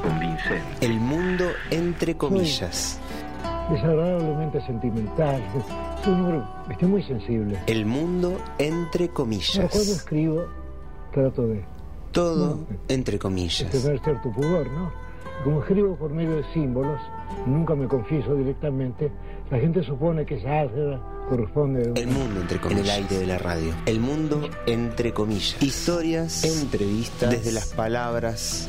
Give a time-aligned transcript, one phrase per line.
[0.00, 0.62] convincente.
[0.80, 2.98] El mundo entre comillas.
[3.70, 5.42] Desagradablemente sentimental.
[6.06, 7.58] Un estoy muy sensible.
[7.66, 9.70] El mundo entre comillas.
[9.70, 10.44] Cuando escribo,
[11.12, 11.64] trato de...
[12.12, 13.70] Todo no, entre comillas.
[13.70, 14.90] De tener cierto pudor, ¿no?
[15.44, 17.00] Como escribo por medio de símbolos,
[17.46, 19.10] nunca me confieso directamente,
[19.50, 22.00] la gente supone que esa álgebra corresponde a...
[22.00, 22.80] El mundo entre comillas.
[22.80, 23.72] En el aire de la radio.
[23.86, 25.56] El mundo entre comillas.
[25.62, 28.68] Historias, entrevistas, desde las palabras,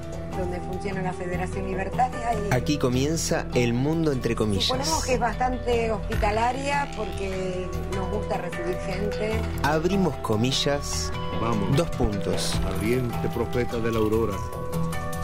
[0.37, 2.33] donde funciona la Federación Libertaria.
[2.33, 4.65] Y Aquí comienza el mundo entre comillas.
[4.65, 9.39] Suponemos que es bastante hospitalaria porque nos gusta recibir gente.
[9.63, 11.11] Abrimos comillas.
[11.41, 11.75] Vamos.
[11.75, 12.59] Dos puntos.
[12.65, 14.37] Ardiente profeta de la aurora.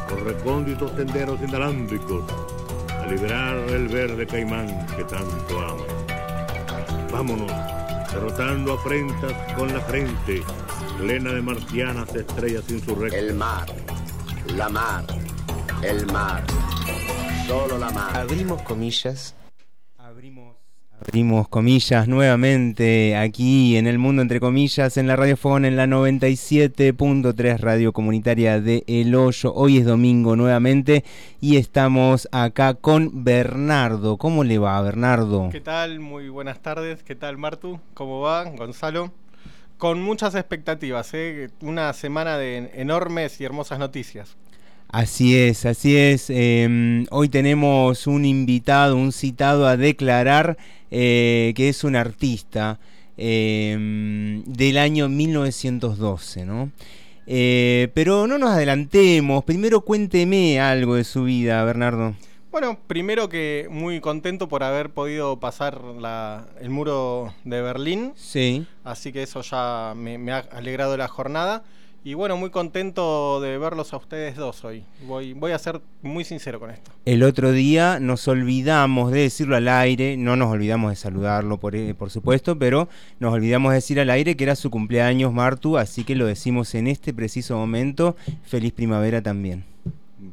[0.10, 2.24] Por recónditos senderos inalámbricos.
[2.90, 5.84] A liberar el verde caimán que tanto ama.
[7.12, 7.52] Vámonos
[8.18, 10.42] derrotando afrentas con la frente,
[10.98, 13.20] plena de marcianas estrellas insurrectas.
[13.20, 13.68] El mar,
[14.56, 15.04] la mar,
[15.84, 16.44] el mar,
[17.48, 18.16] solo la mar.
[18.16, 19.36] Abrimos comillas.
[19.98, 20.56] Abrimos,
[21.02, 27.60] abrimos comillas nuevamente aquí en el mundo entre comillas en la radiofón en la 97.3
[27.60, 29.54] radio comunitaria de El Hoyo.
[29.54, 31.04] Hoy es domingo nuevamente
[31.42, 34.18] y estamos acá con Bernardo.
[34.18, 35.50] ¿Cómo le va, Bernardo?
[35.52, 36.00] ¿Qué tal?
[36.00, 37.04] Muy buenas tardes.
[37.04, 37.80] ¿Qué tal, Martu?
[37.94, 39.12] ¿Cómo va, Gonzalo?
[39.78, 41.50] Con muchas expectativas, ¿eh?
[41.62, 44.36] una semana de enormes y hermosas noticias.
[44.90, 46.30] Así es, así es.
[46.30, 50.58] Eh, hoy tenemos un invitado, un citado a declarar
[50.92, 52.80] eh, que es un artista
[53.18, 56.72] eh, del año 1912, ¿no?
[57.26, 59.44] pero no nos adelantemos.
[59.44, 62.16] Primero cuénteme algo de su vida, Bernardo.
[62.60, 68.14] Bueno, primero que muy contento por haber podido pasar la, el muro de Berlín.
[68.16, 68.66] Sí.
[68.84, 71.64] Así que eso ya me, me, ha alegrado la jornada.
[72.04, 74.84] Y bueno, muy contento de verlos a ustedes dos hoy.
[75.06, 76.90] Voy, voy a ser muy sincero con esto.
[77.06, 81.76] El otro día nos olvidamos de decirlo al aire, no nos olvidamos de saludarlo por,
[81.94, 86.04] por supuesto, pero nos olvidamos de decir al aire que era su cumpleaños Martu, así
[86.04, 88.16] que lo decimos en este preciso momento.
[88.46, 89.77] Feliz primavera también.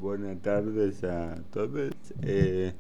[0.05, 1.91] Buenas tardes a todos.
[2.21, 2.75] Eh,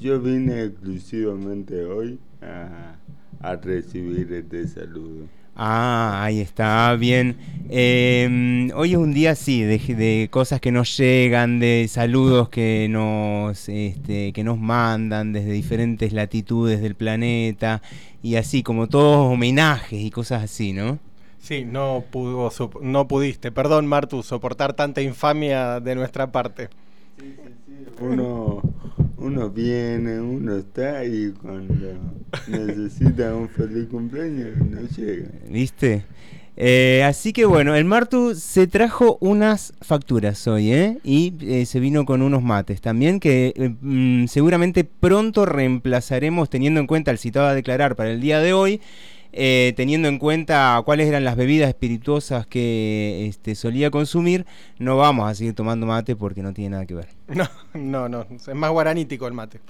[0.00, 2.94] yo vine exclusivamente hoy a,
[3.40, 5.26] a, recibir este saludo.
[5.56, 7.36] Ah, ahí está, bien.
[7.68, 12.86] Eh, hoy es un día así, de, de, cosas que nos llegan, de saludos que
[12.88, 17.82] nos, este, que nos mandan desde diferentes latitudes del planeta
[18.22, 21.00] y así como todos homenajes y cosas así, ¿no?
[21.42, 26.68] Sí, no, pudo, no pudiste, perdón Martu, soportar tanta infamia de nuestra parte.
[27.18, 27.84] Sí, sí, sí.
[28.00, 28.62] Uno,
[29.16, 31.74] uno viene, uno está y cuando
[32.46, 35.30] necesita un feliz cumpleaños no llega.
[35.48, 36.04] ¿Viste?
[36.56, 40.98] Eh, así que bueno, el Martu se trajo unas facturas hoy, ¿eh?
[41.02, 46.78] Y eh, se vino con unos mates también que eh, mm, seguramente pronto reemplazaremos teniendo
[46.78, 48.80] en cuenta el citado a declarar para el día de hoy.
[49.34, 54.44] Eh, teniendo en cuenta cuáles eran las bebidas espirituosas que este, solía consumir,
[54.78, 57.08] no vamos a seguir tomando mate porque no tiene nada que ver.
[57.32, 59.60] No, no, no, es más guaranítico el mate.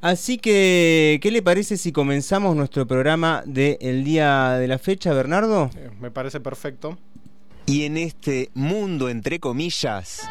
[0.00, 5.70] Así que, ¿qué le parece si comenzamos nuestro programa del día de la fecha, Bernardo?
[5.76, 6.98] Eh, me parece perfecto.
[7.66, 10.28] Y en este mundo, entre comillas,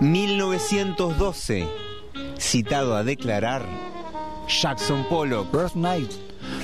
[0.00, 1.68] 1912,
[2.38, 3.62] citado a declarar,
[4.48, 5.50] Jackson Pollock.
[5.52, 6.10] First night.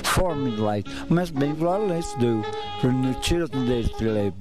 [0.03, 2.43] formulate must be what let's do.
[2.79, 4.31] From the children's day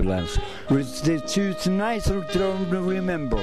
[0.69, 3.41] which Restitute nice return to remember.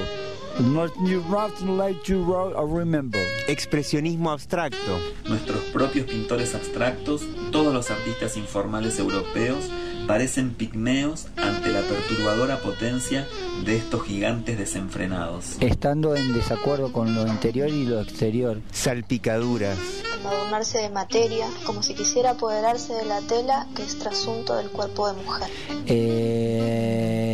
[0.58, 3.20] Not you wrote like you wrote, I remember.
[3.46, 4.98] Expresionismo abstracto.
[5.28, 7.22] Nuestros propios pintores abstractos,
[7.52, 9.70] todos los artistas informales europeos,
[10.08, 13.24] parecen pigmeos ante la perturbadora potencia
[13.64, 15.58] de estos gigantes desenfrenados.
[15.60, 18.60] Estando en desacuerdo con lo interior y lo exterior.
[18.72, 19.78] Salpicaduras.
[20.16, 25.06] embadurnarse de materia, como si quisiera apoderarse de la tela que es trasunto del cuerpo
[25.06, 25.48] de mujer.
[25.86, 27.27] Eh...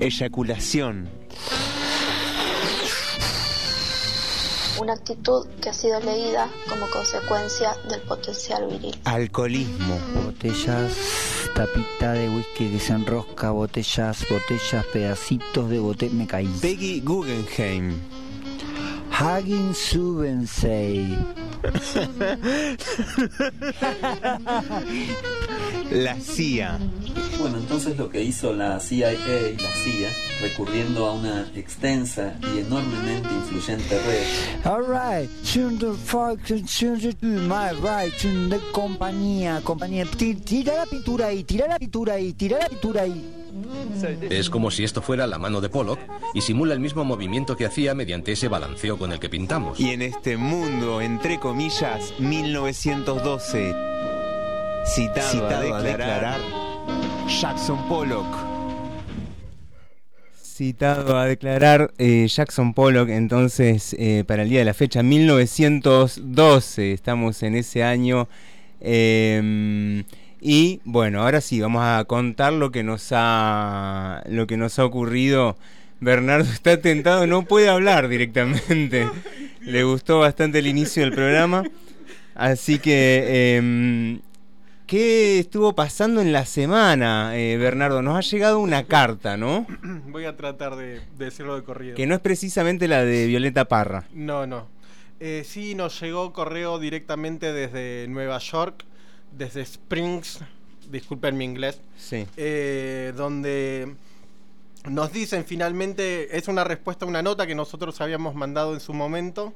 [0.00, 1.10] Eyaculación.
[4.80, 8.98] Una actitud que ha sido leída como consecuencia del potencial viril.
[9.04, 9.98] Alcoholismo.
[10.24, 10.94] Botellas,
[11.54, 16.14] tapita de whisky que se enrosca, botellas, botellas, pedacitos de botella.
[16.14, 16.48] Me caí.
[16.62, 18.00] Peggy Guggenheim.
[19.12, 21.14] Hagin Subensei.
[25.90, 26.78] La CIA.
[27.40, 30.08] Bueno, entonces lo que hizo la CIA y la CIA,
[30.40, 36.50] recurriendo a una extensa y enormemente influyente red, Alright, Chunder Fox,
[37.22, 40.04] My Right, Chunder Compañía, compañía.
[40.04, 43.36] Ti- Tira la pintura ahí, tira la pintura ahí, tira la pintura ahí.
[44.30, 45.98] Es como si esto fuera la mano de Pollock
[46.34, 49.78] y simula el mismo movimiento que hacía mediante ese balanceo con el que pintamos.
[49.80, 53.74] Y en este mundo, entre comillas, 1912,
[54.86, 56.40] citado, a, declarar,
[57.28, 58.26] Jackson Pollock.
[60.42, 66.92] Citado a declarar eh, Jackson Pollock, entonces, eh, para el día de la fecha, 1912,
[66.92, 68.28] estamos en ese año.
[68.80, 70.04] eh,
[70.40, 74.84] y bueno, ahora sí, vamos a contar lo que nos ha, lo que nos ha
[74.84, 75.56] ocurrido.
[76.00, 79.06] Bernardo está tentado, no puede hablar directamente.
[79.60, 81.64] Le gustó bastante el inicio del programa.
[82.34, 84.20] Así que, em,
[84.90, 88.02] ¿qué estuvo pasando en la semana, eh, Bernardo?
[88.02, 89.64] Nos ha llegado una carta, ¿no?
[90.08, 91.94] Voy a tratar de, de decirlo de corrido.
[91.94, 94.08] Que no es precisamente la de Violeta Parra.
[94.12, 94.66] No, no.
[95.20, 98.84] Eh, sí, nos llegó correo directamente desde Nueva York,
[99.30, 100.40] desde Springs,
[100.90, 102.26] disculpen mi inglés, Sí.
[102.36, 103.94] eh, donde
[104.88, 108.92] nos dicen finalmente, es una respuesta a una nota que nosotros habíamos mandado en su
[108.92, 109.52] momento.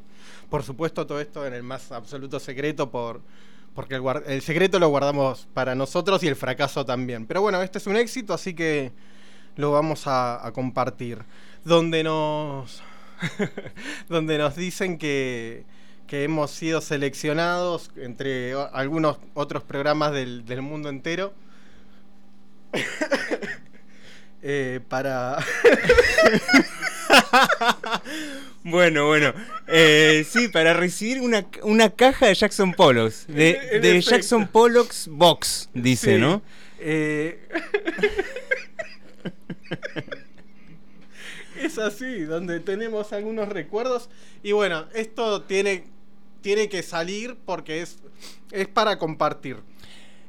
[0.49, 3.21] Por supuesto, todo esto en el más absoluto secreto, por,
[3.75, 7.27] porque el, secreto lo guardamos para nosotros y el fracaso también.
[7.27, 8.93] Pero bueno, este es un éxito, así que
[9.57, 11.19] lo vamos a, a compartir.
[11.65, 12.83] Donde nos,
[14.09, 15.65] donde nos dicen que,
[16.07, 21.35] que hemos sido seleccionados entre algunos otros programas del, del mundo entero.
[24.47, 25.39] Eh, para
[28.63, 29.33] Bueno, bueno.
[29.67, 33.27] Eh, sí, para recibir una, una caja de Jackson Pollocks.
[33.27, 34.03] De.
[34.05, 36.21] Jackson Pollock's Box, dice, Sí.
[36.21, 36.43] ¿no?
[36.79, 37.49] Eh,
[41.63, 44.11] es así, donde tenemos algunos recuerdos.
[44.43, 45.85] Y bueno, esto tiene,
[46.43, 47.99] tiene que salir porque es,
[48.51, 49.57] es para compartir.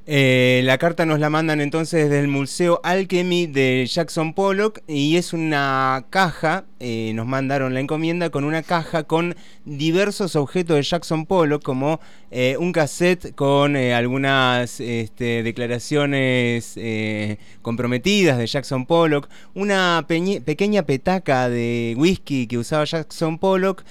[0.07, 5.15] Eh, la carta nos la mandan entonces desde el Museo Alchemy de Jackson Pollock y
[5.15, 9.35] es una caja, eh, nos mandaron la encomienda con una caja con
[9.65, 11.99] diversos objetos de Jackson Pollock como
[12.29, 16.77] eh, un cassette con algunas este, declaraciones
[17.63, 23.83] comprometidas de Jackson Pollock, una pequeña petaca de whisky que usaba Jackson Pollock,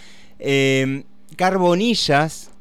[1.36, 2.53] carbonillas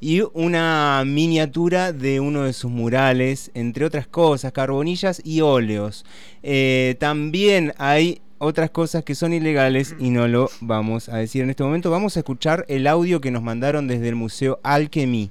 [0.00, 6.04] y una miniatura de uno de sus murales, entre otras cosas, carbonillas y óleos.
[6.42, 11.50] Eh, también hay otras cosas que son ilegales y no lo vamos a decir en
[11.50, 11.90] este momento.
[11.90, 15.30] Vamos a escuchar el audio que nos mandaron desde el Museo Alchemy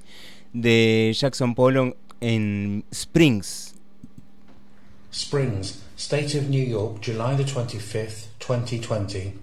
[0.54, 3.74] de Jackson Pollock en Springs.
[5.12, 9.34] Springs, State of New York, July the 25th, 2020.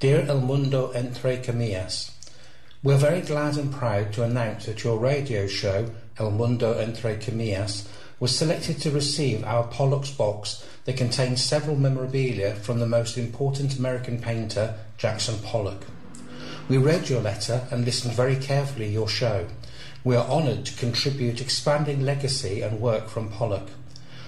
[0.00, 2.13] Dear El Mundo Entre Camillas,
[2.84, 7.88] we're very glad and proud to announce that your radio show, El Mundo Entre Camillas,
[8.20, 13.78] was selected to receive our Pollux box that contains several memorabilia from the most important
[13.78, 15.86] American painter, Jackson Pollock.
[16.68, 19.46] We read your letter and listened very carefully your show.
[20.04, 23.70] We are honoured to contribute expanding legacy and work from Pollock.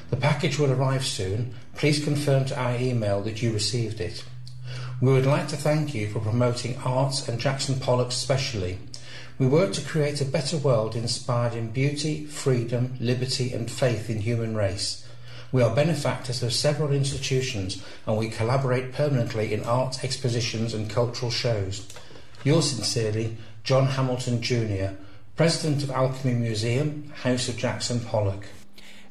[0.08, 1.54] The package will arrive soon.
[1.74, 4.24] Please confirm to our email that you received it.
[4.98, 8.78] We would like to thank you for promoting arts and Jackson Pollock especially.
[9.38, 14.22] We work to create a better world inspired in beauty, freedom, liberty, and faith in
[14.22, 15.06] human race.
[15.52, 21.30] We are benefactors of several institutions and we collaborate permanently in art expositions and cultural
[21.30, 21.86] shows.
[22.42, 24.96] Yours sincerely, John Hamilton Jr.,
[25.36, 28.46] President of Alchemy Museum, House of Jackson Pollock.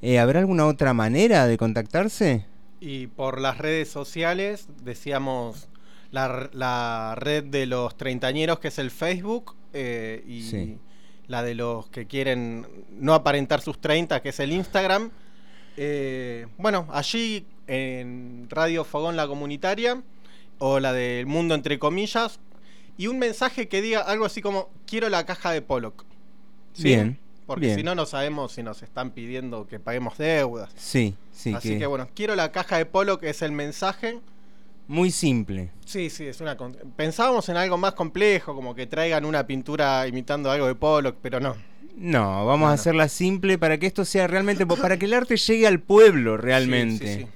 [0.00, 2.46] Eh, ¿Habrá alguna otra manera de contactarse?
[2.80, 5.67] Y por las redes sociales, decíamos
[6.10, 10.78] la, la red de los treintañeros, que es el Facebook, eh, y Sí.
[11.26, 12.66] la de los que quieren
[12.98, 15.10] no aparentar sus 30, que es el Instagram.
[15.76, 20.02] Eh, bueno, allí en Radio Fogón La Comunitaria,
[20.58, 22.40] o la del Mundo entre comillas,
[22.96, 26.04] y un mensaje que diga algo así como, quiero la caja de Pollock.
[26.72, 26.84] ¿Sí?
[26.84, 27.76] Bien, Porque bien.
[27.78, 30.70] si no, no sabemos si nos están pidiendo que paguemos deudas.
[30.76, 31.52] Sí, sí.
[31.54, 31.86] Así que...
[31.86, 34.18] bueno, quiero la caja de Pollock, es el mensaje.
[34.88, 35.70] Muy simple.
[35.84, 36.56] Sí, sí, es una.
[36.96, 41.38] Pensábamos en algo más complejo, como que traigan una pintura imitando algo de Pollock, pero
[41.40, 41.54] no.
[41.96, 45.66] No, vamos a hacerla simple para que esto sea realmente, para que el arte llegue
[45.66, 47.06] al pueblo realmente.
[47.06, 47.28] Sí, sí, sí.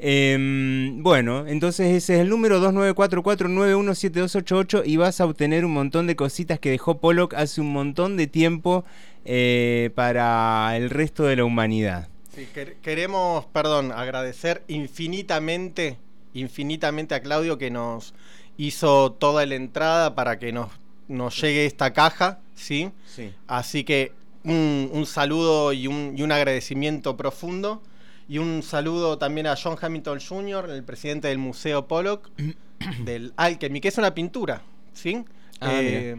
[0.00, 6.14] Em, bueno, entonces ese es el número 2944917288 y vas a obtener un montón de
[6.16, 8.84] cositas que dejó Pollock hace un montón de tiempo
[9.24, 12.08] eh, para el resto de la humanidad.
[12.34, 15.98] Sí, quer- queremos, perdón, agradecer infinitamente,
[16.34, 18.14] infinitamente a Claudio que nos
[18.56, 20.70] hizo toda la entrada para que nos,
[21.08, 22.90] nos llegue esta caja, ¿sí?
[23.06, 23.32] Sí.
[23.46, 24.12] Así que
[24.44, 27.82] un, un saludo y un, y un agradecimiento profundo.
[28.28, 32.28] Y un saludo también a John Hamilton Jr., el presidente del Museo Pollock,
[33.04, 35.24] del Alchemy, que es una pintura, ¿sí?
[35.60, 36.16] Ah, Eh,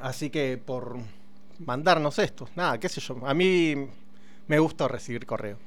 [0.00, 0.98] así que por
[1.58, 3.18] mandarnos esto, nada, qué sé yo.
[3.26, 3.74] A mí
[4.46, 5.58] me gusta recibir correo.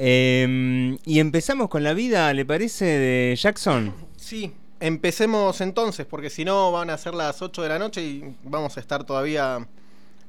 [0.00, 3.92] Em, y empezamos con la vida, ¿le parece, de Jackson?
[4.16, 8.36] Sí, empecemos entonces, porque si no van a ser las 8 de la noche y
[8.44, 9.66] vamos a estar todavía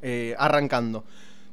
[0.02, 1.04] eh, arrancando.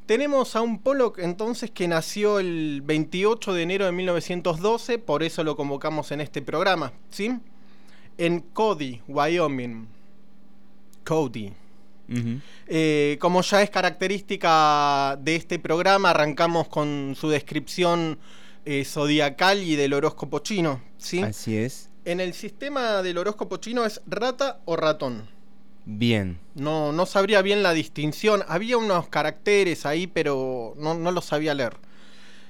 [0.07, 5.45] Tenemos a un Pollock entonces que nació el 28 de enero de 1912, por eso
[5.45, 7.39] lo convocamos en este programa, ¿sí?
[8.17, 9.89] En Cody, Wyoming.
[11.05, 11.53] Cody.
[12.69, 18.19] Eh, como ya es característica de este programa, arrancamos con su descripción
[18.65, 21.23] eh, zodiacal y del horóscopo chino, ¿sí?
[21.23, 21.91] Así es.
[22.05, 25.29] En el sistema del horóscopo chino es rata o ratón.
[25.85, 26.39] Bien.
[26.55, 28.43] No, no sabría bien la distinción.
[28.49, 31.77] Había unos caracteres ahí, pero no, no los sabía leer.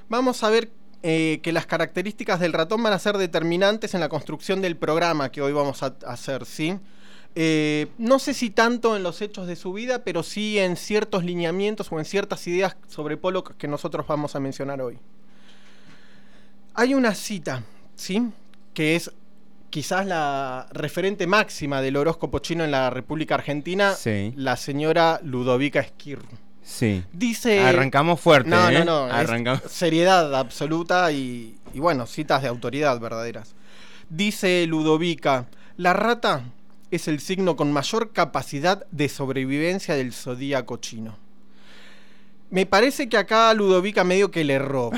[0.08, 0.70] Vamos a ver
[1.02, 5.30] eh, que las características del ratón van a ser determinantes en la construcción del programa
[5.30, 6.78] que hoy vamos a a hacer, ¿sí?
[7.38, 11.22] Eh, no sé si tanto en los hechos de su vida, pero sí en ciertos
[11.22, 14.98] lineamientos o en ciertas ideas sobre Pollock que nosotros vamos a mencionar hoy.
[16.74, 17.62] Hay una cita,
[17.94, 18.30] ¿sí?
[18.72, 19.10] Que es
[19.68, 24.32] quizás la referente máxima del horóscopo chino en la República Argentina, Sí.
[24.36, 26.24] la señora Ludovica Esquirru.
[26.62, 27.04] Sí.
[27.12, 27.60] Dice.
[27.60, 28.78] Arrancamos fuerte, No, ¿eh?
[28.84, 29.12] no, no.
[29.12, 29.62] Arrancamos.
[29.70, 33.54] seriedad absoluta y, y bueno, citas de autoridad verdaderas.
[34.08, 36.42] Dice Ludovica: La rata
[36.90, 41.16] es el signo con mayor capacidad de sobrevivencia del zodíaco chino.
[42.48, 44.90] Me parece que acá Ludovica medio que le erró.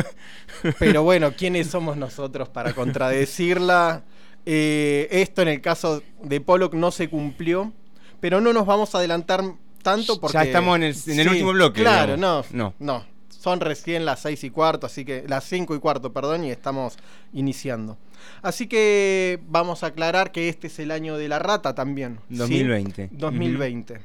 [0.78, 4.04] Pero bueno, ¿quiénes somos nosotros para contradecirla?
[4.44, 7.72] Eh, esto en el caso de Pollock no se cumplió,
[8.20, 9.42] pero no nos vamos a adelantar
[9.82, 10.34] tanto porque...
[10.34, 12.52] Ya estamos en el- en el último bloque, Claro, digamos.
[12.52, 16.44] no, no, Son recién las seis y cuarto, así que las cinco y cuarto, perdón,
[16.44, 16.96] y estamos
[17.32, 17.96] iniciando.
[18.42, 22.18] Así que vamos a aclarar que este es el año de la rata también.
[22.28, 22.36] ¿sí?
[22.36, 23.08] 2020.
[23.12, 24.00] 2020.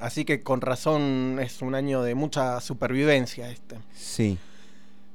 [0.00, 3.76] Así que con razón es un año de mucha supervivencia este.
[3.92, 4.38] Sí.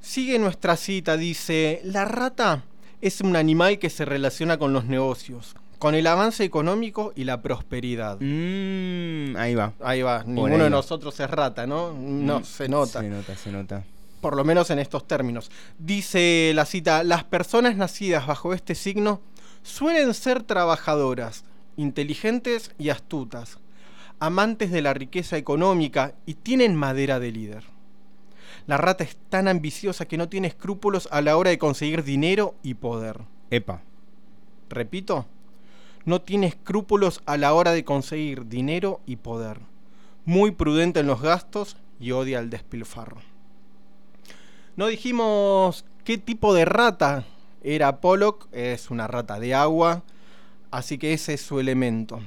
[0.00, 2.62] Sigue nuestra cita, dice, la rata
[3.00, 7.40] es un animal que se relaciona con los negocios, con el avance económico y la
[7.42, 8.18] prosperidad.
[8.20, 9.72] Mm, ahí va.
[9.80, 11.92] Ahí va, Por ninguno ahí de nosotros es rata, ¿no?
[11.92, 13.00] No, Mm, se nota.
[13.00, 13.84] Se nota, se nota.
[14.26, 15.52] Por lo menos en estos términos.
[15.78, 19.20] Dice la cita, las personas nacidas bajo este signo
[19.62, 21.44] suelen ser trabajadoras,
[21.76, 23.58] inteligentes y astutas,
[24.18, 27.62] amantes de la riqueza económica y tienen madera de líder.
[28.66, 32.56] La rata es tan ambiciosa que no tiene escrúpulos a la hora de conseguir dinero
[32.64, 33.20] y poder.
[33.52, 33.82] Epa.
[34.68, 35.26] Repito,
[36.04, 39.60] no tiene escrúpulos a la hora de conseguir dinero y poder.
[40.24, 43.35] Muy prudente en los gastos y odia el despilfarro.
[44.76, 47.24] No dijimos qué tipo de rata
[47.62, 50.02] era Pollock, es una rata de agua,
[50.70, 52.20] así que ese es su elemento.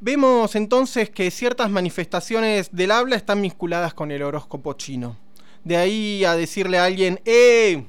[0.00, 5.16] Vemos entonces que ciertas manifestaciones del habla están vinculadas con el horóscopo chino.
[5.64, 7.84] De ahí a decirle a alguien, ¡eh!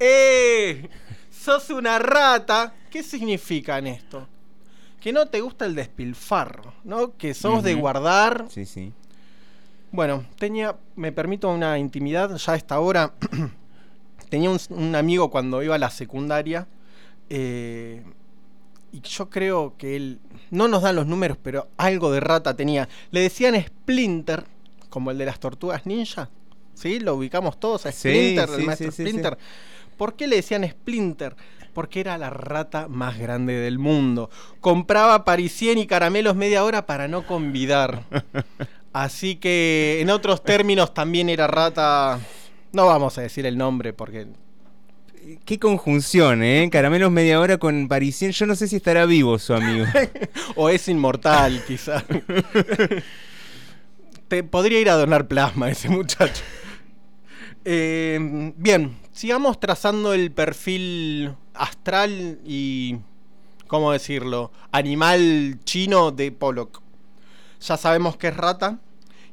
[0.00, 0.88] ¡eh!
[1.30, 2.74] ¡Sos una rata!
[2.90, 4.26] ¿Qué significa en esto?
[4.98, 7.16] Que no te gusta el despilfarro, ¿no?
[7.16, 8.46] Que sos de guardar.
[8.48, 8.92] Sí, sí.
[9.96, 13.14] Bueno, tenía, me permito una intimidad ya a esta hora.
[14.28, 16.68] tenía un, un amigo cuando iba a la secundaria.
[17.30, 18.04] eh,
[18.92, 22.90] y yo creo que él, no nos dan los números, pero algo de rata tenía.
[23.10, 24.44] Le decían Splinter,
[24.90, 26.28] como el de las tortugas ninja.
[26.74, 27.00] ¿Sí?
[27.00, 29.08] Lo ubicamos todos a Splinter, sí, el maestro sí, sí, sí.
[29.08, 29.38] Splinter.
[29.96, 31.34] ¿Por qué le decían Splinter?
[31.72, 34.28] Porque era la rata más grande del mundo.
[34.60, 38.02] Compraba parisien y caramelos media hora para no convidar.
[38.96, 42.18] Así que, en otros términos, también era rata.
[42.72, 44.26] No vamos a decir el nombre porque
[45.44, 46.70] Qué conjunción, ¿eh?
[46.72, 48.32] Caramelos media hora con Parisien.
[48.32, 49.84] Yo no sé si estará vivo su amigo.
[50.56, 52.04] o es inmortal, quizá.
[54.28, 56.42] Te podría ir a donar plasma ese muchacho.
[57.66, 62.96] Eh, bien, sigamos trazando el perfil astral y,
[63.66, 64.52] ¿cómo decirlo?
[64.72, 66.80] Animal chino de Pollock.
[67.60, 68.78] Ya sabemos que es rata.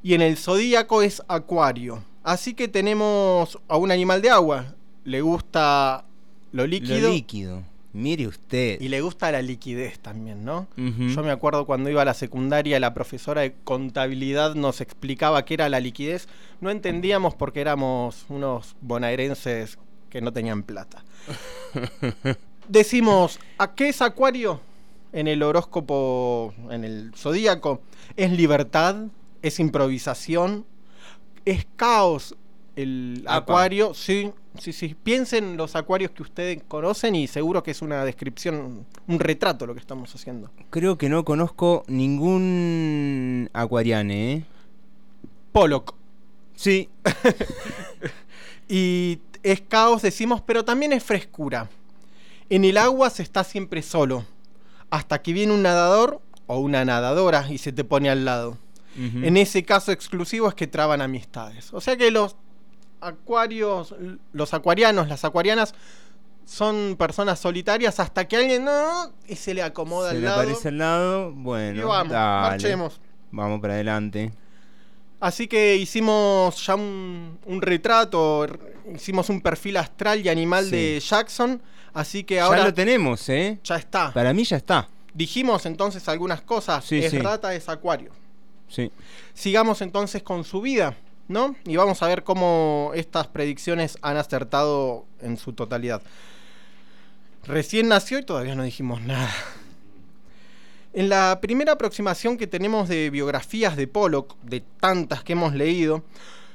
[0.04, 2.04] Y en el zodíaco es acuario.
[2.24, 4.76] Así que tenemos a un animal de agua.
[5.06, 6.06] Le gusta
[6.52, 7.08] lo líquido.
[7.08, 7.64] Lo líquido.
[7.94, 8.82] Mire usted.
[8.82, 10.68] Y le gusta la liquidez también, ¿no?
[10.76, 15.54] Yo me acuerdo cuando iba a la secundaria, la profesora de contabilidad nos explicaba qué
[15.54, 16.28] era la liquidez.
[16.60, 19.78] No entendíamos porque éramos unos bonaerenses
[20.10, 21.04] que no tenían plata.
[22.68, 24.60] Decimos, ¿a qué es Acuario?
[25.12, 27.82] En el horóscopo, en el zodíaco,
[28.18, 28.96] es libertad,
[29.44, 30.66] es improvisación,
[31.46, 32.36] es caos.
[32.76, 33.54] El Apa.
[33.54, 34.96] acuario, sí, sí, sí.
[35.04, 39.76] Piensen los acuarios que ustedes conocen y seguro que es una descripción, un retrato lo
[39.76, 40.50] que estamos haciendo.
[40.72, 44.46] Creo que no conozco ningún acuariane, ¿eh?
[45.52, 45.94] Pollock.
[46.56, 46.90] Sí.
[48.68, 51.70] y es caos, decimos, pero también es frescura.
[52.50, 54.26] En el agua se está siempre solo,
[54.90, 58.58] hasta que viene un nadador o una nadadora y se te pone al lado.
[58.96, 61.74] En ese caso exclusivo es que traban amistades.
[61.74, 62.36] O sea que los
[63.02, 63.96] acuarios,
[64.32, 65.74] los acuarianos, las acuarianas
[66.46, 70.42] son personas solitarias hasta que alguien no y se le acomoda Se al le lado.
[70.42, 71.32] aparece al lado.
[71.34, 72.50] Bueno, Y vamos, dale.
[72.50, 73.02] marchemos.
[73.32, 74.32] Vamos para adelante.
[75.20, 78.46] Así que hicimos ya un, un retrato,
[78.94, 80.72] hicimos un perfil astral y animal Sí.
[80.72, 81.62] de Jackson.
[81.94, 83.60] Así que ahora ya lo tenemos, ¿eh?
[83.64, 84.12] ya está.
[84.14, 84.90] Para mí ya está.
[85.14, 86.84] Dijimos entonces algunas cosas.
[86.84, 87.20] Sí, es sí.
[87.20, 88.12] rata, es acuario.
[88.68, 88.92] Sí.
[89.34, 90.96] Sigamos entonces con su vida,
[91.28, 91.56] ¿no?
[91.66, 96.02] Y vamos a ver cómo estas predicciones han acertado en su totalidad.
[97.46, 99.30] Recién nació y todavía no dijimos nada.
[100.94, 106.04] En la primera aproximación que tenemos de biografías de Pollock, de tantas que hemos leído,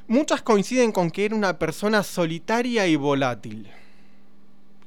[0.06, 3.68] muchas coinciden con que era una persona solitaria y volátil.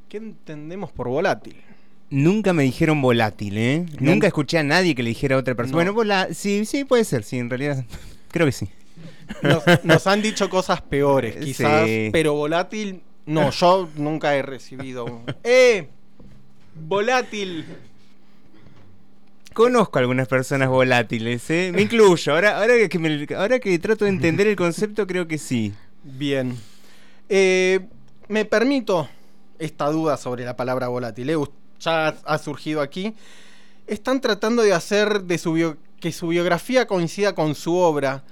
[0.08, 1.62] ¿Qué entendemos por volátil?
[2.12, 3.86] Nunca me dijeron volátil, ¿eh?
[4.00, 4.12] No.
[4.12, 5.71] Nunca escuché a nadie que le dijera a otra persona.
[5.71, 5.78] No.
[5.78, 6.28] Bueno, volá...
[6.34, 7.84] sí, sí, puede ser, sí, en realidad.
[8.32, 8.67] Creo que sí.
[9.41, 12.10] Nos, nos han dicho cosas peores, quizás, Sí.
[12.12, 15.21] pero volátil, no, yo nunca he recibido.
[15.43, 15.88] ¡Eh!
[16.76, 17.65] Volátil.
[19.54, 21.71] Conozco algunas personas volátiles, ¿eh?
[21.74, 22.34] Me incluyo.
[22.34, 25.74] Ahora, ahora, que me- ahora que trato de entender el concepto, creo que sí.
[26.04, 26.56] Bien.
[27.30, 27.82] Eh,
[28.30, 29.10] me permito
[29.60, 31.30] esta duda sobre la palabra volátil.
[31.30, 31.36] eh,
[31.82, 33.13] Ya ha- surgido aquí.
[33.88, 38.24] Están tratando de hacer de su bio- que su biografía coincida con su obra.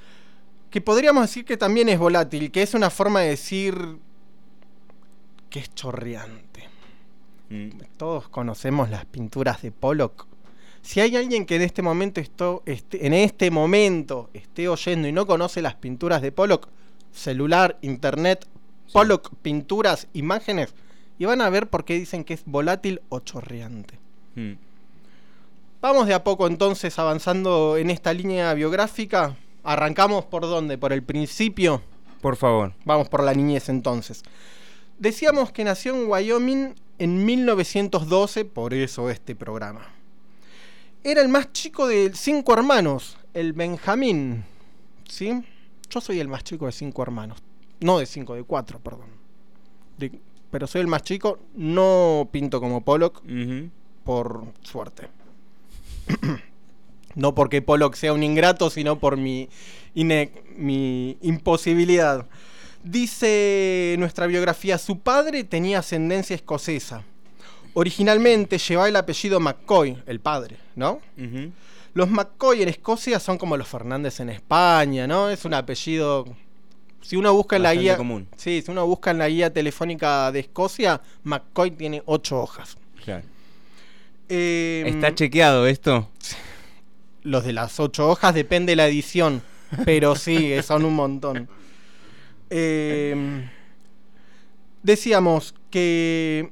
[0.70, 3.98] Que podríamos decir que también es volátil, que es una forma de decir
[5.50, 6.70] que es chorreante.
[7.98, 10.28] Todos conocemos las pinturas de Pollock.
[10.84, 15.12] Si hay alguien que en este momento esto- esté- en este momento esté oyendo y
[15.12, 16.68] no conoce las pinturas de Pollock,
[17.12, 18.46] celular, internet,
[18.94, 20.70] Pollock, pinturas, imágenes,
[21.20, 24.00] y van a ver por qué dicen que es volátil o chorreante.
[24.36, 24.54] Mm.
[25.82, 29.36] Vamos de a poco entonces avanzando en esta línea biográfica.
[29.64, 30.78] Arrancamos por dónde?
[30.78, 31.82] Por el principio.
[32.22, 32.74] Por favor.
[32.86, 34.24] Vamos por la niñez entonces.
[34.98, 39.88] Decíamos que nació en Wyoming en 1912, por eso este programa.
[41.04, 44.44] Era el más chico de cinco hermanos, el Benjamín.
[45.08, 45.44] ¿Sí?
[45.90, 47.42] Yo soy el más chico de cinco hermanos.
[47.80, 49.08] No de cinco, de cuatro, perdón.
[49.98, 50.20] De-
[50.52, 53.22] pero soy el más chico, no pinto como Pollock,
[54.04, 55.08] por suerte.
[57.16, 59.50] no porque Pollock sea un ingrato, sino por mi,
[59.94, 62.26] mi imposibilidad.
[62.84, 67.04] Dice nuestra biografía, su padre tenía ascendencia escocesa.
[67.74, 71.00] Originalmente llevaba el apellido McCoy, el padre, ¿no?
[71.94, 75.30] Los McCoy en Escocia son como los Fernández en España, ¿no?
[75.30, 76.26] Es un apellido.
[77.02, 77.98] Si uno busca en la guía.
[77.98, 78.28] común.
[78.38, 82.78] Sí, si uno busca en la guía telefónica de Escocia, McCoy tiene ocho hojas.
[83.04, 83.24] Claro.
[84.28, 86.10] Eh, ¿Está chequeado esto?
[87.24, 89.42] Los de las ocho hojas depende de la edición,
[89.86, 91.50] pero sí, son un montón.
[92.52, 93.48] Eh,
[94.84, 96.52] decíamos que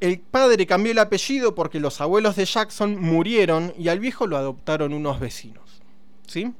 [0.00, 4.36] El padre cambió el apellido porque los abuelos de Jackson murieron y al viejo lo
[4.36, 5.82] adoptaron unos vecinos.
[6.26, 6.52] ¿Sí?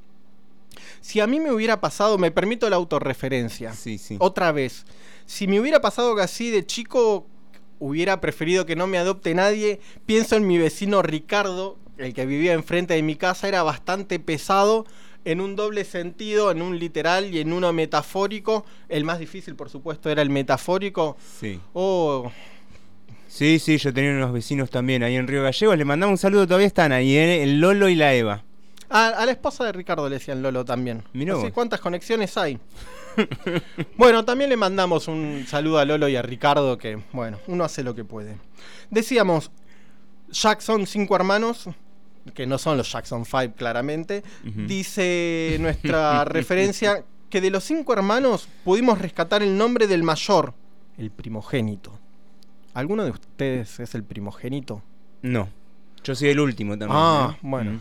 [1.00, 3.72] Si a mí me hubiera pasado, me permito la autorreferencia.
[3.72, 4.16] Sí, sí.
[4.18, 4.84] Otra vez.
[5.26, 7.26] Si me hubiera pasado que así de chico
[7.78, 12.52] hubiera preferido que no me adopte nadie, pienso en mi vecino Ricardo, el que vivía
[12.52, 14.86] enfrente de mi casa, era bastante pesado
[15.24, 18.64] en un doble sentido, en un literal y en uno metafórico.
[18.88, 21.16] El más difícil, por supuesto, era el metafórico.
[21.40, 21.60] Sí.
[21.74, 22.30] Oh,
[23.28, 25.76] Sí, sí, yo tenía unos vecinos también ahí en Río Gallegos.
[25.76, 27.42] Le mandamos un saludo, todavía están ahí, ¿eh?
[27.42, 28.42] el Lolo y la Eva.
[28.90, 31.02] A, a la esposa de Ricardo le decían Lolo también.
[31.12, 31.50] Mirá Así.
[31.50, 32.58] ¿Cuántas conexiones hay?
[33.96, 37.82] bueno, también le mandamos un saludo a Lolo y a Ricardo, que, bueno, uno hace
[37.82, 38.38] lo que puede.
[38.90, 39.50] Decíamos,
[40.30, 41.68] Jackson, cinco hermanos,
[42.34, 44.22] que no son los Jackson Five, claramente.
[44.42, 50.54] Dice nuestra referencia que de los cinco hermanos pudimos rescatar el nombre del mayor,
[50.96, 51.98] el primogénito.
[52.74, 54.82] ¿Alguno de ustedes es el primogénito?
[55.22, 55.48] No,
[56.04, 56.98] yo soy el último también.
[57.00, 57.38] Ah, ¿eh?
[57.42, 57.80] bueno.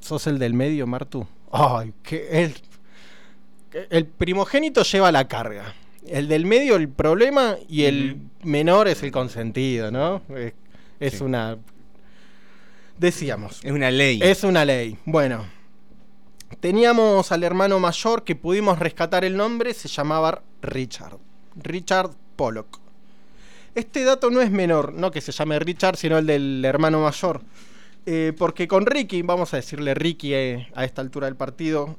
[0.00, 1.26] ¿Sos el del medio, Martu?
[1.50, 2.54] Ay, que el,
[3.70, 5.74] que el primogénito lleva la carga.
[6.06, 10.22] El del medio el problema y el menor es el consentido, ¿no?
[10.36, 10.52] Es,
[11.00, 11.24] es Sí.
[11.24, 11.58] una...
[12.98, 13.62] Decíamos.
[13.64, 14.20] Es una ley.
[14.22, 14.96] Es una ley.
[15.04, 15.44] Bueno.
[16.60, 21.18] Teníamos al hermano mayor que pudimos rescatar el nombre, se llamaba Richard.
[21.56, 22.78] Richard Pollock.
[23.74, 27.42] Este dato no es menor, no que se llame Richard, sino el del hermano mayor.
[28.08, 31.96] Eh, porque con Ricky, vamos a decirle Ricky eh, a esta altura del partido,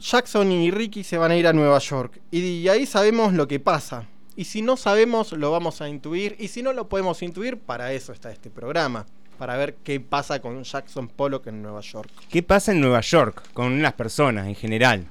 [0.00, 2.20] Jackson y Ricky se van a ir a Nueva York.
[2.30, 4.06] Y, ahí sabemos lo que pasa.
[4.34, 6.36] Y si no sabemos, lo vamos a intuir.
[6.38, 9.04] Y si no lo podemos intuir, para eso está este programa.
[9.36, 12.10] Para ver qué pasa con Jackson Pollock en Nueva York.
[12.30, 15.06] ¿Qué pasa en Nueva York con las personas en general?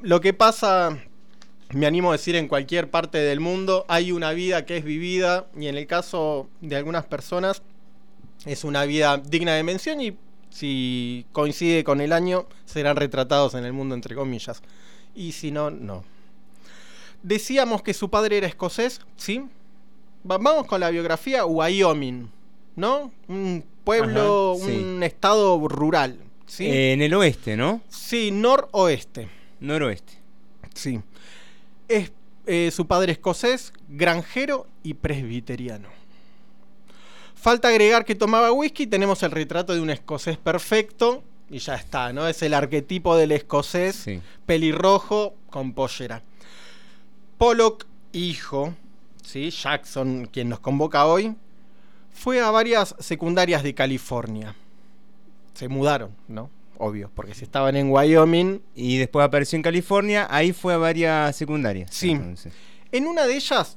[0.00, 0.98] Lo que pasa,
[1.74, 5.48] me animo a decir, en cualquier parte del mundo, hay una vida que es vivida.
[5.58, 7.62] Y en el caso de algunas personas,
[8.46, 10.00] es una vida digna de mención.
[10.00, 10.16] Y
[10.50, 14.62] si coincide con el año, serán retratados en el mundo, entre comillas.
[15.14, 16.04] Y si no, no.
[17.22, 19.42] Decíamos que su padre era escocés, ¿sí?
[20.28, 22.30] Va- Vamos con la biografía Wyoming,
[22.76, 23.12] ¿no?
[23.28, 24.76] Un pueblo, Ajá, sí.
[24.76, 26.66] un estado rural, ¿sí?
[26.66, 27.82] Eh, en el oeste, ¿no?
[27.88, 29.28] Sí, noroeste.
[29.60, 30.14] Noroeste.
[30.74, 31.00] Sí.
[31.88, 32.12] Es
[32.46, 35.88] eh, su padre escocés, granjero y presbiteriano.
[37.40, 42.12] Falta agregar que tomaba whisky, tenemos el retrato de un escocés perfecto y ya está,
[42.12, 42.28] ¿no?
[42.28, 44.20] Es el arquetipo del escocés Sí.
[44.46, 46.22] pelirrojo con pollera.
[47.38, 48.74] Pollock, hijo,
[49.24, 49.50] ¿sí?
[49.50, 51.34] Jackson, quien nos convoca hoy,
[52.12, 54.54] fue a varias secundarias de California.
[55.54, 56.50] Se mudaron, ¿no?
[56.76, 61.34] Obvio, porque si estaban en Wyoming, Y después apareció en California, ahí fue a varias
[61.36, 61.90] secundarias.
[61.92, 62.10] Sí.
[62.10, 62.52] entonces.
[62.92, 63.76] En una de ellas,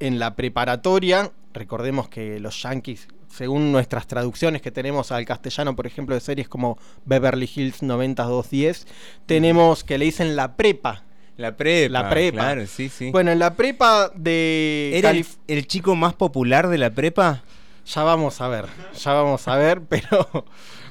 [0.00, 5.86] en la preparatoria, recordemos que los Yankees, según nuestras traducciones que tenemos al castellano, por
[5.86, 8.86] ejemplo, de series como Beverly Hills 90210,
[9.26, 11.02] tenemos que le dicen la prepa.
[11.36, 11.92] La prepa.
[11.92, 12.38] La prepa.
[12.38, 13.10] Claro, sí, sí.
[13.10, 14.92] Bueno, en la prepa de...
[14.94, 17.42] ¿Era el, chico más popular de la prepa?
[17.86, 20.44] Ya vamos a ver, ya vamos a ver, pero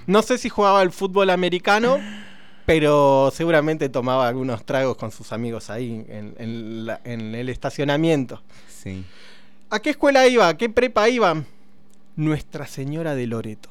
[0.08, 2.00] no sé si jugaba al fútbol americano,
[2.66, 8.42] pero seguramente tomaba algunos tragos con sus amigos ahí en, en la- en el estacionamiento.
[8.68, 9.06] Sí.
[9.72, 10.48] ¿A qué escuela iba?
[10.48, 11.44] ¿A qué prepa iba?
[12.16, 13.70] Nuestra Señora de Loreto.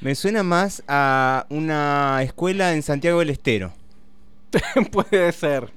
[0.00, 3.74] Me suena más a una escuela en Santiago del Estero.
[4.92, 5.70] Puede ser.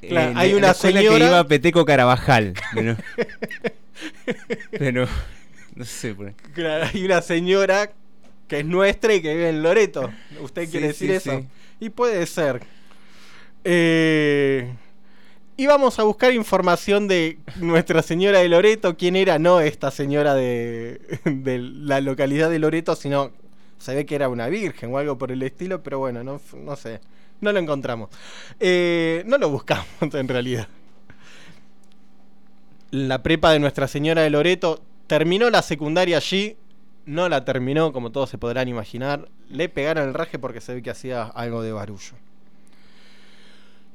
[0.00, 2.54] Claro, Eh, hay la- una señora- que iba a Peteco Carabajal.
[2.74, 2.96] Pero,
[4.70, 5.08] pero
[5.74, 6.14] no sé.
[6.14, 7.90] por- Claro, hay una señora
[8.48, 10.10] que es nuestra y que vive en Loreto.
[10.40, 11.40] ¿Usted Sí, quiere decir sí, eso?
[11.40, 11.46] sí.
[11.80, 12.62] Y puede ser.
[13.64, 14.72] Eh,
[15.58, 18.96] íbamos a buscar información de Nuestra Señora de Loreto.
[18.96, 19.38] ¿Quién era?
[19.38, 21.00] No esta señora de,
[21.44, 23.32] la localidad de Loreto, sino
[23.76, 26.76] se ve que era una virgen o algo por el estilo, pero bueno, no, no
[26.76, 27.00] sé.
[27.40, 28.08] No lo encontramos.
[28.58, 30.68] Eh, no lo buscamos en realidad.
[32.90, 36.56] La prepa de Nuestra Señora de Loreto terminó la secundaria allí.
[37.04, 39.28] No la terminó, como todos se podrán imaginar.
[39.50, 42.14] Le pegaron el raje porque se ve que hacía algo de barullo.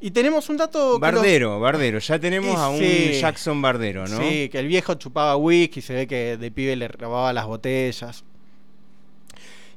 [0.06, 0.92] Y tenemos un dato.
[0.92, 1.98] los- Bardero, Bardero.
[2.00, 3.14] Ya tenemos a un sí.
[3.22, 4.18] Jackson Bardero, ¿no?
[4.20, 8.26] Sí, que el viejo chupaba whisky, se ve que de pibe le robaba las botellas.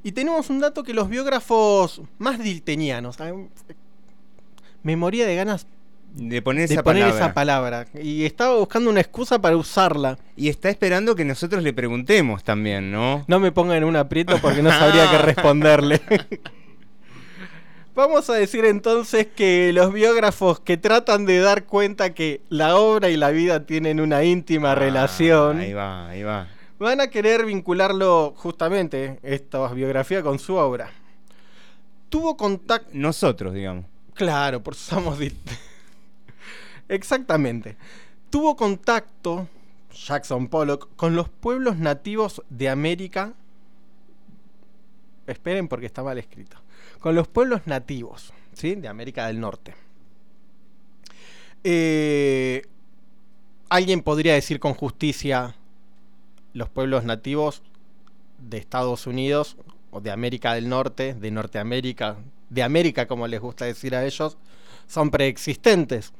[0.03, 3.15] Y tenemos un dato que los biógrafos más diltenianos.
[4.83, 5.65] Me moría de ganas
[6.13, 7.25] De poner de esa poner palabra.
[7.25, 7.85] esa palabra.
[8.03, 10.17] Y estaba buscando una excusa para usarla.
[10.35, 13.23] Y está esperando que nosotros le preguntemos también, ¿no?
[13.27, 16.01] No me pongan en un aprieto porque no sabría qué responderle.
[17.97, 23.09] Vamos a decir entonces que los biógrafos que tratan de dar cuenta que la obra
[23.09, 25.57] y la vida tienen una íntima relación.
[25.57, 26.47] Ah, Ahí va, ahí va.
[26.77, 30.91] Van a querer vincularlo justamente, esta biografía, con su obra.
[32.09, 32.91] Tuvo contacto.
[32.93, 33.85] Nosotros, digamos.
[34.13, 35.17] Claro, por somos.
[36.89, 37.77] Exactamente.
[38.29, 39.47] Tuvo contacto
[39.91, 43.33] Jackson Pollock con los pueblos nativos de América.
[45.25, 46.57] Esperen porque está mal escrito.
[46.99, 48.75] Con los pueblos nativos, ¿sí?
[48.75, 49.75] De América del Norte.
[51.63, 52.63] Eh,
[53.69, 55.55] Alguien podría decir con justicia
[56.53, 57.63] los pueblos nativos
[58.39, 59.57] de Estados Unidos
[59.91, 62.15] o de América del Norte, de Norteamérica,
[62.49, 64.37] de América como les gusta decir a ellos,
[64.87, 66.13] son preexistentes.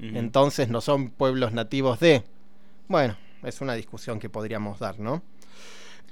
[0.00, 2.24] Entonces no son pueblos nativos de...
[2.88, 5.22] Bueno, es una discusión que podríamos dar, ¿no?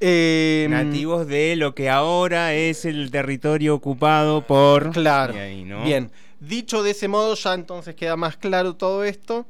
[0.01, 4.91] Eh, Nativos de lo que ahora es el territorio ocupado por.
[4.91, 5.35] Claro.
[5.35, 5.85] Y ahí, ¿no?
[5.85, 9.47] Bien, dicho de ese modo ya entonces queda más claro todo esto.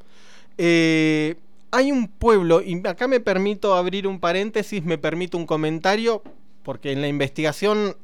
[0.59, 1.37] Eh,
[1.70, 6.22] hay un pueblo, y acá me permito abrir un paréntesis, me permito un comentario,
[6.62, 7.96] porque en la investigación,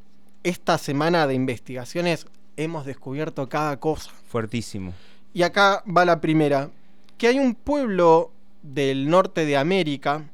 [0.42, 4.11] esta semana de investigaciones, hemos descubierto cada cosa.
[4.29, 4.94] Fuertísimo.
[5.35, 6.70] Y acá va la primera,
[7.18, 10.24] que hay un pueblo del norte de América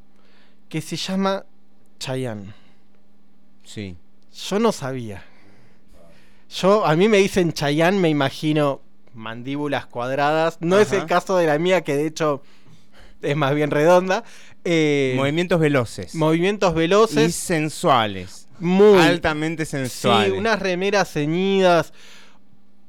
[0.69, 1.45] que se llama
[1.99, 2.55] Chayán.
[3.63, 3.97] Sí.
[4.49, 5.25] Yo no sabía.
[6.51, 8.81] Yo, a mí me dicen Chayán, me imagino
[9.15, 10.59] mandíbulas cuadradas.
[10.61, 12.43] No es el caso de la mía, que de hecho
[13.23, 14.25] es más bien redonda.
[14.65, 16.15] Eh, Movimientos veloces.
[16.15, 17.35] movimientos y veloces.
[17.35, 18.49] sensuales.
[18.59, 18.99] Muy.
[19.01, 20.33] Altamente sensuales.
[20.33, 21.93] Sí, unas remeras ceñidas.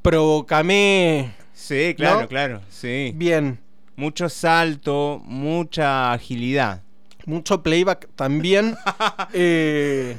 [0.02, 1.34] Provocame.
[1.54, 2.28] Sí, claro, ¿no?
[2.28, 2.62] claro.
[2.70, 3.12] Sí.
[3.16, 3.60] Bien.
[3.96, 6.82] Mucho salto, mucha agilidad.
[7.26, 8.76] Mucho playback también.
[9.34, 10.18] Eh,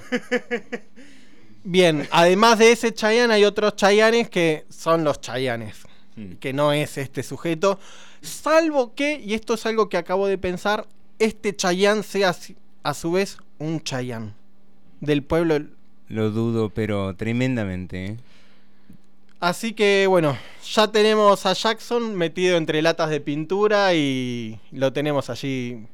[1.65, 6.33] bien, además de ese Chayanne hay otros Chayanes que son los Chayanes, Hmm.
[6.41, 7.79] que no es este sujeto.
[8.23, 10.87] Salvo que, y esto es algo que acabo de pensar,
[11.19, 12.35] este Chayanne sea
[12.83, 14.33] a su vez un Chayanne
[15.01, 15.59] del pueblo.
[16.09, 18.07] Lo dudo, pero tremendamente.
[18.07, 18.17] ¿eh?
[19.41, 25.29] Así que bueno, ya tenemos a Jackson metido entre latas de pintura y lo tenemos
[25.29, 25.87] allí.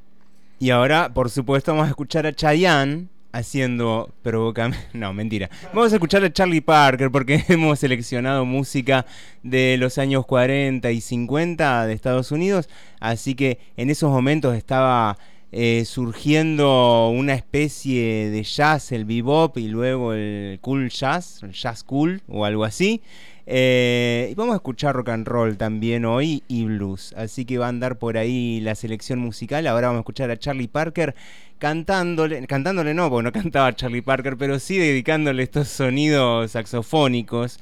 [0.63, 4.77] Y ahora, por supuesto, vamos a escuchar a Chayanne haciendo provocame.
[4.93, 5.51] No, mentira.
[5.75, 9.05] Vamos a escuchar a Charlie Parker porque hemos seleccionado música
[9.43, 12.69] de los años 40 y 50 de Estados Unidos.
[13.01, 15.19] Así que en esos momentos estaba
[15.51, 21.83] eh, surgiendo una especie de jazz, el bebop y luego el cool jazz, el jazz
[21.83, 23.03] cool o algo así.
[23.47, 27.15] Eh, y vamos a escuchar rock and roll también hoy y blues.
[27.17, 29.67] Así que va a andar por ahí la selección musical.
[29.67, 31.15] Ahora vamos a escuchar a Charlie Parker
[31.59, 37.59] cantándole, cantándole no, porque no cantaba Charlie Parker, pero sí dedicándole estos sonidos saxofónicos.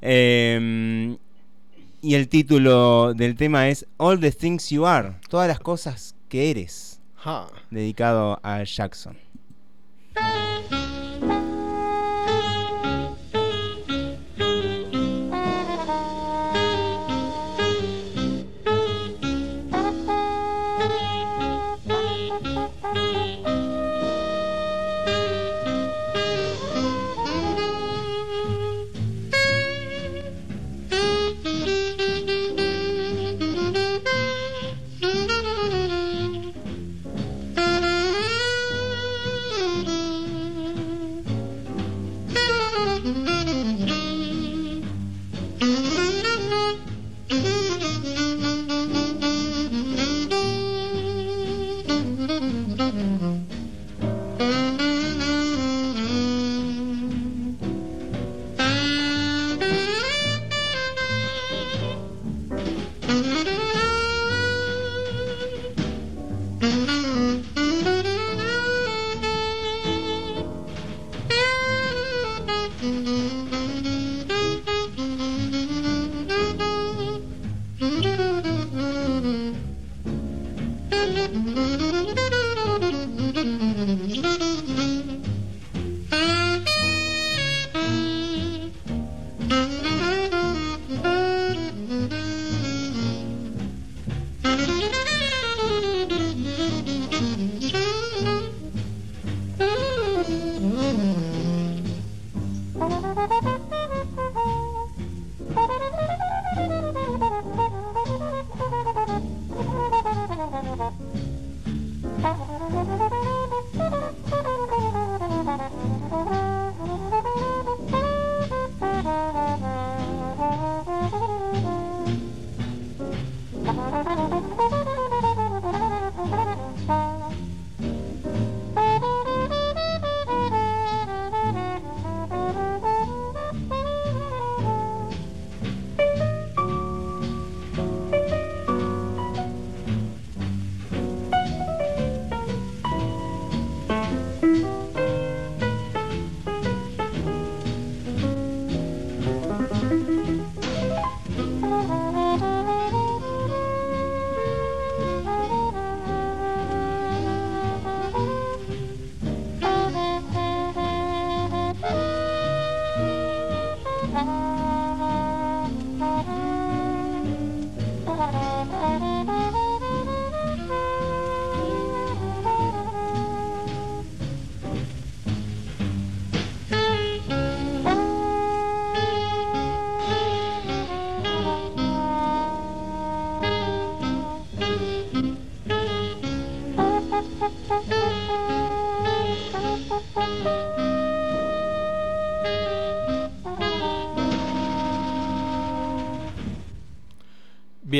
[0.00, 1.16] Eh,
[2.04, 6.50] y el título del tema es All the Things You Are, todas las cosas que
[6.50, 7.00] eres,
[7.70, 9.16] dedicado a Jackson.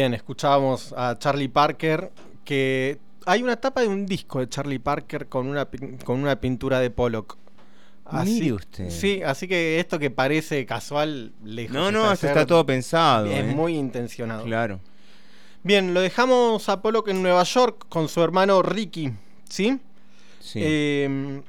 [0.03, 2.11] Bien, escuchábamos a Charlie Parker,
[2.45, 5.69] que hay una tapa de un disco de Charlie Parker con una,
[6.05, 7.39] con una pintura de Pollock.
[8.25, 8.91] Mire usted.
[8.91, 11.73] Sí, así que esto que parece casual, lejos.
[11.73, 13.27] No, no, está todo pensado.
[13.27, 13.55] Es ¿eh?
[13.55, 14.43] muy intencionado.
[14.43, 14.81] Claro.
[15.63, 19.13] Bien, lo dejamos a Pollock en Nueva York con su hermano Ricky,
[19.49, 19.79] ¿sí?
[20.41, 20.59] Sí.
[20.65, 21.43] Eh,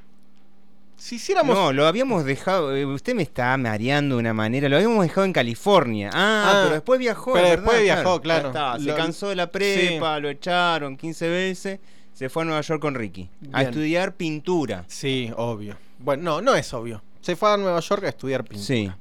[1.04, 1.56] si hiciéramos...
[1.56, 2.76] No, lo habíamos dejado.
[2.76, 4.70] eh, Usted me está mareando de una manera.
[4.70, 6.10] Lo habíamos dejado en California.
[6.14, 7.34] Ah, Ah, pero después viajó.
[7.34, 8.48] pero es después viajó, claro.
[8.50, 11.80] Está, Se cansó de la prepa, lo echaron 15 veces.
[12.14, 13.30] Se fue a Nueva York con Ricky.
[13.52, 14.86] A estudiar pintura.
[14.88, 15.76] Sí, obvio.
[16.00, 17.02] Bueno, no, no es obvio.
[17.22, 18.66] Se fue a Nueva York a estudiar pintura.
[18.66, 18.92] Sí.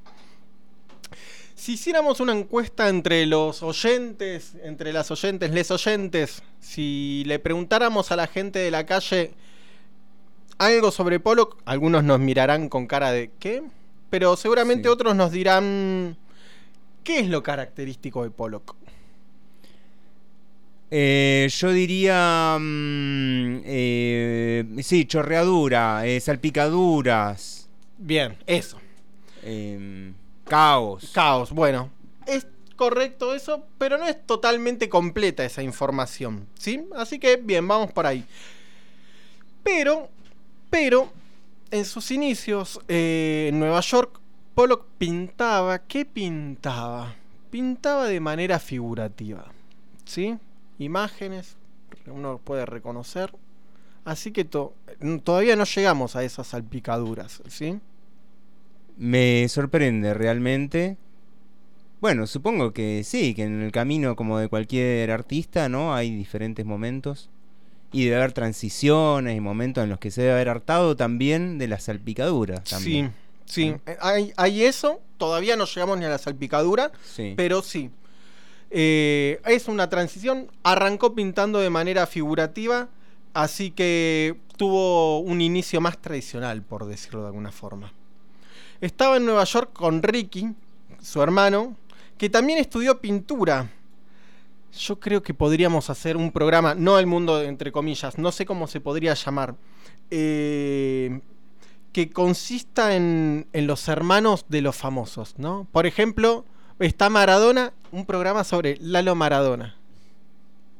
[1.55, 8.11] Si hiciéramos una encuesta entre los oyentes, entre las oyentes, les oyentes, si le preguntáramos
[8.11, 9.31] a la gente de la calle
[10.57, 13.63] algo sobre Pollock, algunos nos mirarán con cara de ¿qué?
[14.09, 16.17] Pero seguramente otros nos dirán
[17.03, 18.75] ¿qué es lo característico de Pollock?
[20.95, 22.55] Eh, yo diría.
[22.59, 27.67] mm, eh, sí, chorreadura, eh, salpicaduras.
[27.97, 28.77] Bien, eso.
[29.41, 30.13] em,
[30.45, 31.09] caos.
[31.11, 31.89] Caos, bueno.
[32.27, 36.85] Es correcto eso, pero no es totalmente completa esa información, ¿sí?
[36.95, 38.23] Así que bien, vamos por ahí.
[39.63, 40.09] Pero,
[40.73, 41.13] pero,
[41.69, 44.19] en sus inicios eh, en Nueva York,
[44.55, 47.13] Pollock pintaba, ¿qué pintaba?
[47.51, 49.45] Pintaba de manera figurativa,
[50.03, 50.35] ¿sí?
[50.79, 51.57] Imágenes,
[52.07, 53.31] uno puede reconocer.
[54.03, 54.73] Así que to-
[55.23, 57.79] todavía no llegamos a esas salpicaduras, ¿sí?
[58.97, 60.97] Me sorprende realmente.
[62.01, 65.93] Bueno, supongo que sí, que en el camino como de cualquier artista, ¿no?
[65.93, 67.29] Hay diferentes momentos.
[67.93, 71.67] Y debe haber transiciones y momentos en los que se debe haber hartado también de
[71.67, 72.63] las salpicaduras.
[72.65, 73.13] También.
[73.45, 73.75] Sí, sí.
[73.85, 77.33] Eh, Hay, hay eso, todavía no llegamos ni a la salpicadura, Sí.
[77.37, 77.89] pero sí.
[78.71, 82.89] Eh, es una transición, arrancó pintando de manera figurativa,
[83.35, 87.93] así que tuvo un inicio más tradicional, por decirlo de alguna forma.
[88.81, 90.49] Estaba en Nueva York con Ricky,
[91.01, 91.75] su hermano,
[92.17, 93.69] que también estudió pintura.
[94.77, 98.67] Yo creo que podríamos hacer un programa, no el mundo entre comillas, no sé cómo
[98.67, 99.55] se podría llamar,
[100.09, 101.21] eh,
[101.91, 105.67] que consista en, en los hermanos de los famosos, ¿no?
[105.71, 106.45] Por ejemplo,
[106.79, 109.75] está Maradona, un programa sobre Lalo Maradona,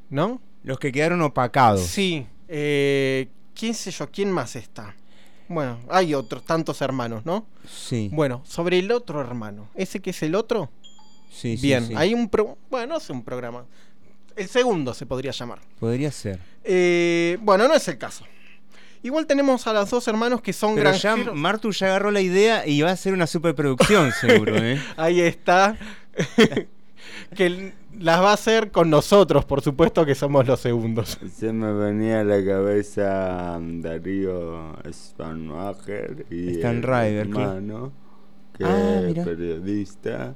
[0.09, 0.41] ¿no?
[0.63, 1.81] Los que quedaron opacados.
[1.81, 4.95] Sí, eh, quién sé yo, quién más está.
[5.47, 7.45] Bueno, hay otros tantos hermanos, ¿no?
[7.67, 8.09] Sí.
[8.11, 10.69] Bueno, sobre el otro hermano, ese que es el otro.
[11.33, 11.93] Sí, Bien, sí.
[11.97, 13.65] hay un pro, bueno, no sé un programa.
[14.35, 15.59] El segundo se podría llamar.
[15.79, 16.39] Podría ser.
[16.63, 18.25] Eh, bueno, no es el caso.
[19.01, 21.15] Igual tenemos a los dos hermanos que son Pero ya.
[21.15, 24.81] Martu ya agarró la idea y va a ser una superproducción, seguro, ¿eh?
[24.95, 25.77] Ahí está.
[27.35, 31.19] que las va a hacer con nosotros, por supuesto que somos los segundos.
[31.35, 37.91] Se me venía a la cabeza um, Darío Spanwager y Stan el hermano,
[38.57, 40.35] que Ah, es periodista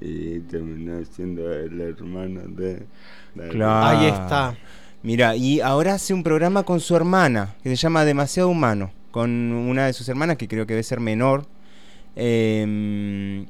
[0.00, 2.86] y terminó siendo el hermano de
[3.34, 3.52] Darío.
[3.52, 4.56] Claro.
[5.02, 9.30] Mira, y ahora hace un programa con su hermana, que se llama Demasiado Humano, con
[9.30, 11.46] una de sus hermanas, que creo que debe ser menor.
[12.16, 13.46] Eh,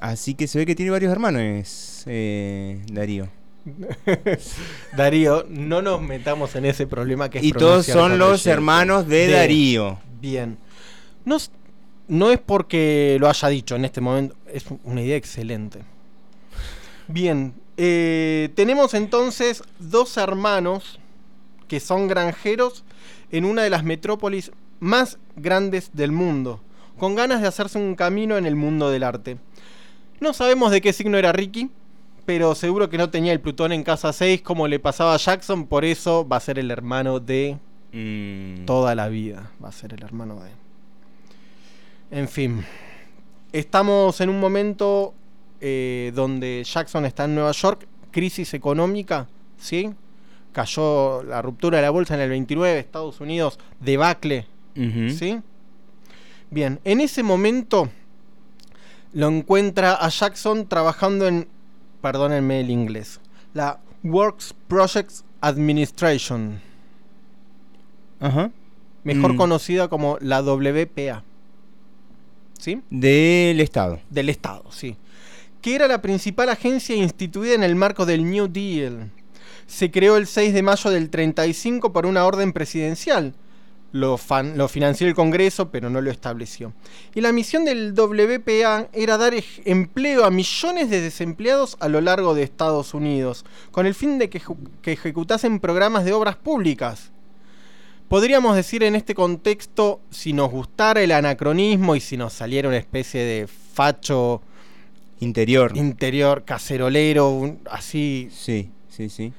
[0.00, 3.28] así que se ve que tiene varios hermanos, eh, Darío.
[4.96, 9.28] Darío, no nos metamos en ese problema que es Y todos son los hermanos de
[9.30, 9.98] Darío.
[10.20, 10.58] Bien.
[11.24, 11.50] No, s-
[12.10, 15.80] no es porque lo haya dicho en este momento, es una idea excelente.
[17.08, 21.00] Bien, eh, tenemos entonces dos hermanos
[21.68, 22.84] que son granjeros
[23.30, 26.60] en una de las metrópolis más grandes del mundo,
[26.98, 29.38] con ganas de hacerse un camino en el mundo del arte.
[30.20, 31.70] No sabemos de qué signo era Ricky,
[32.26, 35.66] pero seguro que no tenía el Plutón en casa 6 como le pasaba a Jackson,
[35.66, 37.58] por eso va a ser el hermano de
[37.92, 39.50] Mm, toda la vida.
[39.62, 40.50] Va a ser el hermano de.
[42.10, 42.64] En fin.
[43.52, 45.14] Estamos en un momento
[45.60, 49.90] eh, donde Jackson está en Nueva York, crisis económica, ¿sí?
[50.52, 54.46] Cayó la ruptura de la bolsa en el 29, Estados Unidos, debacle.
[54.74, 55.40] ¿sí?
[56.50, 57.88] Bien, en ese momento
[59.12, 61.48] lo encuentra a Jackson trabajando en,
[62.00, 63.20] perdónenme el inglés,
[63.52, 66.60] la Works Projects Administration,
[68.20, 68.50] Ajá.
[69.04, 69.36] mejor Mm.
[69.36, 71.24] conocida como la WPA.
[72.60, 72.80] ¿Sí?
[72.90, 74.00] Del Estado.
[74.10, 74.96] Del Estado, sí.
[75.62, 79.10] Que era la principal agencia instituida en el marco del New Deal.
[79.66, 83.34] Se creó el 6 de mayo del 35 por una orden presidencial.
[83.92, 86.72] lo, fan- lo financió el Congreso, pero no lo estableció.
[87.14, 89.32] Y la misión del WPA era dar
[89.64, 94.30] empleo a millones de desempleados a lo largo de Estados Unidos, con el fin de
[94.30, 94.40] que
[94.92, 97.10] ejecutasen programas de obras públicas.
[98.10, 102.76] Podríamos decir en este contexto, si nos gustara el anacronismo y si nos saliera una
[102.76, 104.42] especie de facho
[105.20, 105.76] Interior.
[105.76, 108.28] interior cacerolero, un- así.
[108.34, 109.32] Sí, sí, sí.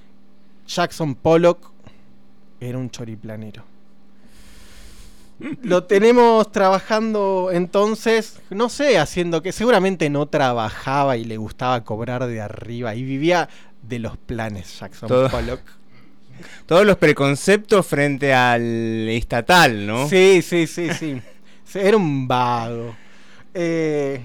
[0.66, 1.70] Jackson Pollock
[2.62, 3.66] era un choriplanero.
[5.64, 12.26] Lo tenemos trabajando entonces, no sé, haciendo que seguramente no trabajaba y le gustaba cobrar
[12.26, 13.50] de arriba y vivía
[13.82, 15.60] de los planes Jackson Todo- Pollock.
[16.66, 20.08] Todos los preconceptos frente al estatal, ¿no?
[20.10, 21.22] Sí, sí, sí, sí.
[21.74, 22.96] Era un vago.
[23.54, 24.22] Eh,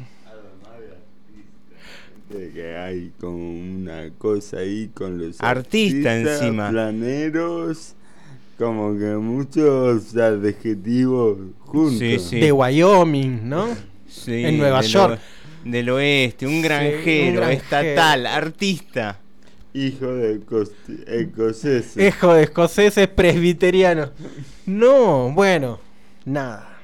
[2.28, 6.70] De que hay como una cosa ahí con los Artista artistas, encima.
[6.70, 7.94] planeros,
[8.58, 11.98] como que muchos adjetivos juntos.
[12.00, 12.40] Sí, sí.
[12.40, 13.68] de Wyoming, ¿no?
[14.08, 15.20] Sí, en Nueva York.
[15.64, 17.48] del oeste, un Sí, granjero, un granjero.
[17.62, 19.20] estatal, artista.
[19.76, 20.40] Hijo de
[21.06, 21.96] escoceses.
[21.96, 24.10] Hijo de escoceses presbiterianos.
[24.64, 25.78] No, bueno,
[26.24, 26.78] nada.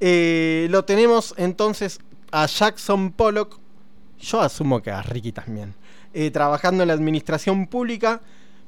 [0.00, 2.00] Eh, lo tenemos entonces
[2.32, 3.58] a Jackson Pollock.
[4.18, 5.74] Yo asumo que a Ricky también.
[6.12, 8.20] eh, trabajando en la administración pública.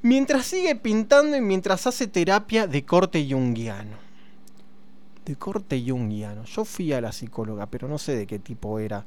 [0.02, 3.96] Mientras sigue pintando y mientras hace terapia de corte junguiano.
[5.24, 6.44] De corte junguiano.
[6.44, 9.04] Yo fui a la psicóloga, pero no sé de qué tipo era.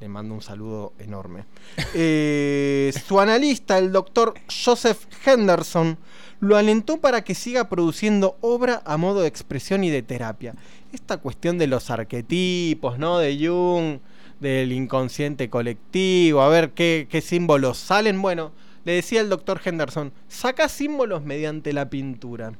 [0.00, 1.44] Le mando un saludo enorme.
[1.96, 4.34] Eh, su analista, el doctor
[4.64, 5.96] Joseph Henderson,
[6.40, 10.54] lo alentó para que siga produciendo obra a modo de expresión y de terapia.
[10.92, 13.18] Esta cuestión de los arquetipos, ¿no?
[13.18, 14.00] De Jung,
[14.40, 18.20] del inconsciente colectivo, a ver qué, qué símbolos salen.
[18.20, 18.52] Bueno,
[18.84, 22.52] le decía el doctor Henderson, saca símbolos mediante la pintura.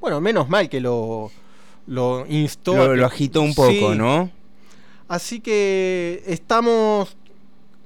[0.00, 1.30] Bueno, menos mal que lo,
[1.86, 2.74] lo instó.
[2.74, 3.98] Lo, lo agitó un poco, Sí.
[3.98, 4.30] ¿no?
[5.12, 7.18] Así que estamos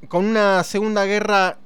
[0.06, 1.58] con una segunda guerra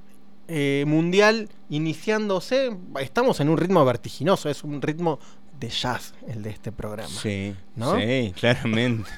[0.48, 2.74] eh, mundial iniciándose.
[2.98, 5.18] Estamos en un ritmo vertiginoso, es un ritmo
[5.58, 7.10] de jazz el de este programa.
[7.10, 7.94] Sí, ¿No?
[7.98, 9.10] sí, claramente.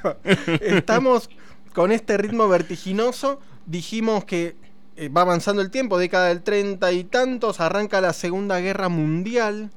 [0.62, 1.30] Estamos
[1.72, 3.38] con este ritmo vertiginoso.
[3.66, 4.57] Dijimos que
[4.97, 9.70] eh, va avanzando el tiempo, década del 30 y tantos, arranca la Segunda Guerra Mundial.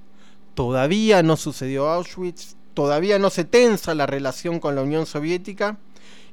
[0.55, 5.77] Todavía no sucedió Auschwitz, todavía no se tensa la relación con la Unión Soviética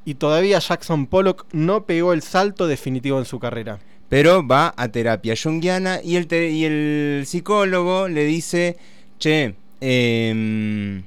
[0.05, 3.78] y todavía Jackson Pollock no pegó el salto definitivo en su carrera.
[4.09, 8.76] Pero va a terapia junguiana y el, y el psicólogo le dice,
[9.18, 11.03] che, em,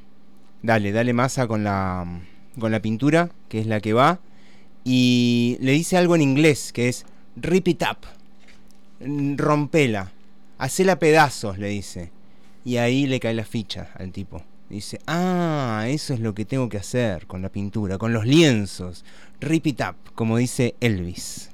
[0.63, 2.05] dale, dale masa con la,
[2.59, 4.19] con la pintura, que es la que va,
[4.83, 7.97] y le dice algo en inglés, que es rip it up,
[9.37, 10.11] rompela,
[10.57, 12.11] hacela pedazos, le dice.
[12.63, 14.43] Y ahí le cae la ficha al tipo.
[14.69, 19.05] Dice, ah, eso es lo que tengo que hacer con la pintura, con los lienzos.
[19.39, 21.49] Rip it up, como dice Elvis.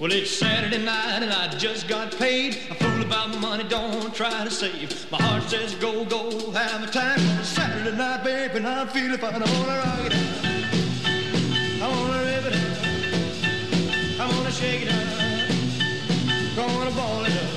[0.00, 2.56] Well, it's Saturday night and I just got paid.
[2.70, 5.10] I fool about money, don't try to save.
[5.10, 7.20] My heart says go, go, have a time.
[7.38, 9.34] It's Saturday night, babe, and I'm feeling fine.
[9.34, 10.40] I wanna rock it out.
[11.82, 14.20] I wanna rip it up.
[14.20, 16.56] I wanna shake it up.
[16.56, 17.49] Gonna ball it up.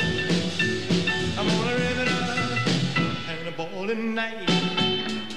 [3.84, 4.48] Ball tonight.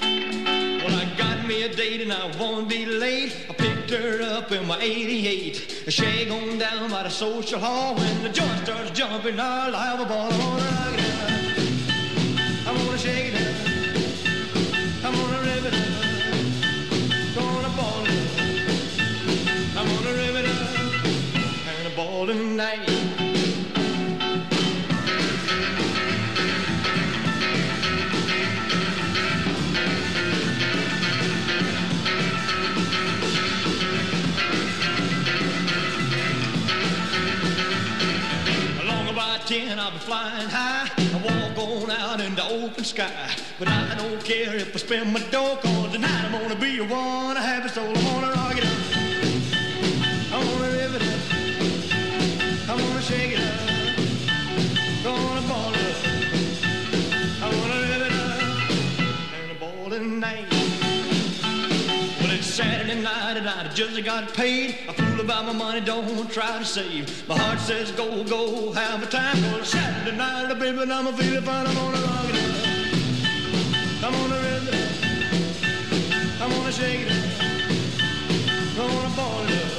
[0.01, 3.35] Well, I got me a date and I won't be late.
[3.49, 5.83] I picked her up in my 88.
[5.89, 7.95] Shag on down by the social hall.
[7.95, 10.31] When the joint starts jumping, I'll have a ball.
[10.31, 12.67] I wanna rock it out.
[12.67, 15.13] I wanna shake it up.
[15.13, 15.37] I wanna
[39.59, 40.89] ten, I'll be flying high.
[40.97, 43.29] I walk on out in the open sky.
[43.59, 46.83] But I don't care if I spend my dough, cause tonight I'm gonna be a
[46.83, 47.37] one.
[47.37, 48.79] I have a soul, I wanna rock it up.
[50.33, 51.21] I wanna live it up.
[52.69, 53.59] I wanna shake it up.
[55.03, 55.99] Gonna ball it up.
[57.43, 58.41] I wanna live it up.
[59.37, 60.47] And a ball tonight.
[62.19, 64.75] Well, it's Saturday night and I just got paid.
[65.27, 67.27] About my money, don't try to save.
[67.27, 69.41] My heart says go, go, have a time.
[69.41, 71.67] Well, Saturday night, baby, and I'm a feeling fine.
[71.67, 74.03] I'm gonna rock it up.
[74.05, 76.41] I'm gonna rip it up.
[76.41, 77.17] I'm gonna shake it up.
[78.79, 79.71] I'm gonna ball it up.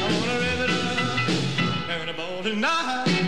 [0.00, 2.00] I'm gonna rip it up.
[2.00, 3.19] And a ball tonight.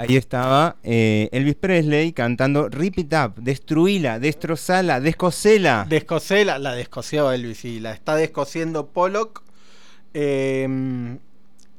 [0.00, 5.84] Ahí estaba eh, Elvis Presley cantando Rip It Up, destruíla, destrozala, descosela.
[5.88, 9.42] Descosela, la descosió Elvis y la está descosiendo Pollock.
[10.14, 11.18] Eh,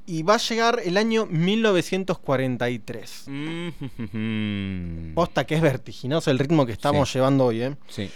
[0.05, 3.23] y va a llegar el año 1943.
[3.27, 5.13] Mm.
[5.13, 7.17] Posta que es vertiginoso el ritmo que estamos Sí.
[7.17, 7.75] llevando hoy, ¿eh?
[7.87, 8.09] Sí.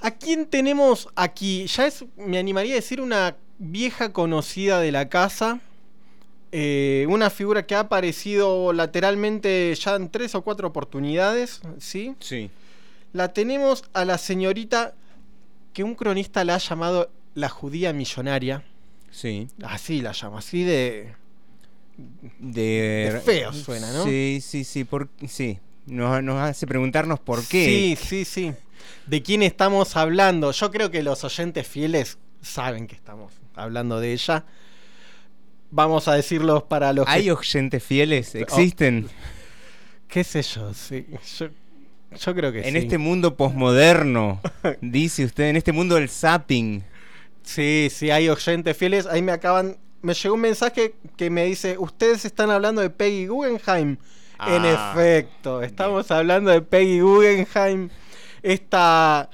[0.00, 1.66] ¿A quién tenemos aquí?
[1.66, 5.60] Ya es, me animaría a decir, una vieja conocida de la casa.
[6.56, 12.14] Eh, una figura que ha aparecido lateralmente ya en tres o cuatro oportunidades, ¿sí?
[12.20, 12.48] Sí.
[13.12, 14.94] La tenemos a la señorita
[15.72, 18.62] que un cronista la ha llamado la judía millonaria.
[19.10, 19.48] Sí.
[19.64, 21.14] Así la llama, así de...
[22.38, 24.04] De, De feo suena, ¿no?
[24.04, 24.84] Sí, sí, sí.
[24.84, 25.58] Por, sí.
[25.86, 27.64] Nos, nos hace preguntarnos por qué.
[27.64, 28.52] Sí, sí, sí.
[29.06, 30.52] ¿De quién estamos hablando?
[30.52, 34.44] Yo creo que los oyentes fieles saben que estamos hablando de ella.
[35.76, 37.32] Vamos a decirlos para los ¿Hay que...
[37.32, 38.34] oyentes fieles?
[38.36, 39.08] ¿Existen?
[40.06, 40.72] ¿Qué sé yo?
[40.72, 41.04] Sí.
[41.38, 41.48] Yo,
[42.16, 42.78] yo creo que en sí.
[42.78, 44.40] este mundo posmoderno,
[44.80, 46.84] dice usted, en este mundo del zapping.
[47.42, 49.06] Sí, sí, hay oyentes fieles.
[49.06, 49.76] Ahí me acaban...
[50.00, 53.96] Me llegó un mensaje que me dice, ustedes están hablando de Peggy Guggenheim.
[54.46, 57.88] en Ah, efecto, estamos hablando de Peggy Guggenheim.
[58.42, 59.28] Esta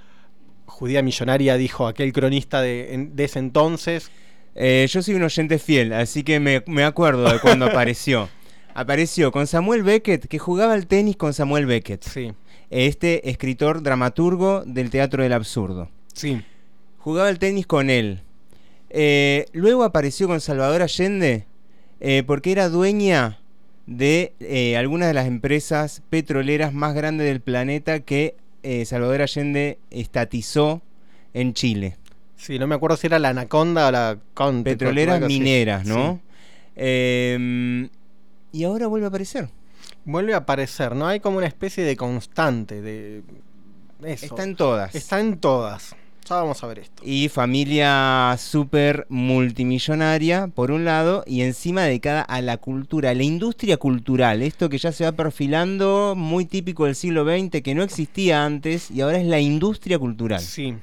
[0.67, 4.11] judía millonaria, dijo aquel cronista de, en- de ese entonces.
[4.55, 8.29] Eh, yo soy un oyente fiel, así que me, me acuerdo de cuando apareció.
[8.75, 12.03] Apareció con Samuel Beckett, que jugaba al tenis con Samuel Beckett.
[12.05, 12.33] Sí.
[12.71, 15.91] Este escritor dramaturgo del teatro del absurdo.
[16.15, 16.43] Sí.
[16.99, 18.23] Jugaba al tenis con él.
[18.91, 21.47] Eh, luego apareció con Salvador Allende,
[22.01, 23.39] eh, porque era dueña
[23.87, 28.37] de eh, algunas de las empresas petroleras más grandes del planeta que
[28.85, 30.83] Salvador Allende estatizó
[31.33, 31.97] en Chile.
[32.41, 34.71] Sí, no me acuerdo si era la Anaconda o la Conte.
[34.71, 36.15] Petroleras mineras, ¿no?
[36.15, 36.31] Sí.
[36.77, 37.89] Eh,
[38.53, 39.51] y ahora vuelve a aparecer.
[40.07, 41.07] Vuelve a aparecer, ¿no?
[41.07, 43.23] Hay como una especie de constante de...
[44.03, 44.25] Eso.
[44.25, 44.95] Está en todas.
[44.95, 45.95] Está en todas.
[46.27, 47.03] Ya vamos a ver esto.
[47.05, 53.23] Y familia súper multimillonaria, por un lado, y encima dedicada a la cultura, a la
[53.23, 54.41] industria cultural.
[54.41, 58.91] Esto que ya se va perfilando, muy típico del siglo XX, que no existía antes,
[58.91, 60.41] y ahora es la industria cultural.
[60.41, 60.75] Sí.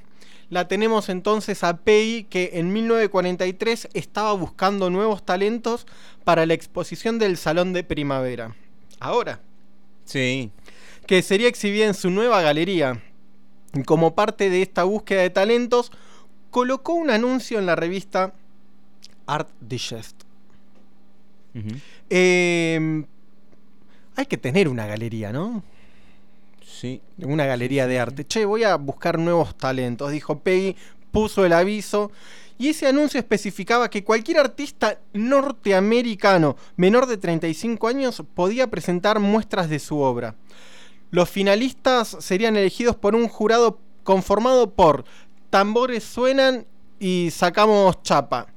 [0.50, 5.86] La tenemos entonces a Peggy que en 1943 estaba buscando nuevos talentos
[6.24, 8.56] para la exposición del Salón de Primavera.
[9.00, 9.42] Ahora.
[10.06, 10.52] Sí.
[11.06, 13.02] Que sería exhibida en su nueva galería.
[13.74, 15.92] Y como parte de esta búsqueda de talentos,
[16.50, 18.34] colocó un anuncio en la revista
[19.26, 20.24] Art Digest.
[22.10, 23.04] Eh,
[24.16, 25.64] hay que tener una galería, ¿no?
[27.20, 28.26] Una galería de arte.
[28.26, 30.76] Che, voy a buscar nuevos talentos, dijo Peggy,
[31.12, 32.12] puso el aviso.
[32.60, 39.70] Y ese anuncio especificaba que cualquier artista norteamericano menor de 35 años podía presentar muestras
[39.70, 40.36] de su obra.
[41.12, 45.06] Los finalistas serían elegidos por un jurado conformado por
[45.50, 46.66] tambores suenan
[47.00, 48.48] y sacamos chapa.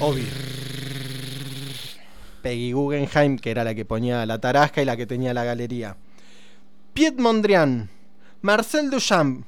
[0.00, 0.26] Obvio.
[2.42, 5.96] Peggy Guggenheim, que era la que ponía la tarasca y la que tenía la galería.
[6.98, 7.88] Piet Mondrian,
[8.42, 9.46] Marcel Duchamp,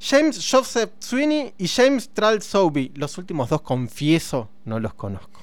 [0.00, 2.92] James Joseph Sweeney y James Trall Sobey.
[2.94, 5.40] Los últimos dos, confieso, no los conozco.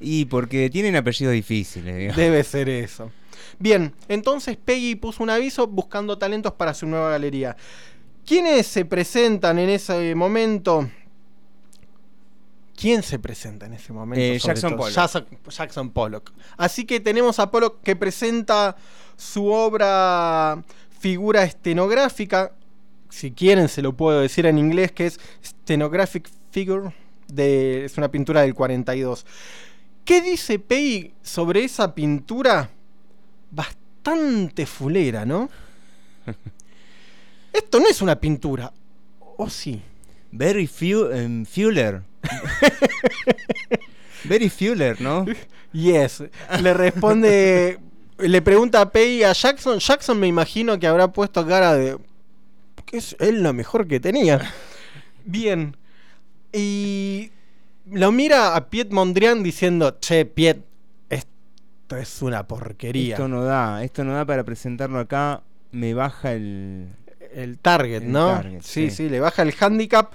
[0.00, 2.18] Y porque tienen apellidos difíciles, digamos.
[2.18, 3.10] Debe ser eso.
[3.58, 7.56] Bien, entonces Peggy puso un aviso buscando talentos para su nueva galería.
[8.26, 10.90] ¿Quiénes se presentan en ese momento?
[12.76, 14.20] ¿Quién se presenta en ese momento?
[14.20, 14.76] Eh, Jackson?
[14.76, 14.94] Pollock.
[14.94, 16.32] Jackson, Jackson Pollock.
[16.56, 18.76] Así que tenemos a Pollock que presenta
[19.16, 20.62] su obra
[20.98, 22.52] figura estenográfica.
[23.08, 26.94] Si quieren, se lo puedo decir en inglés, que es Stenographic Figure.
[27.28, 29.26] De, es una pintura del 42.
[30.04, 32.70] ¿Qué dice Peggy sobre esa pintura?
[33.50, 35.48] Bastante fulera, ¿no?
[37.52, 38.72] Esto no es una pintura.
[39.36, 39.82] ¿O sí?
[40.30, 42.02] Very few, em, Fuller.
[44.24, 45.26] Very Fuller, ¿no?
[45.72, 46.22] Yes.
[46.60, 47.78] Le responde.
[48.18, 49.78] le pregunta a Peggy a Jackson.
[49.78, 51.98] Jackson me imagino que habrá puesto cara de.
[52.86, 54.52] que es él lo mejor que tenía.
[55.24, 55.76] Bien.
[56.52, 57.30] Y.
[57.90, 60.64] Lo mira a Piet Mondrian diciendo: Che, Piet,
[61.08, 63.16] esto es una porquería.
[63.16, 65.42] Esto no da, esto no da para presentarlo acá.
[65.72, 66.88] Me baja el.
[67.34, 68.28] el target, El ¿no?
[68.28, 69.08] target, sí, sí, sí.
[69.08, 70.12] le baja el handicap.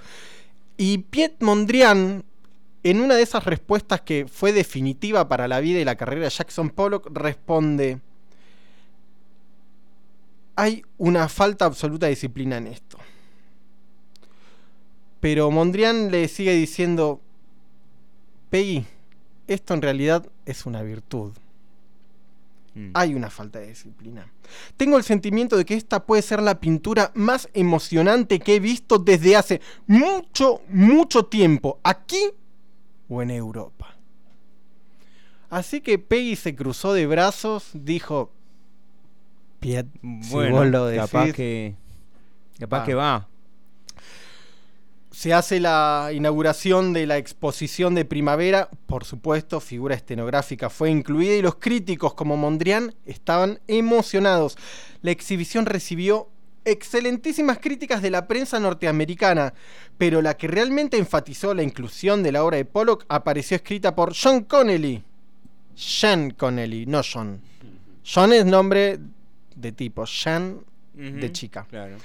[0.80, 2.24] Y Piet Mondrian,
[2.84, 6.30] en una de esas respuestas que fue definitiva para la vida y la carrera de
[6.30, 8.00] Jackson Pollock, responde:
[10.54, 12.96] Hay una falta absoluta de disciplina en esto.
[15.18, 17.20] Pero Mondrian le sigue diciendo:
[18.48, 18.86] Peggy,
[19.48, 21.32] esto en realidad es una virtud.
[22.94, 24.30] Hay una falta de disciplina.
[24.76, 28.98] Tengo el sentimiento de que esta puede ser la pintura más emocionante que he visto
[28.98, 32.30] desde hace mucho, mucho tiempo, aquí
[33.08, 33.94] o en Europa.
[35.50, 38.30] Así que Peggy se cruzó de brazos, dijo,
[39.60, 39.86] Piet,
[40.22, 41.74] si Bueno, vos lo capaz decís, que.
[42.58, 42.84] Capaz Ah.
[42.84, 43.28] que va.
[45.18, 51.34] Se hace la inauguración de la exposición de primavera, por supuesto, figura estenográfica fue incluida
[51.34, 54.56] y los críticos como Mondrian estaban emocionados.
[55.02, 56.28] La exhibición recibió
[56.64, 59.54] excelentísimas críticas de la prensa norteamericana,
[59.98, 64.14] pero la que realmente enfatizó la inclusión de la obra de Pollock apareció escrita por
[64.14, 65.02] John Connelly.
[65.74, 67.40] Sean Connelly, no John.
[68.04, 69.00] John es nombre
[69.56, 70.60] de tipo, Sean
[70.94, 71.96] de chica Claro.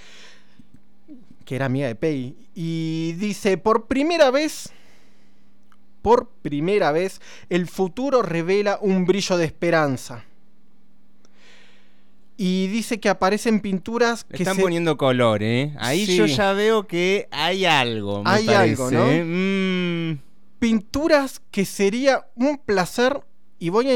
[1.54, 4.72] Que era amiga de Peggy, y dice, por primera vez,
[6.02, 10.26] por primera vez, el futuro revela un brillo de esperanza.
[12.38, 15.76] Y dice que aparecen pinturas Le que están se- poniendo color, ¿eh?
[15.78, 16.16] Ahí Sí.
[16.18, 18.24] yo ya veo que hay algo.
[18.24, 19.06] me Hay algo, ¿no?
[19.12, 19.24] ¿eh?
[19.24, 20.20] Mm,
[20.58, 23.22] pinturas que sería un placer,
[23.60, 23.92] y voy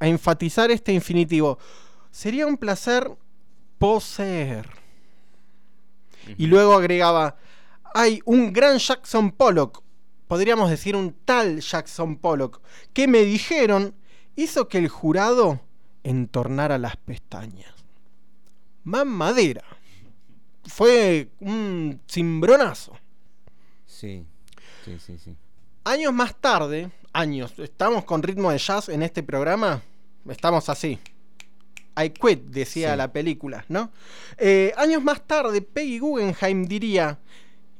[0.00, 1.58] a enfatizar este infinitivo,
[2.10, 3.10] sería un placer
[3.76, 4.66] poseer.
[6.36, 7.36] Y luego agregaba,
[7.94, 9.82] hay un gran Jackson Pollock,
[10.26, 12.60] podríamos decir un tal Jackson Pollock,
[12.92, 13.94] que me dijeron
[14.34, 15.60] hizo que el jurado
[16.04, 17.74] entornara las pestañas.
[18.84, 19.64] Mamadera.
[20.64, 22.96] Fue un cimbronazo.
[23.86, 24.26] sí.
[24.84, 25.36] Sí, sí, sí.
[25.82, 29.82] Años más tarde, años, estamos con ritmo de jazz en este programa,
[30.28, 30.98] estamos así.
[31.96, 32.96] I quit, decía Sí.
[32.98, 33.90] la película, ¿no?
[34.38, 37.18] Eh, años más tarde, Peggy Guggenheim diría,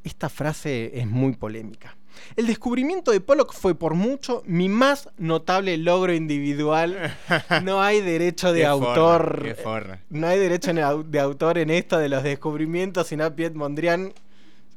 [0.04, 1.96] esta frase es muy polémica.
[2.34, 7.14] El descubrimiento de Pollock fue por mucho mi más notable logro individual.
[7.62, 9.22] No hay derecho de autor.
[9.22, 10.00] forra, qué forra.
[10.08, 14.14] No hay derecho de autor en esto de los descubrimientos, sino Piet Mondrian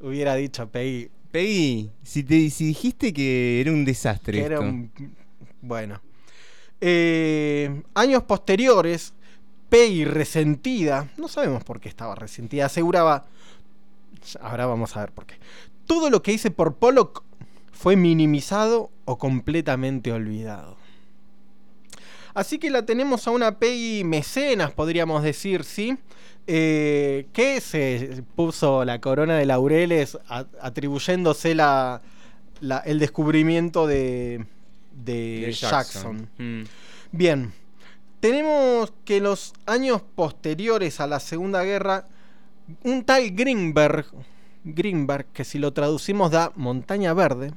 [0.02, 4.90] hubiera dicho Peggy, Peggy, si, te, si dijiste que era un desastre que era un-
[5.62, 6.00] Bueno.
[6.82, 9.12] Eh, años posteriores,
[9.70, 13.24] Peggy resentida, no sabemos por qué estaba resentida, aseguraba,
[14.40, 15.36] ahora vamos a ver por qué,
[15.86, 17.22] todo lo que hice por Pollock
[17.72, 20.76] fue minimizado o completamente olvidado.
[22.34, 25.96] Así que la tenemos a una Peggy mecenas, podríamos decir, ¿sí?
[26.46, 30.18] Eh, que se puso la corona de laureles
[30.60, 32.02] atribuyéndose la,
[32.60, 34.44] la- el descubrimiento de,
[35.04, 36.28] de De Jackson.
[36.38, 36.62] Mm.
[37.12, 37.52] Bien,
[38.20, 42.06] tenemos que en los años posteriores a la Segunda Guerra,
[42.84, 44.06] un tal Greenberg,
[44.62, 47.52] Greenberg, que si lo traducimos da montaña verde,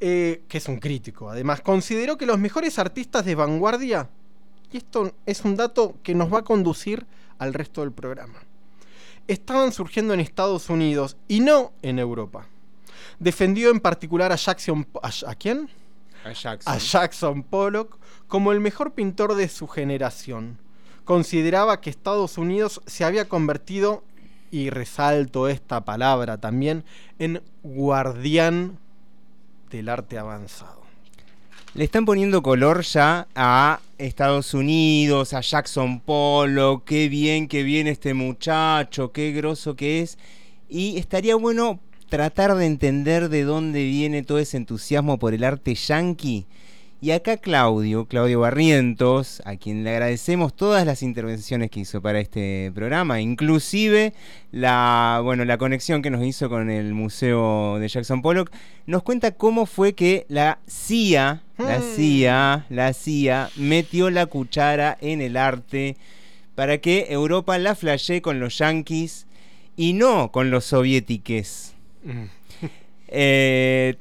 [0.00, 4.08] eh, que es un crítico, además, consideró que los mejores artistas de vanguardia,
[4.72, 7.06] y esto es un dato que nos va a conducir
[7.38, 8.40] al resto del programa,
[9.26, 12.46] estaban surgiendo en Estados Unidos y no en Europa.
[13.18, 14.86] Defendió en particular a Jackson...
[15.02, 15.68] ¿A, a quién?
[16.24, 16.72] A Jackson.
[16.72, 17.98] a Jackson Pollock
[18.28, 20.58] como el mejor pintor de su generación.
[21.04, 24.04] Consideraba que Estados Unidos se había convertido,
[24.50, 26.84] y resalto esta palabra también,
[27.18, 28.78] en guardián
[29.70, 30.82] del arte avanzado.
[31.74, 37.90] Le están poniendo color ya a Estados Unidos, a Jackson Pollock, qué bien que viene
[37.90, 40.18] este muchacho, qué groso que es.
[40.68, 45.74] Y estaría bueno tratar de entender de dónde viene todo ese entusiasmo por el arte
[45.74, 46.46] yanqui.
[47.00, 52.18] Y acá Claudio, Claudio Barrientos, a quien le agradecemos todas las intervenciones que hizo para
[52.18, 54.14] este programa, inclusive
[54.50, 58.50] la, bueno, la conexión que nos hizo con el Museo de Jackson Pollock,
[58.86, 65.20] nos cuenta cómo fue que la CIA, la CIA, la CIA metió la cuchara en
[65.20, 65.96] el arte
[66.56, 69.28] para que Europa la flashee con los yanquis
[69.76, 71.74] y no con los soviétiques.
[73.10, 73.96] Eh,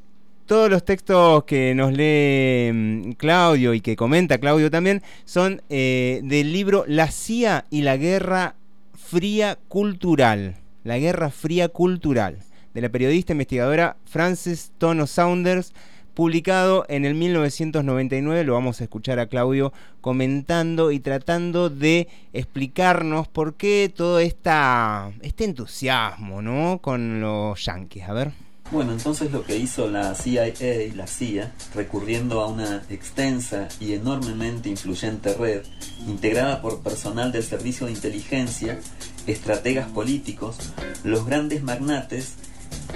[0.47, 6.21] todos los textos que nos lee mm, Claudio y que comenta Claudio también son eh,
[6.23, 8.55] del libro La CIA y la Guerra
[8.95, 10.55] Fría Cultural.
[10.83, 12.39] La Guerra Fría Cultural,
[12.73, 15.73] de la periodista investigadora Frances Tono Saunders,
[16.13, 18.45] publicado en el 1999.
[18.45, 25.11] Lo vamos a escuchar a Claudio comentando y tratando de explicarnos por qué todo esta,
[25.21, 26.79] este entusiasmo ¿no?
[26.81, 28.03] con los yanquis.
[28.03, 28.46] A ver.
[28.69, 30.53] Bueno, entonces lo que hizo la CIA
[30.93, 35.63] la CIA, recurriendo a una extensa y enormemente influyente red,
[36.05, 38.77] integrada por personal del servicio de inteligencia,
[39.25, 40.57] estrategas políticos,
[41.05, 42.33] los grandes magnates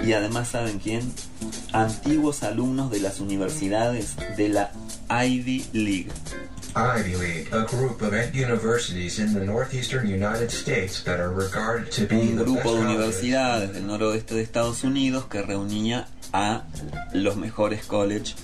[0.04, 1.10] y además, ¿saben quién?
[1.72, 4.72] Antiguos alumnos de las universidades de la
[5.08, 6.10] Ivy League.
[6.74, 12.06] Ivy League, a group of universities in the northeastern United States that are regarded to
[12.06, 16.62] be un the best grupo de universidades del noroeste de Estados Unidos que reunía a
[17.12, 18.36] los mejores colleges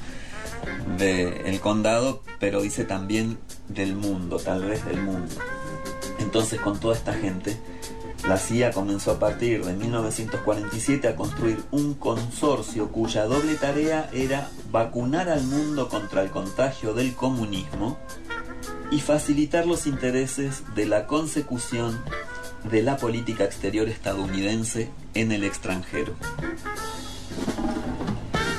[0.99, 5.35] del condado, pero dice también del mundo, tal vez del mundo.
[6.19, 7.57] Entonces con toda esta gente,
[8.27, 14.49] la CIA comenzó a partir de 1947 a construir un consorcio cuya doble tarea era
[14.71, 17.99] vacunar al mundo contra el contagio del comunismo
[18.91, 22.01] y facilitar los intereses de la consecución
[22.71, 26.15] de la política exterior estadounidense en el extranjero.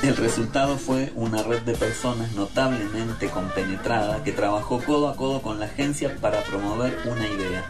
[0.02, 5.60] El resultado fue una red de personas notablemente compenetrada que trabajó codo a codo con
[5.60, 7.64] la agencia para promover una idea,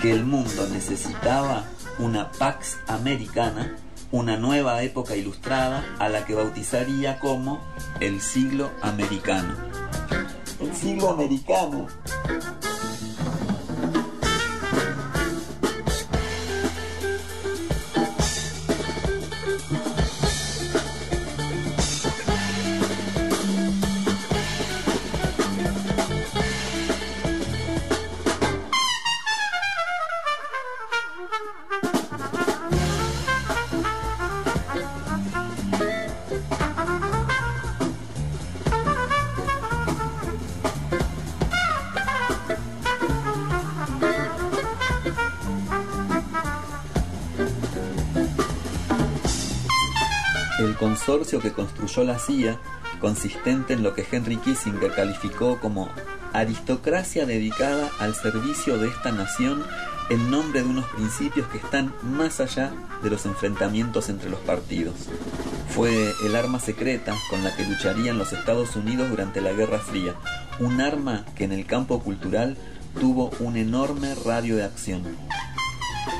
[0.00, 1.64] que el mundo necesitaba
[1.98, 3.76] una Pax Americana,
[4.12, 7.60] una nueva época ilustrada a la que bautizaría como
[8.00, 9.54] el siglo americano.
[10.60, 11.86] El siglo americano.
[50.86, 52.60] Consorcio que construyó la CIA,
[53.00, 55.88] consistente en lo que Henry Kissinger calificó como
[56.32, 59.64] aristocracia dedicada al servicio de esta nación
[60.10, 62.70] en nombre de unos principios que están más allá
[63.02, 64.94] de los enfrentamientos entre los partidos.
[65.74, 70.14] Fue el arma secreta con la que lucharían los Estados Unidos durante la Guerra Fría,
[70.60, 72.56] un arma que en el campo cultural
[73.00, 75.02] tuvo un enorme radio de acción.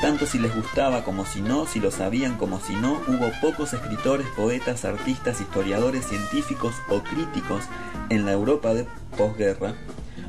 [0.00, 3.72] Tanto si les gustaba como si no, si lo sabían como si no, hubo pocos
[3.72, 7.64] escritores, poetas, artistas, historiadores, científicos o críticos
[8.10, 9.74] en la Europa de posguerra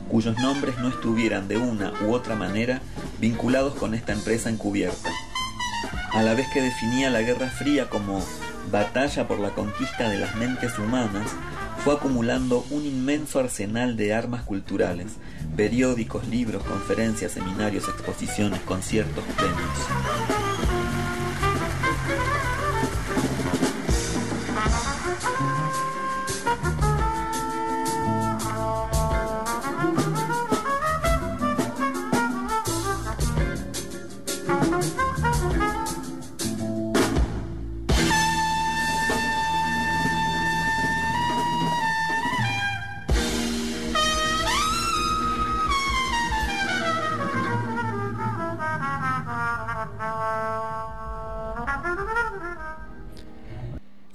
[0.07, 2.81] cuyos nombres no estuvieran de una u otra manera
[3.19, 5.09] vinculados con esta empresa encubierta.
[6.11, 8.23] A la vez que definía la Guerra Fría como
[8.71, 11.31] batalla por la conquista de las mentes humanas,
[11.83, 15.17] fue acumulando un inmenso arsenal de armas culturales,
[15.55, 20.47] periódicos, libros, conferencias, seminarios, exposiciones, conciertos, premios.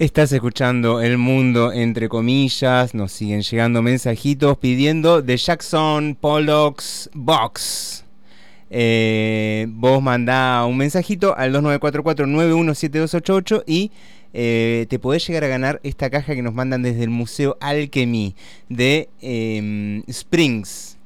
[0.02, 8.04] Estás escuchando El Mundo entre comillas, nos siguen llegando mensajitos pidiendo The Jackson Pollock's Box.
[8.68, 13.92] Eh, vos mandá un mensajito al 2944-917288 y
[14.32, 18.34] eh, te podés llegar a ganar esta caja que nos mandan desde el Museo Alchemy
[18.68, 20.98] de eh, Springs.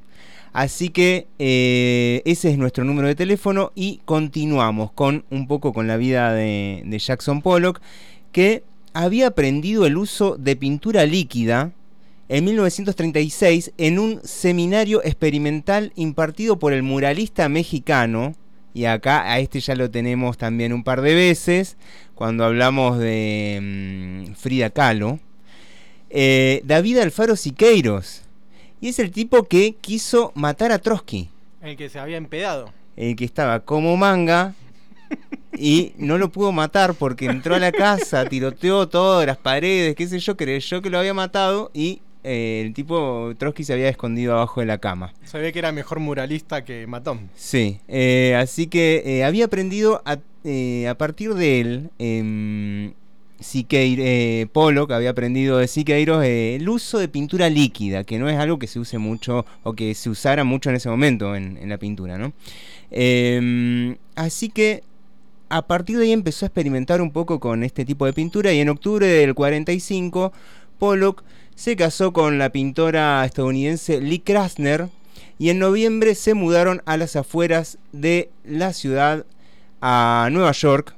[0.54, 5.86] Así que eh, ese es nuestro número de teléfono y continuamos con un poco con
[5.86, 7.82] la vida de, de Jackson Pollock
[8.32, 8.62] que
[8.96, 11.72] había aprendido el uso de pintura líquida
[12.28, 18.34] en 1936 en un seminario experimental impartido por el muralista mexicano,
[18.72, 21.76] y acá a este ya lo tenemos también un par de veces,
[22.14, 25.20] cuando hablamos de mm, Frida Kahlo,
[26.08, 28.22] eh, David Alfaro Siqueiros,
[28.80, 31.28] y es el tipo que quiso matar a Trotsky,
[31.60, 32.72] El que se había empedado.
[32.96, 34.54] el que estaba como manga
[35.58, 40.06] y no lo pudo matar porque entró a la casa, tiroteó todas las paredes, qué
[40.06, 44.34] sé yo, creyó que lo había matado y eh, el tipo Trotsky se había escondido
[44.34, 45.14] abajo de la cama.
[45.24, 47.30] Sabía que era mejor muralista que matón.
[47.36, 50.12] Sí, eh, así que eh, había aprendido a,
[50.90, 52.92] a partir de él, eh,
[53.38, 58.38] Siqueir, eh, Pollock había aprendido de Siqueiros el uso de pintura líquida, que no es
[58.38, 61.68] algo que se use mucho o que se usara mucho en ese momento en, en
[61.68, 62.32] la pintura, ¿no?
[62.90, 64.82] Eh, así que
[65.48, 68.60] a partir de ahí empezó a experimentar un poco con este tipo de pintura y
[68.60, 70.32] en octubre del 45
[70.78, 71.22] Pollock
[71.54, 74.88] se casó con la pintora estadounidense Lee Krasner
[75.38, 79.24] y en noviembre se mudaron a las afueras de la ciudad
[79.80, 80.94] a Nueva York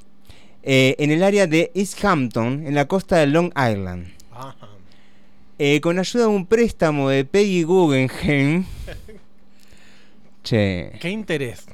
[0.63, 4.13] eh, en el área de East Hampton en la costa de Long Island.
[5.61, 8.65] Eh, con ayuda de un préstamo de Peggy Guggenheim.
[10.45, 10.93] che.
[11.01, 11.67] ¿Qué interés?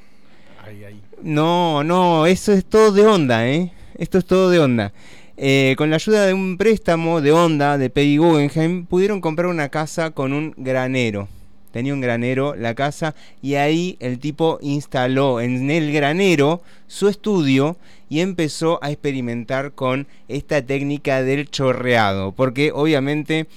[1.25, 3.71] No, no, eso es todo de onda, ¿eh?
[3.97, 4.93] Esto es todo de onda.
[5.37, 9.69] Eh, con la ayuda de un préstamo de onda de Peggy Guggenheim, pudieron comprar una
[9.69, 11.27] casa con un granero.
[11.71, 17.75] Tenía un granero la casa y ahí el tipo instaló en el granero su estudio
[18.07, 22.33] y empezó a experimentar con esta técnica del chorreado.
[22.33, 23.47] Porque obviamente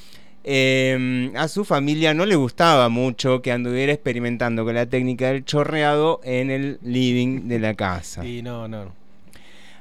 [0.51, 5.45] eh, a su familia no le gustaba mucho que anduviera experimentando con la técnica del
[5.45, 8.25] chorreado en el living de la casa.
[8.27, 8.93] Y no, no.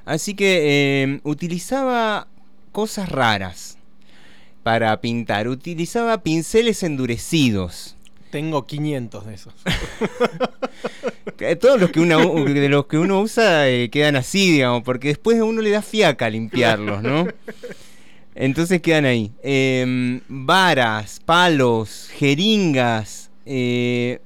[0.05, 2.27] Así que eh, utilizaba
[2.73, 3.77] cosas raras
[4.63, 5.47] para pintar.
[5.47, 7.95] Utilizaba pinceles endurecidos.
[8.29, 9.53] Tengo 500 de esos.
[11.39, 15.09] Eh, Todos los que uno, de los que uno usa eh, quedan así, digamos, porque
[15.09, 17.27] después a uno le da fiaca limpiarlos, ¿no?
[18.39, 19.31] Entonces quedan ahí.
[19.41, 24.19] Em, varas, palos, jeringas, eh,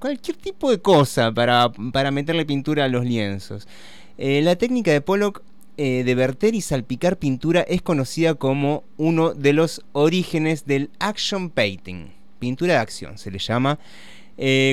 [0.00, 3.68] cualquier tipo de cosa para, para meterle pintura a los lienzos.
[4.18, 5.42] Eh, la técnica de Pollock
[5.76, 11.48] eh, de verter y salpicar pintura es conocida como uno de los orígenes del action
[11.48, 12.08] painting.
[12.40, 13.78] Pintura de acción se le llama.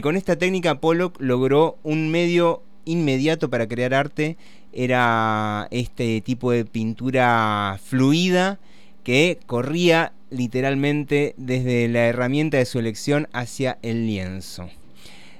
[0.01, 4.35] Con esta técnica Pollock logró un medio inmediato para crear arte.
[4.73, 8.59] Era este tipo de pintura fluida
[9.03, 14.69] que corría literalmente desde la herramienta de su elección hacia el lienzo.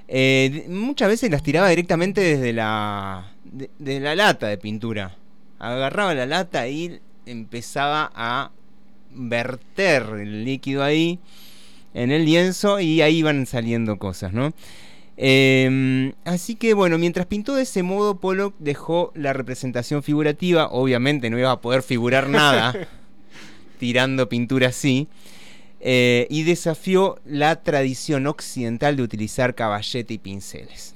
[0.06, 5.16] Eh, muchas veces las tiraba directamente desde la, de, la lata de pintura.
[5.58, 8.50] Agarraba la lata y empezaba a
[9.10, 11.18] verter el líquido ahí
[11.94, 14.52] en el lienzo y ahí iban saliendo cosas, ¿no?
[15.16, 20.68] Eh, así que bueno, mientras pintó de ese modo, Pollock dejó la representación figurativa.
[20.70, 22.74] Obviamente no iba a poder figurar nada
[23.78, 25.08] tirando pintura así.
[25.80, 30.94] eh, y desafió la tradición occidental de utilizar caballete y pinceles.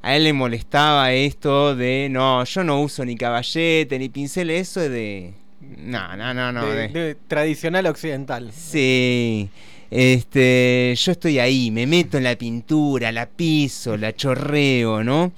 [0.00, 4.80] A él le molestaba esto de, no, yo no uso ni caballete ni pincel, eso
[4.80, 5.34] es de...
[5.78, 6.66] No, no, no, no.
[6.66, 8.50] De- de- de tradicional occidental.
[8.52, 9.48] Sí.
[9.92, 15.32] Este, yo estoy ahí, me meto en la pintura, la piso, la chorreo, ¿no?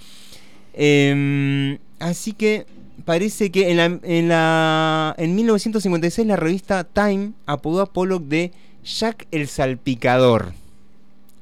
[0.75, 2.65] Em, así que
[3.05, 8.53] parece que en, la, en, la, en 1956 la revista Time apodó a Pollock de
[8.85, 10.55] Jack el Salpicador.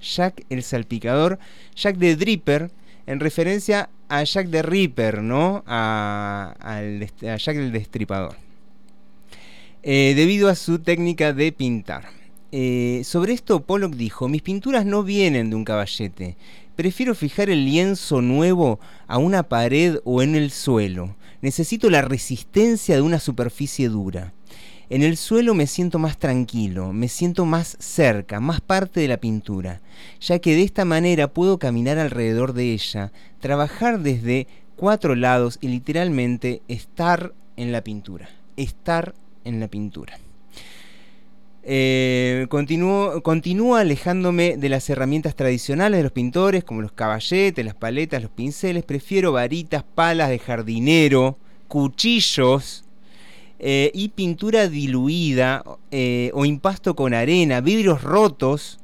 [0.01, 1.39] Jack el Salpicador,
[1.77, 2.71] Jack the Dripper,
[3.07, 5.65] en referencia a Jack the Ripper, ¿no?
[5.67, 6.55] A
[7.21, 8.37] Jack el Destripador.
[9.83, 12.22] Eh, debido a su técnica de pintar.
[12.55, 16.37] Eh, sobre esto Pollock dijo, mis pinturas no vienen de un caballete,
[16.77, 22.95] prefiero fijar el lienzo nuevo a una pared o en el suelo, necesito la resistencia
[22.95, 24.35] de una superficie dura.
[24.91, 29.17] En el suelo me siento más tranquilo, me siento más cerca, más parte de la
[29.17, 29.81] pintura,
[30.21, 34.47] ya que de esta manera puedo caminar alrededor de ella, trabajar desde
[34.77, 38.29] cuatro lados y literalmente estar en la pintura,
[38.59, 40.19] estar en la pintura.
[41.65, 47.75] Eh, continúo- continúa alejándome de las herramientas tradicionales de los pintores, como los caballetes, las
[47.77, 48.85] paletas, los pinceles.
[48.85, 51.39] Prefiero varitas, palas de jardinero,
[51.69, 52.85] cuchillos
[53.61, 58.81] eh, y pintura diluida eh, o impasto con arena, vidrios rotos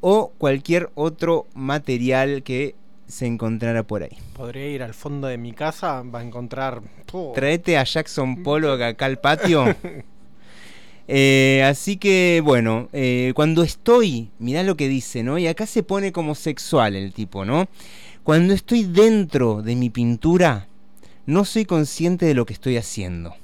[0.00, 2.74] o cualquier otro material que
[3.06, 4.16] se encontrara por ahí.
[4.34, 6.82] Podría ir al fondo de mi casa, va a encontrar.
[7.06, 7.32] ¡puh!
[7.34, 9.64] Traete a Jackson Pollock acá al patio.
[11.08, 15.38] Eh, así que bueno, eh, cuando estoy, mirá lo que dice, ¿no?
[15.38, 17.68] Y acá se pone como sexual el tipo, ¿no?
[18.22, 20.68] Cuando estoy dentro de mi pintura,
[21.26, 23.34] no soy consciente de lo que estoy haciendo.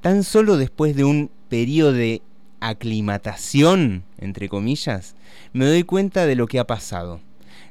[0.00, 2.22] Tan solo después de un periodo de
[2.60, 5.14] aclimatación, entre comillas,
[5.52, 7.20] me doy cuenta de lo que ha pasado.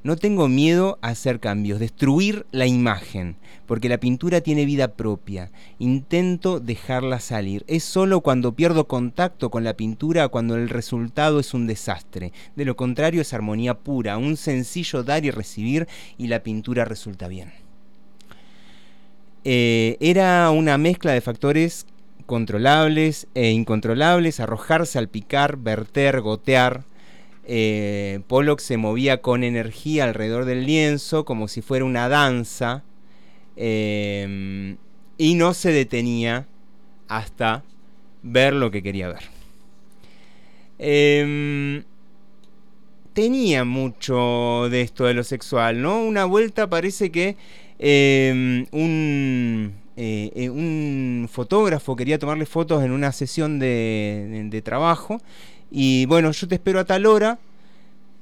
[0.04, 5.50] No tengo miedo a hacer cambios, destruir la imagen, porque la pintura tiene vida propia.
[5.80, 7.64] Intento dejarla salir.
[7.68, 12.34] Es solo cuando pierdo contacto con la pintura cuando el resultado es un desastre.
[12.58, 15.88] De lo contrario es armonía pura, un sencillo dar y recibir
[16.18, 17.54] y la pintura resulta bien.
[19.46, 21.86] Eh, era una mezcla de factores
[22.26, 26.84] controlables e incontrolables, arrojar, salpicar, verter, gotear.
[27.46, 32.84] Eh, Pollock se movía con energía alrededor del lienzo como si fuera una danza
[33.58, 34.76] eh,
[35.18, 36.48] y no se detenía
[37.08, 37.64] hasta
[38.24, 39.24] ver lo que quería ver.
[40.80, 41.84] Em,
[43.14, 46.04] tenía mucho de esto de lo sexual, ¿no?
[46.04, 47.36] Una vuelta parece que
[48.72, 55.22] un, eh, eh, un fotógrafo quería tomarle fotos en una sesión de- de trabajo.
[55.76, 57.40] Y bueno, yo te espero a tal hora,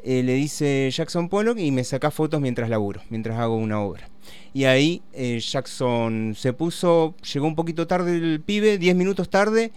[0.05, 4.07] eh, le dice Jackson Pollock, y me saca fotos mientras laburo, mientras hago una obra.
[4.53, 9.73] Y ahí eh, Jackson se puso, llegó un poquito tarde el pibe, 10 minutos tarde,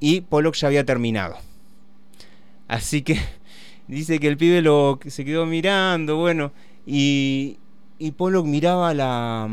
[0.00, 1.36] y Pollock ya había terminado.
[2.66, 3.18] Así que
[3.88, 6.50] dice que el pibe lo se quedó mirando, bueno,
[6.86, 7.58] y,
[7.98, 9.50] y Pollock miraba la,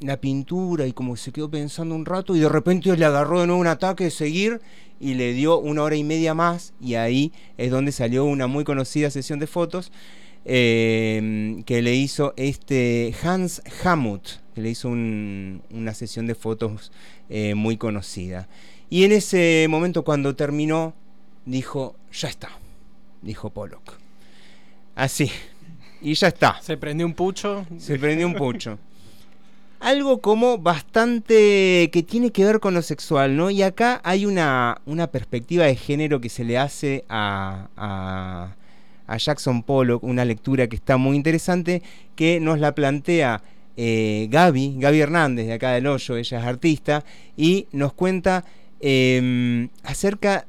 [0.00, 3.46] la pintura y como se quedó pensando un rato y de repente le agarró de
[3.46, 4.60] nuevo un ataque de seguir
[5.00, 8.64] y le dio una hora y media más y ahí es donde salió una muy
[8.64, 9.92] conocida sesión de fotos
[10.44, 14.22] eh, que le hizo este Hans Hamut,
[14.54, 16.92] que le hizo un- una sesión de fotos
[17.30, 18.46] eh, muy conocida.
[18.90, 20.94] Y en ese momento cuando terminó,
[21.46, 22.50] dijo, ya está,
[23.22, 23.94] dijo Pollock.
[24.94, 25.30] Así.
[26.02, 26.60] Y ya está.
[26.60, 27.66] Se prendió un pucho.
[27.78, 28.78] Se prendió un pucho.
[29.84, 33.50] Algo como bastante que tiene que ver con lo sexual, ¿no?
[33.50, 39.62] Y acá hay una, una perspectiva de género que se le hace a, a, Jackson
[39.62, 41.82] Pollock, una lectura que está muy interesante,
[42.16, 43.42] que nos la plantea
[43.76, 47.04] eh, Gaby, Gaby Hernández de acá del Hoyo, ella es artista,
[47.36, 48.46] y nos cuenta
[48.80, 50.46] eh, acerca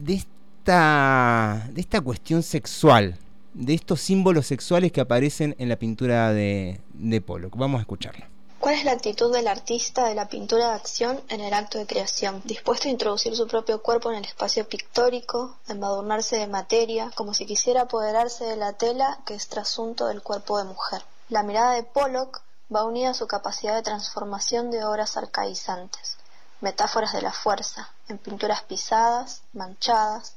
[0.00, 3.16] de esta, de esta cuestión sexual,
[3.54, 6.78] de estos símbolos sexuales que aparecen en la pintura de
[7.26, 7.56] Pollock.
[7.56, 8.37] Vamos a escucharla.
[8.60, 11.86] ¿Cuál es la actitud del artista de la pintura de acción en el acto de
[11.86, 12.42] creación?
[12.44, 17.34] Dispuesto a introducir su propio cuerpo en el espacio pictórico, a embadurnarse de materia, como
[17.34, 21.04] si quisiera apoderarse de la tela que es trasunto del cuerpo de mujer.
[21.28, 22.42] La mirada de Pollock
[22.74, 26.16] va unida a su capacidad de transformación de obras arcaizantes,
[26.60, 30.34] metáforas de la fuerza, en pinturas pisadas, manchadas,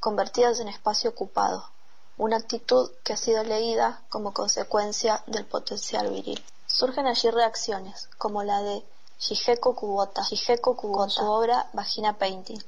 [0.00, 1.70] convertidas en espacio ocupado,
[2.18, 6.44] una actitud que ha sido leída como consecuencia del potencial viril.
[6.72, 8.84] Surgen allí reacciones, como la de
[9.18, 12.62] Shigeko Kubota, Shigeko Kubota, con su obra Vagina Painting,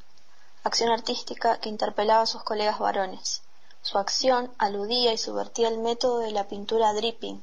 [0.65, 3.43] acción artística que interpelaba a sus colegas varones.
[3.81, 7.43] Su acción aludía y subvertía el método de la pintura dripping,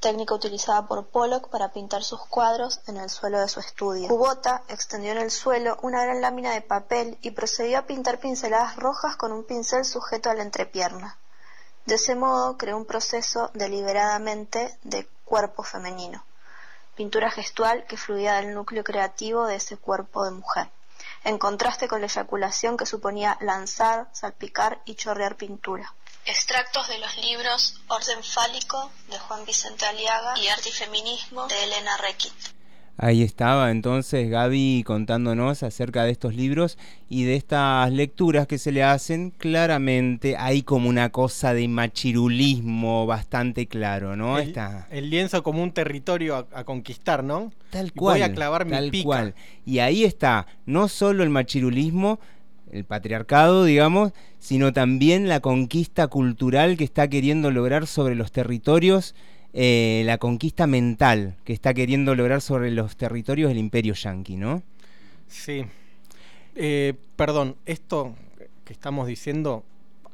[0.00, 4.08] técnica utilizada por Pollock para pintar sus cuadros en el suelo de su estudio.
[4.08, 8.76] Kubota extendió en el suelo una gran lámina de papel y procedió a pintar pinceladas
[8.76, 11.18] rojas con un pincel sujeto a la entrepierna.
[11.86, 16.24] De ese modo creó un proceso deliberadamente de cuerpo femenino,
[16.94, 20.68] pintura gestual que fluía del núcleo creativo de ese cuerpo de mujer,
[21.24, 25.92] en contraste con la eyaculación que suponía lanzar, salpicar y chorrear pintura.
[26.26, 31.64] Extractos de los libros Orden Fálico de Juan Vicente Aliaga y Arte y Feminismo de
[31.64, 31.98] Elena.
[32.96, 36.78] Ahí estaba entonces Gaby contándonos acerca de estos libros
[37.08, 39.30] y de estas lecturas que se le hacen.
[39.30, 44.38] Claramente hay como una cosa de machirulismo bastante claro, ¿no?
[44.38, 47.52] El, Está el lienzo como un territorio a, a conquistar, ¿no?
[47.70, 48.18] tal Y cual.
[48.20, 49.04] Voy a clavar mi tal pica.
[49.04, 49.34] cual.
[49.66, 52.20] Y ahí está no solo el machirulismo,
[52.70, 59.14] el patriarcado, digamos, sino también la conquista cultural que está queriendo lograr sobre los territorios,
[59.54, 64.62] eh, la conquista mental que está queriendo lograr sobre los territorios del imperio yanqui, ¿no?
[65.28, 65.64] Sí.
[66.56, 68.14] Eh, perdón, esto
[68.64, 69.64] que estamos diciendo,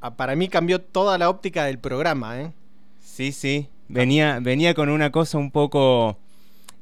[0.00, 2.52] a- para mí cambió toda la óptica del programa, ¿eh?
[3.02, 3.68] Sí, sí.
[3.88, 6.16] Venía, venía con una cosa un poco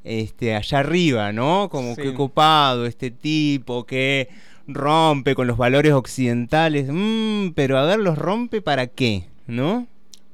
[0.03, 1.69] este, allá arriba, ¿no?
[1.69, 2.01] Como Sí.
[2.03, 4.29] que ocupado este tipo que
[4.67, 6.87] rompe con los valores occidentales.
[6.91, 9.23] Mm, pero a ver, ¿los rompe para qué?
[9.47, 9.87] ¿No?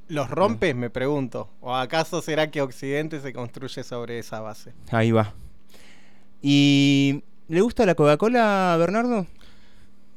[0.08, 0.74] ¿Los rompes?
[0.74, 1.48] Me pregunto.
[1.60, 4.72] ¿O acaso será que Occidente se construye sobre esa base?
[4.90, 5.34] Ahí va.
[6.40, 9.26] ¿Y le gusta la Coca-Cola, Bernardo?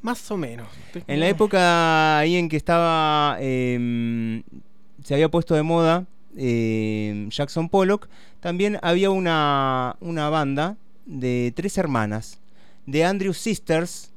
[0.02, 0.68] Más o menos.
[1.08, 4.44] En la época ahí en que estaba, em,
[5.04, 6.06] se había puesto de moda
[6.38, 8.08] em, Jackson Pollock,
[8.40, 12.40] también había una, una banda de tres hermanas,
[12.86, 14.14] de Andrew Sisters,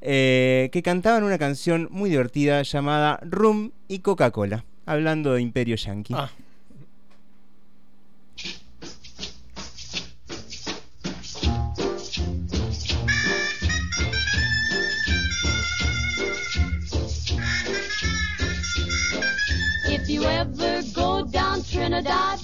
[0.00, 6.14] eh, que cantaban una canción muy divertida llamada Rum y Coca-Cola, hablando de Imperio Yankee.
[6.16, 6.30] Ah.
[19.84, 22.40] If you ever go down Trinidad,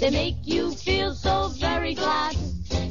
[0.00, 2.36] they make you feel so very glad.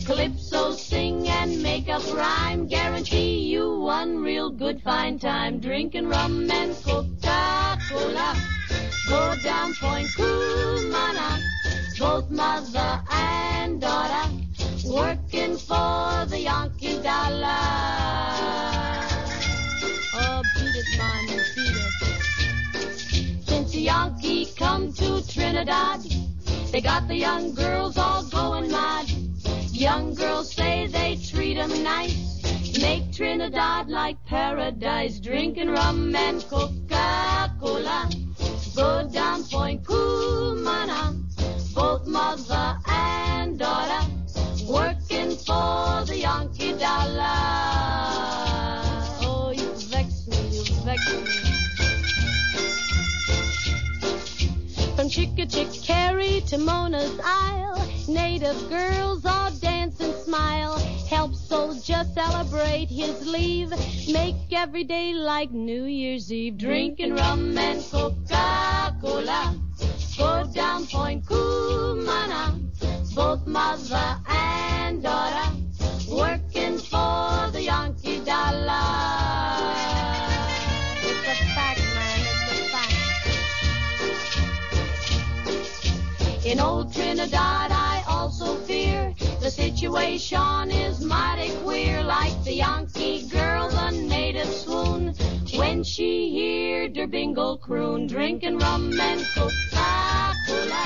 [0.06, 5.60] Calypso sing and make up rhyme, guarantee you one real good fine time.
[5.60, 8.36] Drinking rum and Coca-Cola,
[9.10, 11.42] go down Point Cumana,
[11.98, 14.30] both mother and daughter,
[14.86, 17.58] working for the Yankee dollar.
[20.14, 23.42] Oh, beat it, man, beat it.
[23.48, 26.02] Since the Yankee come to Trinidad,
[26.72, 29.08] they got the young girls all going mad.
[29.76, 32.42] Young girls say they treat 'em nice.
[32.80, 35.20] Make Trinidad like paradise.
[35.20, 38.10] Drinking rum and Coca-Cola.
[38.74, 41.14] Go down Point Cumana.
[41.74, 44.08] Both mother and daughter.
[44.66, 47.36] Working for the Yankee dollar.
[49.28, 51.45] Oh, you vex me, you vex me.
[55.06, 60.80] From Chickachickarry to Mona's Isle, native girls all dance and smile.
[61.08, 63.70] Help soldier celebrate his leave.
[64.12, 66.58] Make every day like New Year's Eve.
[66.58, 69.56] Drinking rum and Coca-Cola.
[70.18, 72.60] Go down Point Cumana.
[73.14, 75.56] Both mother and daughter.
[76.10, 78.82] Working for the Yankee dollar.
[81.04, 81.85] It's a fact,
[86.46, 92.04] In old Trinidad, I also fear the situation is mighty queer.
[92.04, 95.16] Like the Yankee girl, the native swoon
[95.56, 100.86] when she heard her bingle croon, drinking rum and Coca-Cola.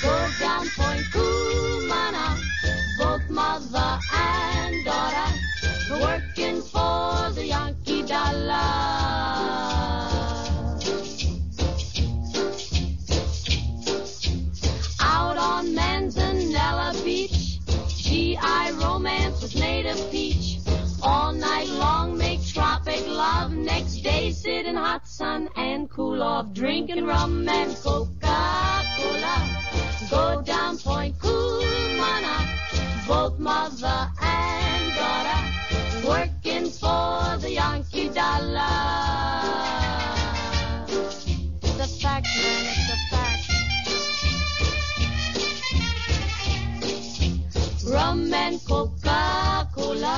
[0.00, 2.38] Go down Point Cumana,
[2.96, 5.34] both mother and daughter,
[6.00, 9.27] working for the Yankee dollar.
[25.18, 29.36] Sun and cool off, drinking rum and Coca-Cola.
[30.08, 32.36] Go down Point Kumana,
[33.08, 35.40] both mother and daughter,
[36.06, 38.62] working for the Yankee dollar.
[41.66, 43.42] It's a fact, man, it's a fact.
[47.92, 50.16] rum and Coca-Cola.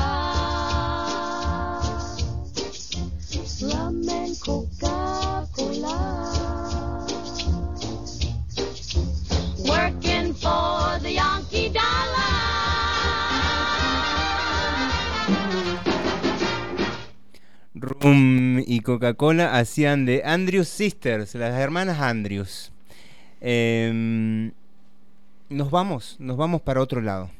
[17.74, 22.72] Rum y Coca-Cola hacían de Andrews Sisters, las hermanas Andrews.
[23.40, 24.52] Em,
[25.48, 27.30] nos vamos, nos vamos para otro lado.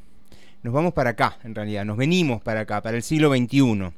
[0.62, 3.92] Nos vamos para acá, en realidad, nos venimos para acá, para el siglo XXI.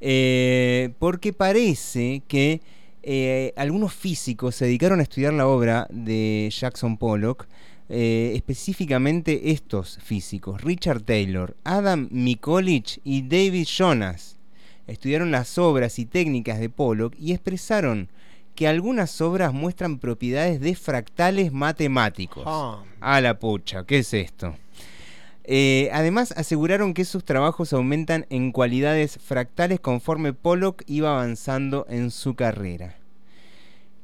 [0.00, 2.60] Eh, porque parece que
[3.06, 7.46] eh, algunos físicos se dedicaron a estudiar la obra de Jackson Pollock,
[7.90, 14.38] eh, específicamente estos físicos, Richard Taylor, Adam Mikulicz y David Jonas.
[14.86, 18.08] Estudiaron las obras y técnicas de Pollock y expresaron
[18.54, 22.44] que algunas obras muestran propiedades de fractales matemáticos.
[22.46, 22.84] Ah.
[23.00, 24.56] A la pucha, ¿qué es esto?
[25.46, 32.10] Eh, además aseguraron que sus trabajos aumentan en cualidades fractales conforme Pollock iba avanzando en
[32.10, 32.96] su carrera.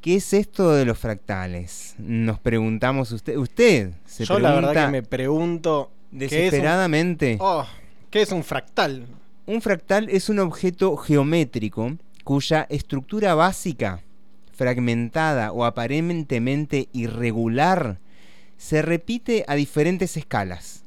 [0.03, 1.95] ¿Qué es esto de los fractales?
[1.99, 3.37] Nos preguntamos usted.
[3.37, 7.37] Usted se Yo la verdad que me pregunto ¿qué es un- desesperadamente.
[7.41, 7.67] Oh,
[8.11, 9.07] ¿Qué es un fractal?
[9.47, 14.01] Un fractal es un objeto geométrico cuya estructura básica,
[14.53, 17.99] fragmentada o aparentemente irregular,
[18.59, 20.80] se repite a diferentes escalas.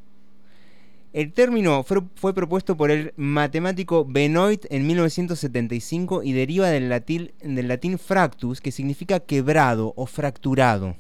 [1.14, 8.60] El término fue, propuesto por el matemático Benoit en 1975 y deriva del latín, fractus,
[8.60, 10.96] que significa quebrado o fracturado.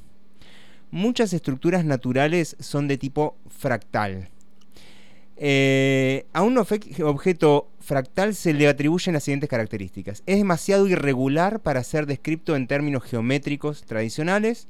[0.91, 4.29] Muchas estructuras naturales son de tipo fractal.
[5.35, 10.21] Eh, a un objeto fractal se le atribuyen las siguientes características.
[10.27, 14.67] Es demasiado irregular para ser descrito en términos geométricos tradicionales.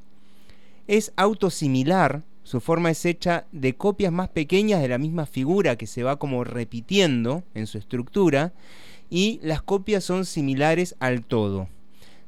[0.88, 2.24] Es autosimilar.
[2.44, 6.20] Su forma es hecha de copias más pequeñas de la misma figura que se va
[6.20, 8.54] como repitiendo en su estructura.
[9.10, 11.70] Y las copias son similares al todo.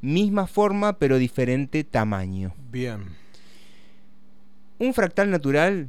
[0.01, 2.53] Misma forma pero diferente tamaño.
[2.71, 3.01] Bien.
[4.77, 5.87] Un fractal natural,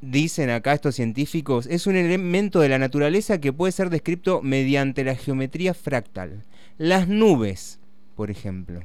[0.00, 5.04] dicen acá estos científicos, es un elemento de la naturaleza que puede ser descrito mediante
[5.04, 6.44] la geometría fractal.
[6.78, 7.80] Las nubes,
[8.16, 8.80] por ejemplo,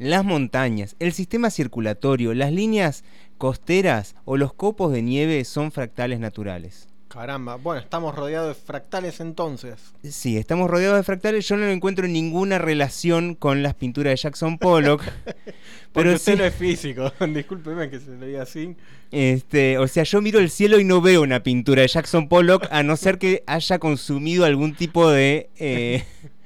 [0.00, 3.04] las montañas, el sistema circulatorio, las líneas
[3.38, 6.88] costeras o los copos de nieve son fractales naturales.
[7.08, 7.56] Caramba.
[7.56, 9.80] Bueno, estamos rodeados de fractales entonces.
[10.04, 11.48] Sí, estamos rodeados de fractales.
[11.48, 15.02] Yo no encuentro ninguna relación con las pinturas de Jackson Pollock.
[15.92, 17.12] Pero usted sí- no es físico.
[17.34, 18.76] Discúlpeme que se lo diga así.
[19.10, 22.68] Este, o sea, yo miro el cielo y no veo una pintura de Jackson Pollock,
[22.70, 25.50] a no ser que haya consumido algún tipo de.
[25.58, 26.04] eh,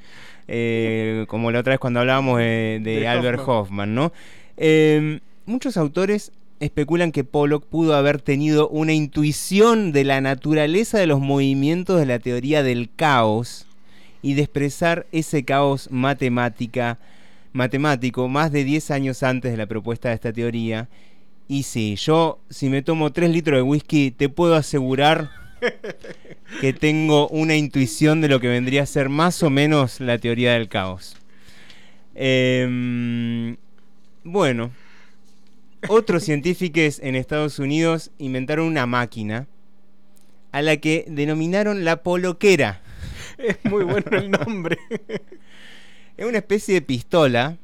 [0.49, 3.59] eh, como la otra vez cuando hablábamos de, de De Albert Hoffman.
[3.59, 4.13] Hoffman, ¿no?
[4.57, 11.07] Eh, muchos autores especulan que Pollock pudo haber tenido una intuición de la naturaleza de
[11.07, 13.67] los movimientos de la teoría del caos
[14.23, 16.99] y de expresar ese caos matemática,
[17.53, 20.89] matemático más de 10 años antes de la propuesta de esta teoría.
[21.47, 25.44] Y sí, yo si me tomo 3 litros de whisky, te puedo asegurar
[26.61, 30.53] que tengo una intuición de lo que vendría a ser más o menos la teoría
[30.55, 31.17] del caos.
[32.15, 33.57] Em,
[34.23, 34.71] bueno,
[35.89, 39.47] otros científicos en Estados Unidos inventaron una máquina
[40.53, 42.81] a la que denominaron la poloquera.
[43.39, 44.79] Es muy bueno el nombre.
[46.17, 47.57] es una especie de pistola.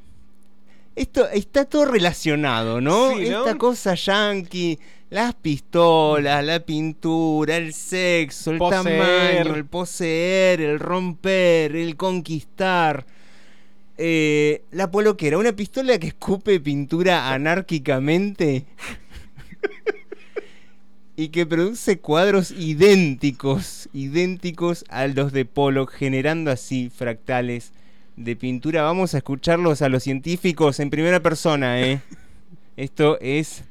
[0.95, 3.11] Esto está todo relacionado, ¿no?
[3.15, 3.45] Sí, ¿no?
[3.45, 4.77] Esta cosa yankee,
[5.11, 8.83] las pistolas, la pintura, el sexo, el Poseer.
[8.83, 13.05] tamaño, el poseer, el romper, el conquistar.
[13.97, 18.65] Eh, la poloquera, una pistola que escupe pintura anárquicamente
[21.17, 27.73] y que produce cuadros idénticos, idénticos a los de Pollock, generando así fractales
[28.15, 28.83] de pintura.
[28.83, 31.99] Vamos a escucharlos a los científicos en primera persona, ¿eh?
[32.77, 33.65] Esto es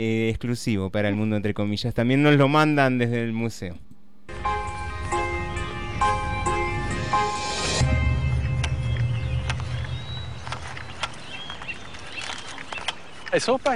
[0.00, 1.92] eh, exclusivo para el mundo, entre comillas.
[1.92, 3.74] También nos lo mandan desde el museo.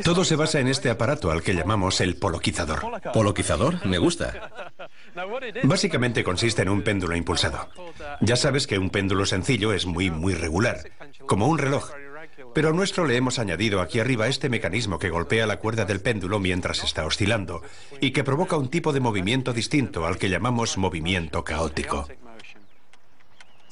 [0.04, 2.80] Todo se basa en este aparato al que llamamos el poloquizador.
[3.12, 3.84] ¿Poloquizador?
[3.84, 4.50] Me gusta.
[5.64, 7.68] Básicamente consiste en un péndulo impulsado.
[8.20, 10.78] Ya sabes que un péndulo sencillo es muy, muy regular,
[11.26, 11.90] como un reloj.
[12.54, 16.00] Pero a nuestro le hemos añadido aquí arriba este mecanismo que golpea la cuerda del
[16.00, 17.62] péndulo mientras está oscilando
[18.00, 22.08] y que provoca un tipo de movimiento distinto al que llamamos movimiento caótico.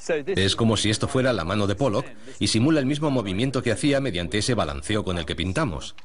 [0.07, 2.07] Es como si esto fuera la mano de Pollock
[2.39, 5.95] y simula el mismo movimiento que hacía mediante ese balanceo con el que pintamos.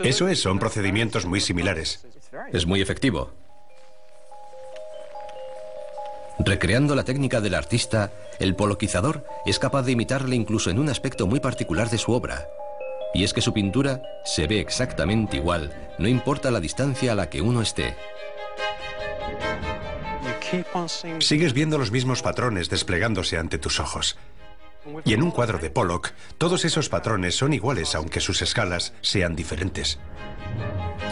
[0.00, 2.06] Eso es, son procedimientos muy similares.
[2.52, 3.32] Es muy efectivo.
[6.44, 8.10] Recreando la técnica del artista,
[8.40, 12.48] el poloquizador es capaz de imitarle incluso en un aspecto muy particular de su obra.
[13.14, 17.30] Y es que su pintura se ve exactamente igual, no importa la distancia a la
[17.30, 17.94] que uno esté.
[21.20, 24.16] Sigues viendo los mismos patrones desplegándose ante tus ojos.
[25.04, 29.36] Y en un cuadro de Pollock, todos esos patrones son iguales aunque sus escalas sean
[29.36, 30.00] diferentes.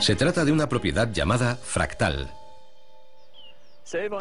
[0.01, 2.32] Se trata de una propiedad llamada fractal.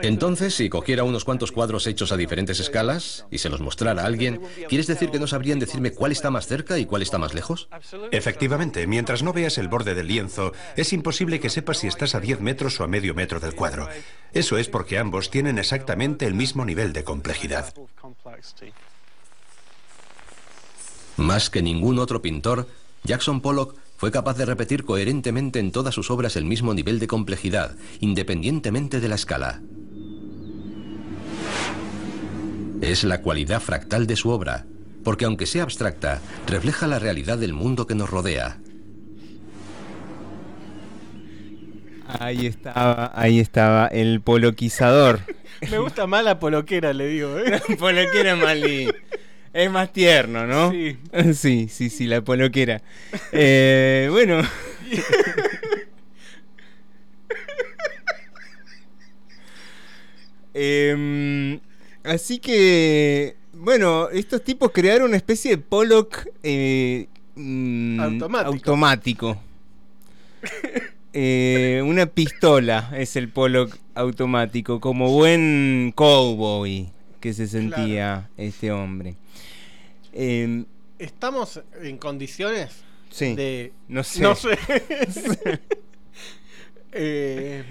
[0.02, 4.06] Entonces, si cogiera unos cuantos cuadros hechos a diferentes escalas y se los mostrara a
[4.06, 7.34] alguien, ¿quieres decir que no sabrían decirme cuál está más cerca y cuál está más
[7.34, 7.70] lejos?
[8.12, 12.20] Efectivamente, mientras no veas el borde del lienzo, es imposible que sepas si estás a
[12.20, 13.88] 10 metros o a medio metro del cuadro.
[14.34, 17.74] Eso es porque ambos tienen exactamente el mismo nivel de complejidad.
[21.18, 22.68] Más que ningún otro pintor,
[23.04, 27.08] Jackson Pollock fue capaz de repetir coherentemente en todas sus obras el mismo nivel de
[27.08, 29.62] complejidad, independientemente de la escala.
[32.80, 34.66] Es la cualidad fractal de su obra,
[35.04, 38.60] porque aunque sea abstracta, refleja la realidad del mundo que nos rodea.
[42.08, 45.20] Ahí estaba, ahí estaba el poloquizador.
[45.70, 47.38] Me gusta más la poloquera, le digo.
[47.38, 47.62] ¿eh?
[47.78, 48.90] poloquera es más li-
[49.54, 50.72] Es más tierno, ¿no?
[50.72, 50.98] Sí.
[51.34, 52.82] Sí, sí, sí, la poloquera.
[53.32, 54.42] Eh, bueno.
[60.54, 61.60] Em,
[62.04, 68.52] así que, bueno, estos tipos crearon una especie de Pollock eh, mm, Automático.
[68.52, 69.42] automático.
[71.14, 76.90] Eh, una pistola es el Pollock automático, como buen cowboy
[77.20, 79.16] que se sentía este hombre.
[80.14, 80.66] Em,
[80.98, 83.36] ¿Estamos en condiciones Sí.
[83.36, 83.74] de...
[83.88, 84.22] No sé.
[84.22, 84.58] No sé.
[86.92, 87.64] Eh,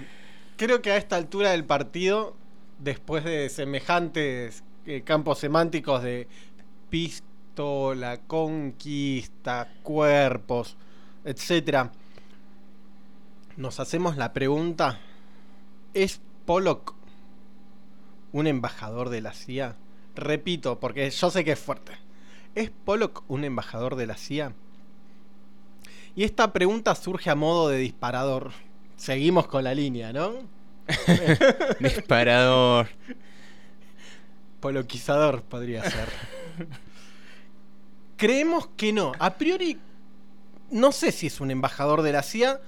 [0.55, 2.37] creo que a esta altura del partido,
[2.79, 6.27] después de semejantes eh, campos semánticos de
[6.89, 10.77] pistola, conquista, cuerpos,
[11.25, 11.91] etcétera,
[13.57, 14.99] nos hacemos la pregunta:
[15.93, 16.95] ¿es Pollock
[18.31, 19.75] un embajador de la CIA?
[20.15, 21.93] Repito, porque yo sé que es fuerte.
[22.55, 24.53] ¿Es Pollock un embajador de la CIA?
[26.15, 28.51] Y esta pregunta surge a modo de disparador.
[28.97, 30.33] Seguimos con la línea, ¿no?
[31.79, 32.89] disparador.
[34.59, 36.09] Poloquizador podría ser.
[38.17, 39.13] Creemos que no.
[39.19, 39.79] A priori,
[40.71, 42.59] no sé si es un embajador de la CIA,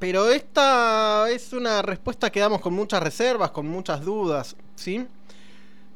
[0.00, 5.06] pero esta es una respuesta que damos con muchas reservas, con muchas dudas, ¿sí?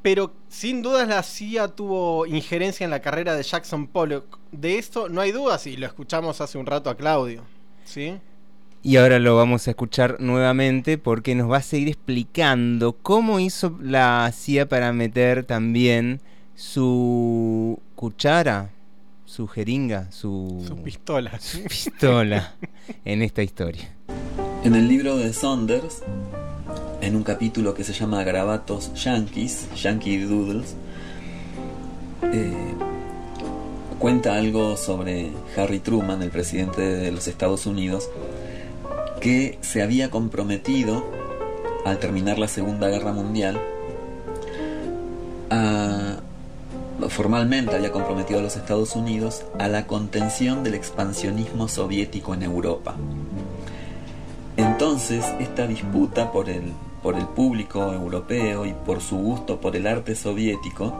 [0.02, 4.38] Pero sin dudas la CIA tuvo injerencia en la carrera de Jackson Pollock.
[4.52, 7.42] De esto no hay dudas y lo escuchamos hace un rato a Claudio.
[7.86, 8.18] ¿Sí?
[8.82, 13.78] Y ahora lo vamos a escuchar nuevamente porque nos va a seguir explicando cómo hizo
[13.80, 16.20] la CIA para meter también
[16.54, 18.73] su cuchara,
[19.34, 21.32] su jeringa, su, Su pistola.
[21.40, 22.54] su pistola
[23.04, 23.92] en esta historia.
[24.62, 26.02] En el libro de Saunders,
[27.00, 30.76] en un capítulo que se llama Grabatos Yankees, Yankee Doodles,
[32.32, 32.74] eh,
[33.98, 38.10] cuenta algo sobre Harry Truman, el presidente de los Estados Unidos,
[39.20, 41.04] que se había comprometido
[41.84, 43.60] al terminar la Segunda Guerra Mundial
[45.50, 45.93] a
[47.08, 52.94] formalmente había comprometido a los Estados Unidos a la contención del expansionismo soviético en Europa.
[54.56, 56.72] Entonces, esta disputa por el,
[57.02, 60.94] por el público europeo y por su gusto por el arte soviético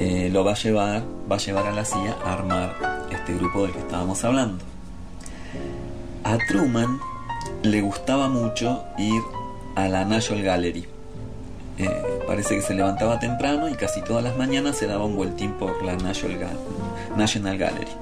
[0.00, 3.62] eh, lo va a llevar, va a llevar a la CIA a armar este grupo
[3.62, 4.64] del que estábamos hablando.
[6.24, 6.98] A Truman
[7.62, 9.22] le gustaba mucho ir
[9.74, 10.97] a la National Gallery.
[11.78, 15.52] Eh, parece que se levantaba temprano y casi todas las mañanas se daba un vueltín
[15.52, 17.92] por la National, Gal- National Gallery.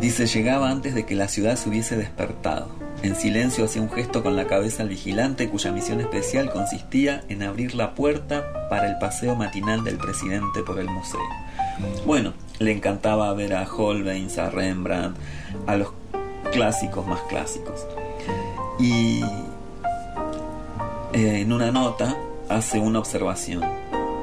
[0.00, 2.68] Dice, llegaba antes de que la ciudad se hubiese despertado.
[3.02, 7.42] En silencio hacía un gesto con la cabeza al vigilante cuya misión especial consistía en
[7.42, 11.20] abrir la puerta para el paseo matinal del presidente por el museo.
[12.06, 15.16] Bueno, le encantaba ver a Holbein, a Rembrandt,
[15.66, 15.88] a los
[16.52, 17.86] clásicos más clásicos.
[18.80, 19.22] Y
[21.12, 22.16] eh, en una nota
[22.48, 23.62] hace una observación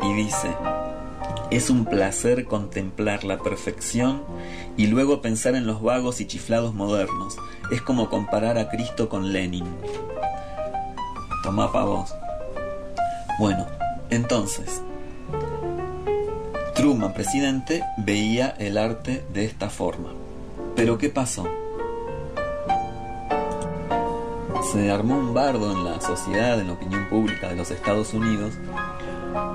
[0.04, 0.56] y dice,
[1.52, 4.24] es un placer contemplar la perfección
[4.78, 7.38] y luego pensar en los vagos y chiflados modernos.
[7.72, 9.66] Es como comparar a Cristo con Lenin.
[11.44, 12.14] Toma pa' vos.
[13.40, 13.66] Bueno,
[14.10, 14.82] entonces,
[16.76, 20.10] Truman, presidente, veía el arte de esta forma.
[20.76, 21.48] Pero ¿qué pasó?
[24.72, 28.54] Se armó un bardo en la sociedad, en la opinión pública de los Estados Unidos,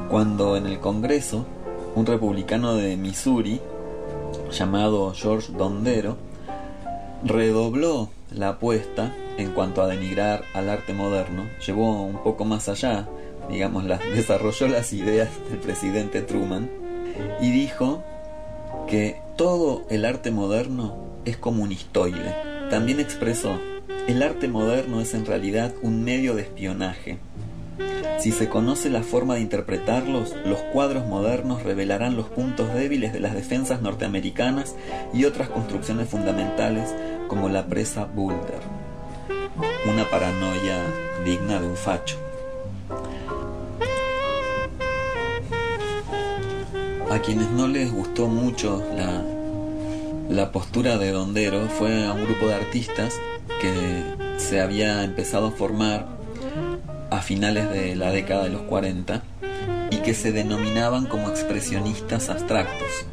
[0.08, 1.44] cuando en el Congreso
[1.94, 3.60] un republicano de Missouri,
[4.50, 6.16] llamado George Dondero,
[7.24, 13.08] redobló la apuesta en cuanto a denigrar al arte moderno, llevó un poco más allá,
[13.48, 13.84] digamos,
[14.14, 16.70] desarrolló las ideas del presidente Truman
[17.40, 18.02] y dijo
[18.88, 22.34] que todo el arte moderno es comunistoide.
[22.70, 23.58] También expresó,
[24.06, 27.18] el arte moderno es en realidad un medio de espionaje.
[28.18, 33.20] Si se conoce la forma de interpretarlos, los cuadros modernos revelarán los puntos débiles de
[33.20, 34.74] las defensas norteamericanas
[35.14, 36.94] y otras construcciones fundamentales
[37.28, 38.60] como la presa Boulder.
[39.90, 40.82] Una paranoia
[41.24, 42.16] digna de un facho.
[47.10, 49.24] A quienes no les gustó mucho la,
[50.28, 53.18] la postura de Dondero fue a un grupo de artistas
[53.60, 56.06] que se había empezado a formar
[57.10, 59.22] a finales de la década de los 40
[59.90, 63.06] y que se denominaban como expresionistas abstractos.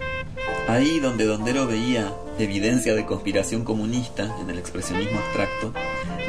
[0.68, 5.74] Ahí donde Dondero veía evidencia de conspiración comunista en el expresionismo abstracto,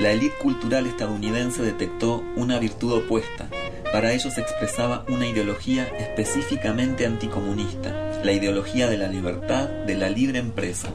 [0.00, 3.48] la élite cultural estadounidense detectó una virtud opuesta.
[3.92, 10.08] Para ellos se expresaba una ideología específicamente anticomunista, la ideología de la libertad, de la
[10.08, 10.88] libre empresa.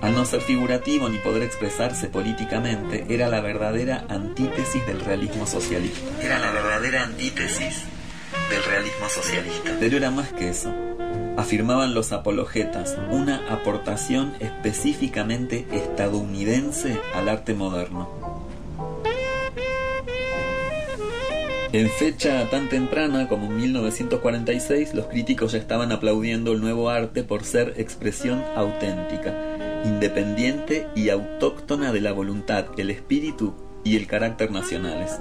[0.00, 6.08] Al no ser figurativo ni poder expresarse políticamente, era la verdadera antítesis del realismo socialista.
[6.22, 7.82] Era la verdadera antítesis
[8.50, 9.76] del realismo socialista.
[9.80, 10.72] Pero era más que eso.
[11.36, 18.08] Afirmaban los apologetas una aportación específicamente estadounidense al arte moderno.
[21.70, 27.44] En fecha tan temprana como 1946, los críticos ya estaban aplaudiendo el nuevo arte por
[27.44, 29.34] ser expresión auténtica,
[29.88, 33.54] independiente y autóctona de la voluntad, el espíritu
[33.84, 35.18] y el carácter nacionales.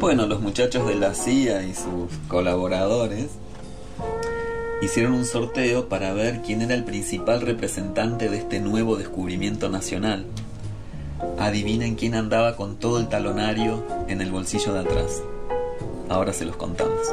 [0.00, 3.30] Bueno, los muchachos de la CIA y sus colaboradores
[4.82, 10.26] hicieron un sorteo para ver quién era el principal representante de este nuevo descubrimiento nacional.
[11.38, 15.22] Adivinen quién andaba con todo el talonario en el bolsillo de atrás.
[16.08, 17.12] Ahora se los contamos.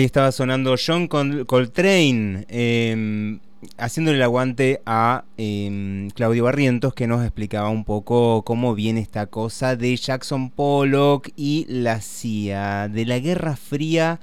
[0.00, 3.38] Ahí estaba sonando John Col- Coltrane, eh,
[3.76, 9.26] haciéndole el aguante a eh, Claudio Barrientos, que nos explicaba un poco cómo viene esta
[9.26, 14.20] cosa de Jackson Pollock y la CIA, de la Guerra Fría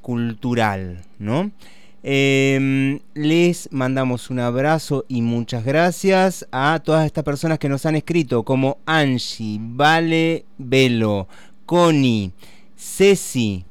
[0.00, 1.52] cultural, ¿no?
[2.02, 7.94] Eh, les mandamos un abrazo y muchas gracias a todas estas personas que nos han
[7.94, 11.28] escrito, como Angie, Vale Velo,
[11.64, 12.32] Connie,
[12.76, 13.64] Ceci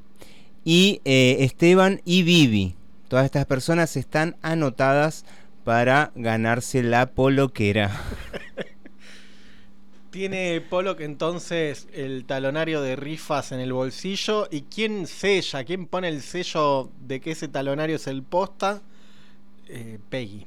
[0.63, 2.75] y eh, Esteban y Vivi.
[3.07, 5.25] Todas estas personas están anotadas
[5.63, 7.99] para ganarse la poloquera.
[10.11, 14.49] Tiene Pollock entonces el talonario de rifas en el bolsillo.
[14.51, 15.63] ¿Y quién sella?
[15.63, 18.81] ¿Quién pone el sello de que ese talonario es el posta?
[19.69, 20.45] Eh, Peggy.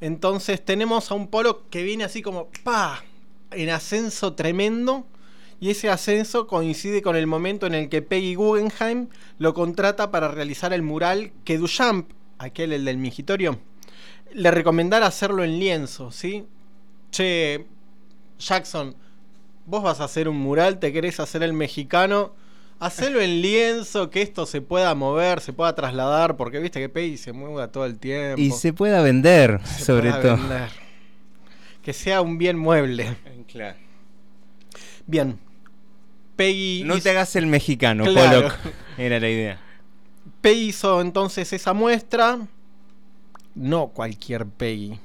[0.00, 3.04] Entonces tenemos a un Pollock que viene así como ¡pa!
[3.50, 5.06] en ascenso tremendo.
[5.62, 9.06] Y ese ascenso coincide con el momento en el que Peggy Guggenheim
[9.38, 13.60] lo contrata para realizar el mural que Duchamp, aquel el del mingitorio,
[14.32, 16.44] le recomendara hacerlo en lienzo, ¿sí?
[17.12, 17.64] Che,
[18.40, 18.96] Jackson,
[19.64, 22.34] vos vas a hacer un mural, te querés hacer el mexicano,
[22.80, 27.16] hacelo en lienzo, que esto se pueda mover, se pueda trasladar, porque viste que Peggy
[27.16, 28.40] se mueve todo el tiempo.
[28.42, 30.36] Y se pueda vender, Se sobre pueda todo.
[30.38, 30.70] vender.
[31.82, 33.16] Que sea un bien mueble.
[33.46, 33.76] Claro.
[35.06, 35.38] Bien.
[36.44, 36.82] Peggy.
[36.84, 38.42] No hizo- te hagas el mexicano, Claro.
[38.42, 38.58] Pollock.
[38.98, 39.60] Era la idea.
[40.40, 42.38] Peggy hizo entonces esa muestra.
[43.54, 44.98] No cualquier Peggy.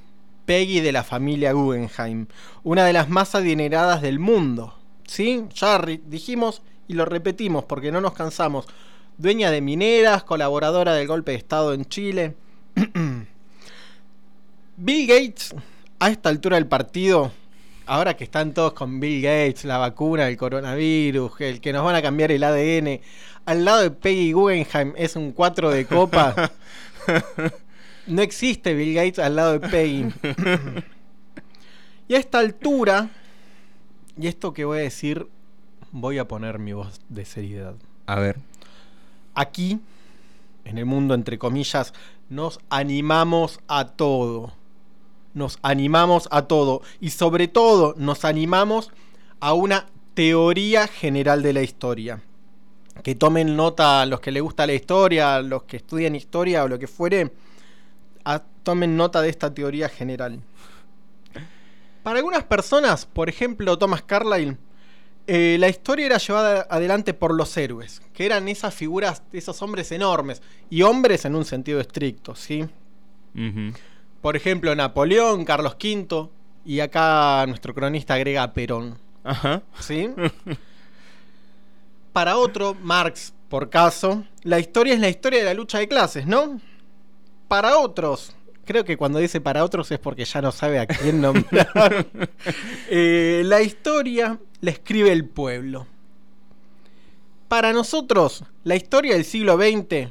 [0.45, 2.27] Peggy de la familia Guggenheim.
[2.64, 4.73] Una de las más adineradas del mundo.
[5.05, 5.43] ¿Sí?
[5.55, 8.65] Ya dijimos y lo repetimos porque no nos cansamos.
[9.18, 12.35] Dueña de mineras, colaboradora del golpe de Estado en Chile.
[14.77, 15.55] Bill Gates,
[15.99, 17.31] a esta altura del partido,
[17.88, 21.95] ahora que están todos con Bill Gates, la vacuna, el coronavirus, el que nos van
[21.95, 23.01] a cambiar el ADN,
[23.45, 26.51] al lado de Peggy Guggenheim es un 4 de copa.
[28.07, 30.14] No existe Bill Gates al lado de Peggy.
[32.07, 33.09] y a esta altura,
[34.18, 35.27] y esto que voy a decir,
[35.91, 37.76] voy a poner mi voz de seriedad.
[38.05, 38.38] A ver.
[39.35, 39.81] Aquí,
[40.64, 41.93] en el mundo, entre comillas,
[42.30, 44.53] nos animamos a todo.
[45.38, 46.81] Nos animamos a todo.
[46.99, 48.91] Y sobre todo, nos animamos
[49.39, 49.85] a una
[50.15, 52.22] teoría general de la historia.
[53.03, 56.80] Que tomen nota los que les gusta la historia, los que estudian historia o lo
[56.80, 57.31] que fuere.
[58.26, 60.41] a- tomen nota de esta teoría general.
[62.03, 64.57] Para algunas personas, por ejemplo Thomas Carlyle,
[65.27, 69.91] eh, la historia era llevada adelante por los héroes, que eran esas figuras, esos hombres
[69.93, 72.68] enormes, y hombres en un sentido estricto, ¿sí?
[74.22, 76.30] Por ejemplo, Napoleón, Carlos V,
[76.65, 78.98] y acá nuestro cronista agrega Perón.
[79.23, 79.61] Ajá.
[79.80, 80.10] ¿Sí?
[82.11, 86.27] Para otro, Marx, por caso, la historia es la historia de la lucha de clases,
[86.27, 86.60] ¿no?
[87.48, 88.35] Para otros,
[88.65, 92.07] creo que cuando dice para otros es porque ya no sabe a quién nombrar.
[92.89, 95.88] Eh, la historia la escribe el pueblo.
[97.48, 100.10] Para nosotros, la historia del siglo XX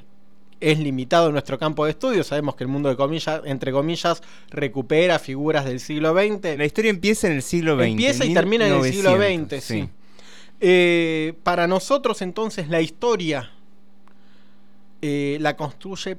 [0.61, 2.25] es limitado nuestro campo de estudio.
[2.25, 6.57] Sabemos que el mundo de comillas, entre comillas, recupera figuras del siglo XX.
[6.57, 7.87] La historia empieza en el siglo XX.
[7.87, 9.89] Empieza y termina en el siglo 1900, XX, sí.
[10.61, 13.51] Eh, para nosotros, entonces, la historia
[15.03, 16.17] eh, la construye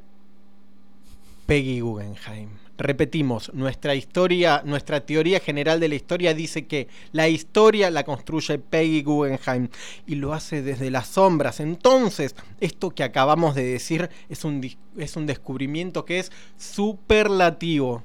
[1.47, 2.49] Peggy Guggenheim.
[2.77, 8.59] Repetimos, nuestra historia, nuestra teoría general de la historia dice que la historia la construye
[8.59, 9.69] Peggy Guggenheim
[10.05, 11.59] y lo hace desde las sombras.
[11.59, 14.61] Entonces, esto que acabamos de decir es un,
[14.95, 18.03] es un descubrimiento que es superlativo.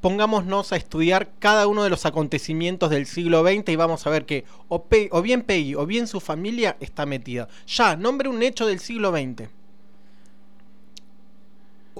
[0.00, 4.26] Pongámonos a estudiar cada uno de los acontecimientos del siglo XX y vamos a ver
[4.26, 7.48] que o, o bien Peggy o bien su familia está metida.
[7.68, 9.59] Ya, nombre un hecho del siglo XX.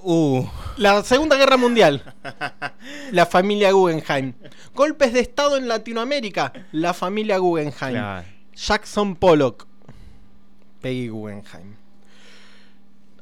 [0.03, 0.47] Uh.
[0.77, 2.03] La Segunda Guerra Mundial.
[3.13, 4.35] La familia Guggenheim.
[4.75, 6.53] Golpes de Estado en Latinoamérica.
[6.73, 7.93] La familia Guggenheim.
[7.93, 8.27] Claro.
[8.55, 9.67] Jackson Pollock.
[10.81, 11.77] Peggy Guggenheim.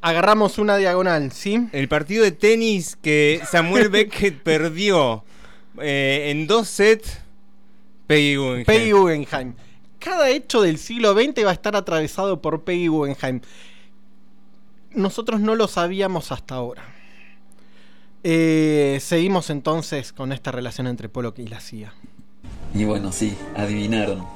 [0.01, 1.69] Agarramos una diagonal, ¿sí?
[1.73, 5.25] El partido de tenis que Samuel Beckett perdió
[5.81, 7.19] eh, en dos sets.
[8.07, 8.65] Peggy Guggenheim.
[8.65, 9.55] Peggy Guggenheim.
[9.99, 13.41] Cada hecho del siglo XX va a estar atravesado por Peggy Guggenheim.
[14.95, 16.83] Nosotros no lo sabíamos hasta ahora.
[18.25, 21.93] Eh, seguimos entonces con esta relación entre Pollock y la CIA.
[22.75, 24.27] Y bueno, sí, adivinaron.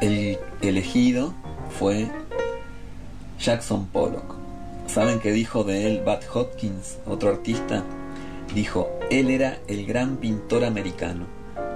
[0.00, 1.34] El elegido
[1.78, 2.10] fue
[3.38, 4.36] Jackson Pollock.
[4.86, 7.84] ¿Saben qué dijo de él Bud Hopkins, otro artista?
[8.54, 11.26] Dijo, él era el gran pintor americano.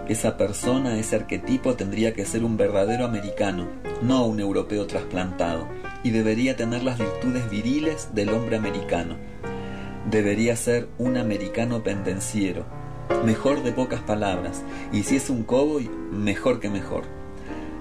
[0.09, 3.69] Esa persona, ese arquetipo tendría que ser un verdadero americano,
[4.03, 5.67] no un europeo trasplantado.
[6.03, 9.17] Y debería tener las virtudes viriles del hombre americano.
[10.11, 12.65] Debería ser un americano pendenciero,
[13.25, 14.63] mejor de pocas palabras,
[14.93, 17.05] y si es un cowboy, mejor que mejor.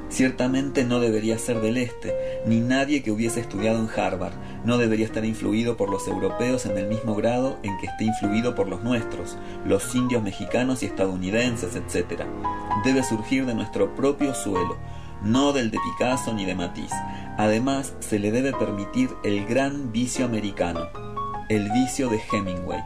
[0.09, 2.15] Ciertamente no debería ser del este,
[2.47, 4.33] ni nadie que hubiese estudiado en Harvard,
[4.65, 8.55] no debería estar influido por los europeos en el mismo grado en que esté influido
[8.55, 12.23] por los nuestros, los indios mexicanos y estadounidenses, etc.
[12.83, 14.77] Debe surgir de nuestro propio suelo,
[15.23, 16.95] no del de Picasso ni de Matisse.
[17.37, 20.87] Además, se le debe permitir el gran vicio americano,
[21.49, 22.83] el vicio de Hemingway,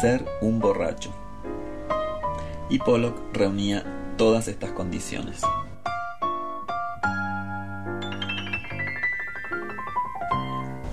[0.00, 1.12] ser un borracho.
[2.68, 3.84] Y Pollock reunía
[4.16, 5.42] todas estas condiciones.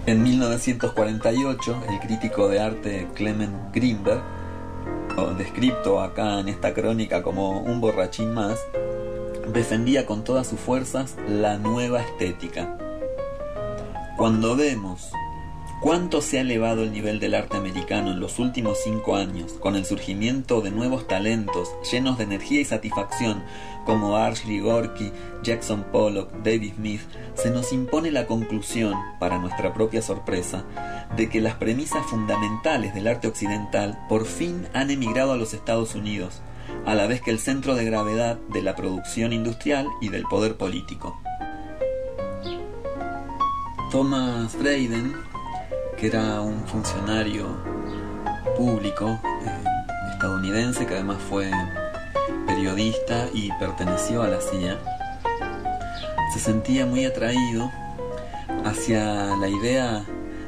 [0.06, 4.24] En 1948, el crítico de arte Clement Greenberg,
[5.38, 8.58] descrito acá en esta crónica como un borrachín más,
[9.54, 12.78] defendía con todas sus fuerzas la nueva estética.
[14.18, 15.12] Cuando vemos
[15.82, 19.76] cuánto se ha elevado el nivel del arte americano en los últimos cinco años, con
[19.76, 23.44] el surgimiento de nuevos talentos llenos de energía y satisfacción,
[23.86, 25.12] como Archie Gorky,
[25.44, 27.02] Jackson Pollock, David Smith,
[27.36, 30.66] se nos impone la conclusión, para nuestra propia sorpresa,
[31.16, 35.96] de que las premisas fundamentales del arte occidental por fin han emigrado a los Estados
[35.96, 36.42] Unidos,
[36.88, 40.56] a la vez que el centro de gravedad de la producción industrial y del poder
[40.56, 41.20] político.
[43.92, 45.14] Thomas Brayden,
[45.98, 47.46] que era un funcionario
[48.56, 49.64] público eh,
[50.14, 51.52] estadounidense que además fue
[52.46, 54.80] periodista y perteneció a la CIA,
[56.34, 57.70] se sentía muy atraído
[58.64, 60.06] hacia la idea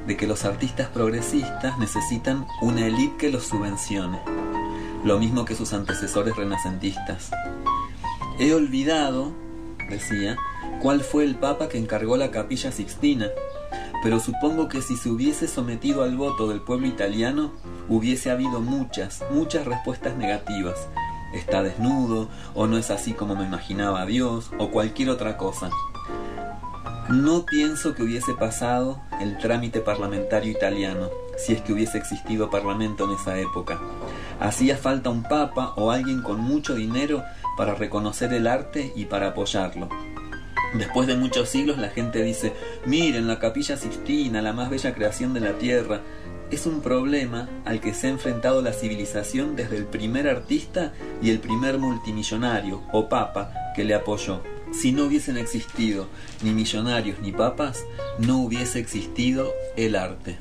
[0.07, 4.19] de que los artistas progresistas necesitan una élite que los subvencione,
[5.03, 7.31] lo mismo que sus antecesores renacentistas.
[8.37, 9.31] He olvidado,
[9.89, 10.37] decía,
[10.81, 13.27] cuál fue el papa que encargó la capilla sixtina,
[14.01, 17.51] pero supongo que si se hubiese sometido al voto del pueblo italiano,
[17.89, 20.87] hubiese habido muchas, muchas respuestas negativas.
[21.33, 25.69] Está desnudo, o no es así como me imaginaba Dios, o cualquier otra cosa.
[27.09, 33.05] No pienso que hubiese pasado el trámite parlamentario italiano, si es que hubiese existido parlamento
[33.05, 33.79] en esa época.
[34.39, 37.23] Hacía falta un papa o alguien con mucho dinero
[37.57, 39.89] para reconocer el arte y para apoyarlo.
[40.73, 42.53] Después de muchos siglos la gente dice,
[42.85, 46.01] miren la capilla Sixtina, la más bella creación de la tierra.
[46.51, 51.31] Es un problema al que se ha enfrentado la civilización desde el primer artista y
[51.31, 54.41] el primer multimillonario o papa que le apoyó.
[54.71, 56.07] Si no hubiesen existido
[56.43, 57.85] ni millonarios ni papas,
[58.19, 60.37] no hubiese existido el arte.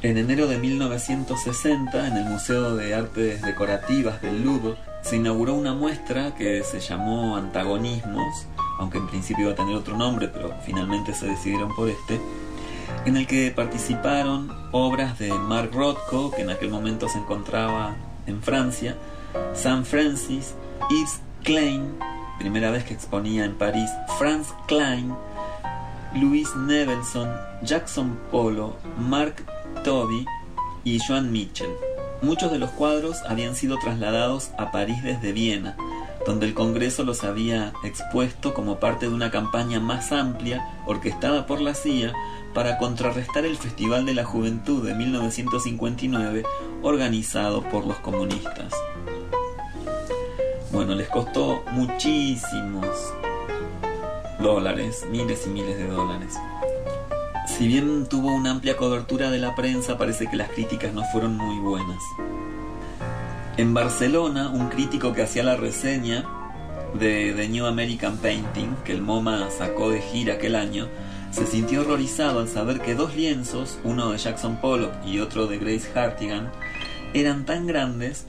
[0.00, 5.74] En enero de 1960, en el Museo de Artes Decorativas del Louvre, se inauguró una
[5.74, 8.46] muestra que se llamó Antagonismos,
[8.78, 12.20] aunque en principio iba a tener otro nombre, pero finalmente se decidieron por este,
[13.06, 17.96] en el que participaron obras de Mark Rothko, que en aquel momento se encontraba
[18.28, 18.94] en Francia,
[19.52, 20.54] Sam Francis,
[20.90, 21.98] Yves Klein,
[22.38, 25.12] primera vez que exponía en París, Franz Klein,
[26.14, 27.28] Louis Nevelson,
[27.62, 29.44] Jackson Polo, Mark
[29.82, 30.26] Toby
[30.84, 31.70] y Joan Mitchell.
[32.22, 35.76] Muchos de los cuadros habían sido trasladados a París desde Viena,
[36.26, 41.60] donde el Congreso los había expuesto como parte de una campaña más amplia, orquestada por
[41.60, 42.12] la CIA,
[42.54, 46.44] para contrarrestar el Festival de la Juventud de 1959,
[46.82, 48.72] organizado por los comunistas.
[50.72, 53.14] Bueno, les costó muchísimos
[54.40, 56.34] dólares, miles y miles de dólares.
[57.58, 61.36] Si bien tuvo una amplia cobertura de la prensa, parece que las críticas no fueron
[61.36, 61.98] muy buenas.
[63.56, 66.24] En Barcelona, un crítico que hacía la reseña
[66.94, 70.86] de The New American Painting, que el MoMA sacó de gira aquel año,
[71.32, 75.58] se sintió horrorizado al saber que dos lienzos, uno de Jackson Pollock y otro de
[75.58, 76.52] Grace Hartigan,
[77.12, 78.26] eran tan grandes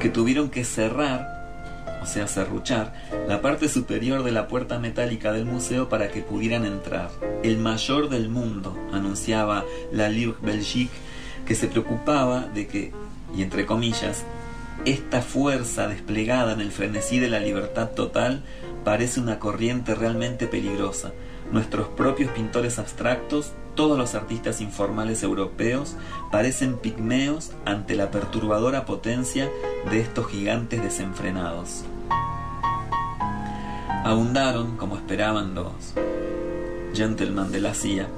[0.00, 1.33] que tuvieron que cerrar
[2.04, 2.92] o sea, serruchar,
[3.26, 7.10] la parte superior de la puerta metálica del museo para que pudieran entrar.
[7.42, 10.92] El mayor del mundo, anunciaba la Ligue Belgique,
[11.46, 12.92] que se preocupaba de que,
[13.34, 14.24] y entre comillas,
[14.84, 18.42] esta fuerza desplegada en el frenesí de la libertad total
[18.84, 21.12] parece una corriente realmente peligrosa.
[21.52, 25.96] Nuestros propios pintores abstractos, todos los artistas informales europeos,
[26.30, 29.48] parecen pigmeos ante la perturbadora potencia
[29.90, 31.84] de estos gigantes desenfrenados.
[34.04, 35.94] Abundaron, como esperaban los
[36.94, 38.08] gentlemen de la CIA,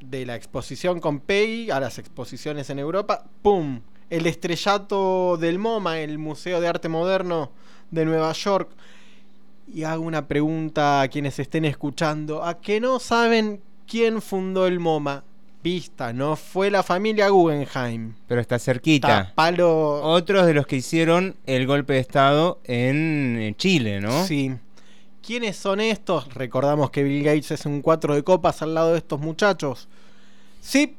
[0.00, 3.80] de la exposición con Pei a las exposiciones en Europa, ¡pum!
[4.10, 7.52] El estrellato del MoMA, el Museo de Arte Moderno
[7.92, 8.68] de Nueva York.
[9.72, 12.42] Y hago una pregunta a quienes estén escuchando.
[12.42, 15.22] ¿A que no saben quién fundó el MoMA?
[15.64, 18.16] Pista, no fue la familia Guggenheim.
[18.28, 19.20] Pero está cerquita.
[19.20, 20.02] Está palo.
[20.02, 24.26] Otros de los que hicieron el golpe de Estado en eh, Chile, ¿no?
[24.26, 24.54] Sí.
[25.22, 26.34] ¿Quiénes son estos?
[26.34, 29.88] Recordamos que Bill Gates es un cuatro de copas al lado de estos muchachos.
[30.60, 30.98] Sí,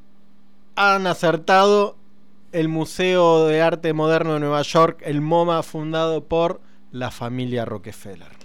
[0.76, 1.96] han acertado
[2.52, 6.60] el Museo de Arte Moderno de Nueva York, el MoMA, fundado por
[6.92, 8.45] la familia Rockefeller.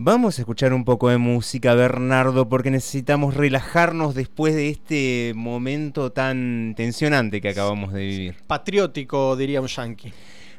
[0.00, 6.12] Vamos a escuchar un poco de música, Bernardo, porque necesitamos relajarnos después de este momento
[6.12, 8.36] tan tensionante que acabamos de vivir.
[8.46, 10.12] Patriótico, diría un yankee.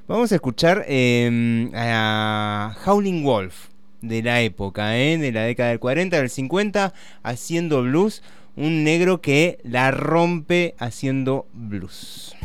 [0.09, 3.67] Vamos a escuchar eh, a Howling Wolf
[4.01, 5.17] de la época, ¿eh?
[5.17, 6.93] de la década del 40, del 50,
[7.23, 8.21] haciendo blues.
[8.57, 12.35] Un negro que la rompe haciendo blues.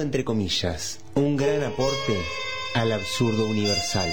[0.00, 2.16] Entre comillas, un gran aporte
[2.74, 4.10] al absurdo universal.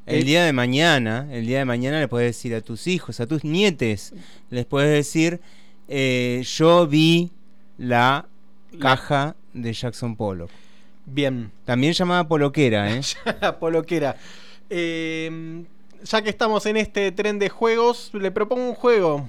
[0.07, 3.27] El día de mañana, el día de mañana le puedes decir a tus hijos, a
[3.27, 4.13] tus nietes,
[4.51, 5.41] les puedes decir,
[5.87, 7.31] eh, yo vi
[7.79, 8.27] la
[8.81, 10.51] caja de Jackson Pollock.
[11.07, 11.53] Bien.
[11.65, 13.01] También llamada Poloquera, ¿eh?
[13.41, 14.17] la poloquera.
[14.71, 15.65] Eh,
[16.05, 19.29] ya que estamos en este tren de juegos, le propongo un juego.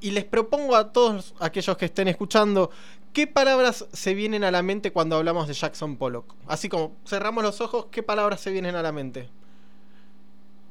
[0.00, 2.70] Y les propongo a todos aquellos que estén escuchando,
[3.12, 6.34] ¿qué palabras se vienen a la mente cuando hablamos de Jackson Pollock?
[6.46, 9.28] Así como cerramos los ojos, ¿qué palabras se vienen a la mente?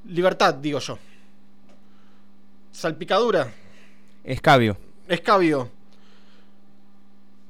[0.05, 0.97] Libertad, digo yo.
[2.71, 3.53] Salpicadura.
[4.23, 4.77] Escabio.
[5.07, 5.69] Escabio.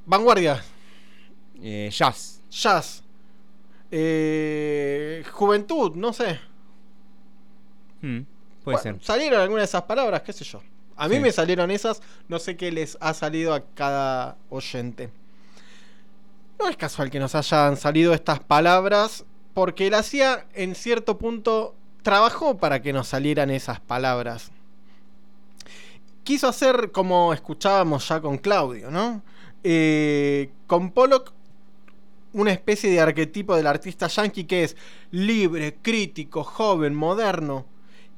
[0.06, 0.64] Vanguardia.
[1.62, 2.42] Eh, jazz.
[2.50, 3.04] Jazz.
[3.90, 6.40] Eh, juventud, no sé.
[8.02, 8.20] Mm,
[8.64, 9.04] puede Bueno, ser.
[9.04, 10.62] Salieron algunas de esas palabras, qué sé yo.
[10.98, 11.22] A mí Sí.
[11.22, 15.10] me salieron esas, no sé qué les ha salido a cada oyente.
[16.60, 21.76] No es casual que nos hayan salido estas palabras, porque la CIA en cierto punto
[22.04, 24.52] trabajó para que nos salieran esas palabras.
[26.24, 29.24] Quiso hacer como escuchábamos ya con Claudio, ¿no?
[29.64, 31.34] Eh, con Pollock
[32.34, 34.78] una especie de arquetipo del artista yankee que es
[35.12, 37.66] libre, crítico, joven, moderno.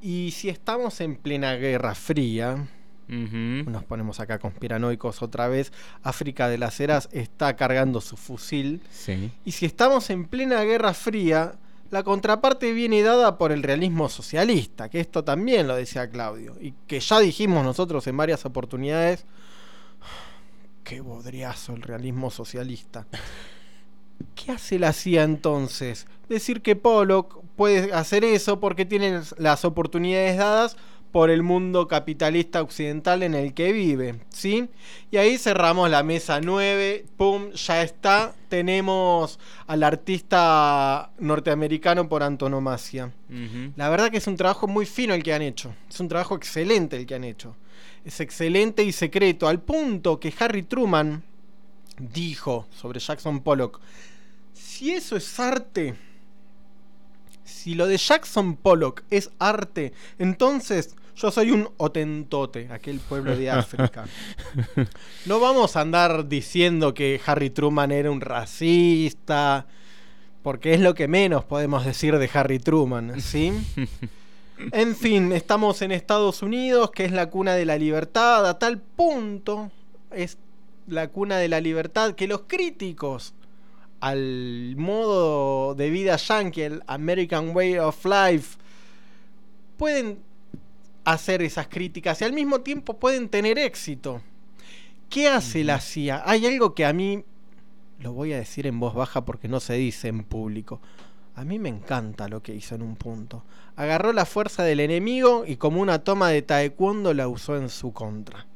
[0.06, 2.68] Y si estamos en plena Guerra Fría,
[3.08, 5.72] nos ponemos acá conspiranoicos otra vez,
[6.04, 8.82] África de las Heras está cargando su fusil.
[8.92, 9.32] Sí.
[9.46, 11.54] Y si estamos en plena Guerra Fría,
[11.90, 16.74] la contraparte viene dada por el realismo socialista, que esto también lo decía Claudio, y
[16.86, 19.24] que ya dijimos nosotros en varias oportunidades,
[20.84, 23.08] qué bodriazo el realismo socialista.
[24.36, 26.08] ¿Qué hace la CIA entonces?
[26.30, 30.78] Decir que Pollock puede hacer eso porque tiene las oportunidades dadas
[31.14, 34.68] por el mundo capitalista occidental en el que vive, ¿sí?
[35.12, 43.14] Y ahí cerramos la mesa 9, pum, ya está, tenemos al artista norteamericano por antonomasia.
[43.76, 46.36] La verdad que es un trabajo muy fino el que han hecho, es un trabajo
[46.36, 47.56] excelente el que han hecho.
[48.04, 51.24] Es excelente y secreto, al punto que Harry Truman
[52.00, 53.80] dijo sobre Jackson Pollock,
[54.54, 55.96] si eso es arte,
[57.44, 63.50] si lo de Jackson Pollock es arte, entonces yo soy un otentote, aquel pueblo de
[63.50, 64.06] África.
[65.26, 69.68] No vamos a andar diciendo que Harry Truman era un racista,
[70.42, 73.54] porque es lo que menos podemos decir de Harry Truman, ¿sí?
[74.72, 78.80] En fin, estamos en Estados Unidos, que es la cuna de la libertad, a tal
[78.80, 79.72] punto
[80.12, 80.38] es
[80.88, 83.34] la cuna de la libertad que los críticos
[84.04, 88.58] al modo de vida yankee, el American Way of Life,
[89.78, 90.20] pueden
[91.06, 94.22] hacer esas críticas y al mismo tiempo pueden tener éxito.
[95.10, 96.22] ¿Qué hace la CIA?
[96.26, 97.24] Hay algo que a mí,
[98.00, 100.82] lo voy a decir en voz baja porque no se dice en público,
[101.36, 103.46] a mí me encanta lo que hizo en un punto.
[103.78, 107.94] Agarró la fuerza del enemigo y como una toma de taekwondo la usó en su
[107.94, 108.48] contra.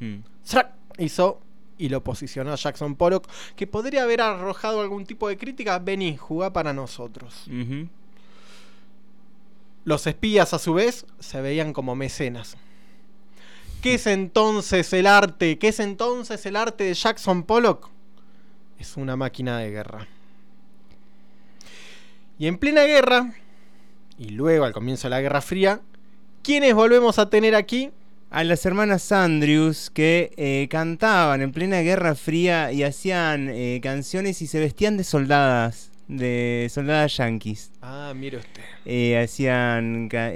[0.00, 0.16] Mm.
[0.44, 0.72] ¡Zrac!
[0.98, 1.40] Hizo
[1.80, 3.26] y lo posicionó a Jackson Pollock,
[3.56, 5.78] que podría haber arrojado algún tipo de crítica.
[5.78, 7.46] Vení, jugá para nosotros.
[9.84, 12.58] Los espías, a su vez, se veían como mecenas.
[13.80, 15.58] ¿Qué es entonces el arte?
[15.58, 17.88] ¿Qué es entonces el arte de Jackson Pollock?
[18.78, 20.06] Es una máquina de guerra.
[22.38, 23.32] Y en plena guerra,
[24.18, 25.80] y luego al comienzo de la Guerra Fría,
[26.42, 27.90] ¿quiénes volvemos a tener aquí?
[28.30, 34.40] A las hermanas Andrews que eh, cantaban en plena Guerra Fría y hacían eh, canciones
[34.40, 35.90] y se vestían de soldadas.
[36.06, 37.72] de soldadas yanquis.
[37.82, 38.62] Ah, mire usted.
[38.84, 40.32] Eh, hacían ca-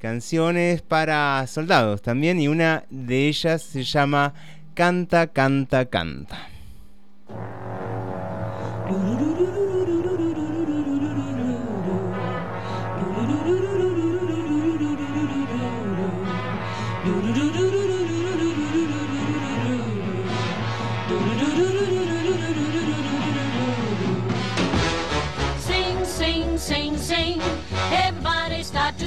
[0.00, 4.32] canciones para soldados también y una de ellas se llama
[4.74, 6.48] Canta, canta, canta.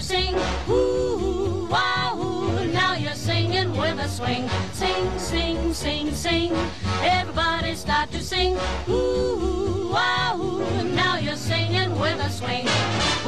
[0.07, 0.35] Sing.
[0.69, 2.65] Ooh, wow, ooh.
[2.71, 4.47] Now you're singing with a swing.
[4.71, 6.53] Sing, sing, sing, sing.
[7.01, 8.57] Everybody start to sing.
[8.88, 10.84] Ooh, wow, ooh.
[10.95, 12.67] Now you're singing with a swing.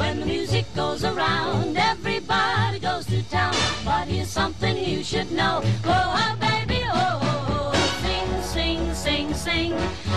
[0.00, 3.54] When the music goes around, everybody goes to town.
[3.84, 5.62] But here's something you should know.
[5.84, 8.00] On, baby, oh, oh, oh.
[8.00, 9.72] Sing, sing, sing, sing.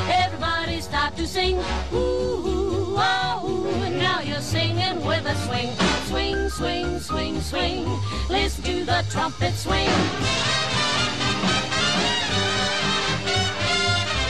[0.07, 1.57] Everybody start to sing.
[1.93, 5.71] Ooh, Now you're singing with a swing.
[6.05, 7.99] Swing, swing, swing, swing.
[8.29, 9.89] Listen to the trumpet swing.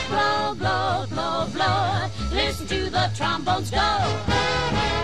[0.08, 2.06] Blow, blow, blow, blow.
[2.32, 5.03] Listen to the trombones go.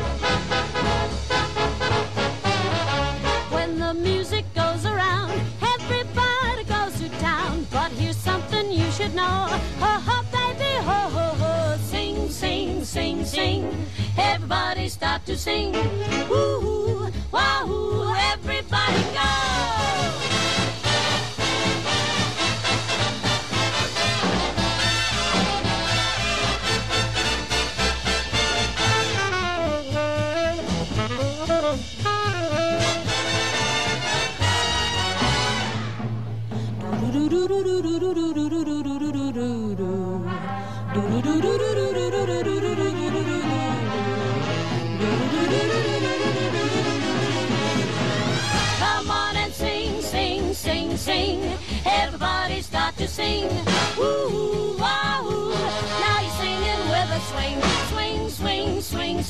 [15.31, 15.73] To sing.
[16.29, 17.80] Woo, wahoo,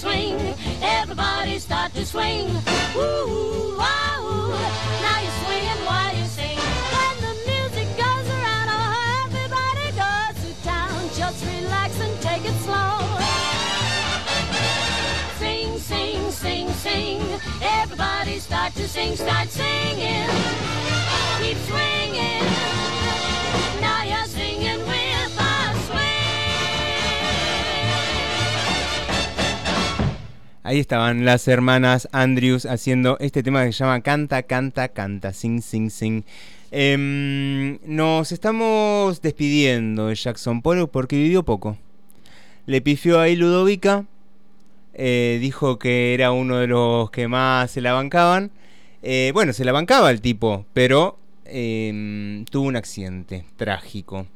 [0.01, 0.55] swing.
[0.81, 2.47] Everybody start to swing.
[2.97, 4.48] Woo, wahoo.
[5.05, 6.59] Now you're swinging while you sing.
[6.97, 11.01] When the music goes around, oh, everybody goes to town.
[11.14, 12.97] Just relax and take it slow.
[15.39, 17.20] Sing, sing, sing, sing.
[17.60, 20.70] Everybody start to sing, start singing.
[30.71, 35.61] Ahí estaban las hermanas Andrews haciendo este tema que se llama Canta, canta, canta, sing,
[35.63, 36.23] sing, sing.
[36.71, 41.77] Em, nos estamos despidiendo de Jackson Pollock porque vivió poco.
[42.67, 44.05] Le pifió ahí Ludovica,
[44.95, 48.53] eh, dijo que era uno de los que más se la bancaban.
[49.03, 54.29] Eh, bueno, se la bancaba el tipo, pero em, tuvo un accidente trágico.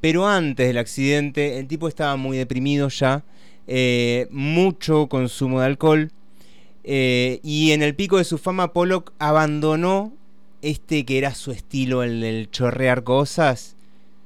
[0.00, 3.22] Pero antes del accidente, el tipo estaba muy deprimido ya,
[3.66, 6.10] eh, mucho consumo de alcohol.
[6.84, 10.12] eh, y en el pico de su fama, Pollock abandonó
[10.62, 13.76] este que era su estilo, el del chorrear cosas.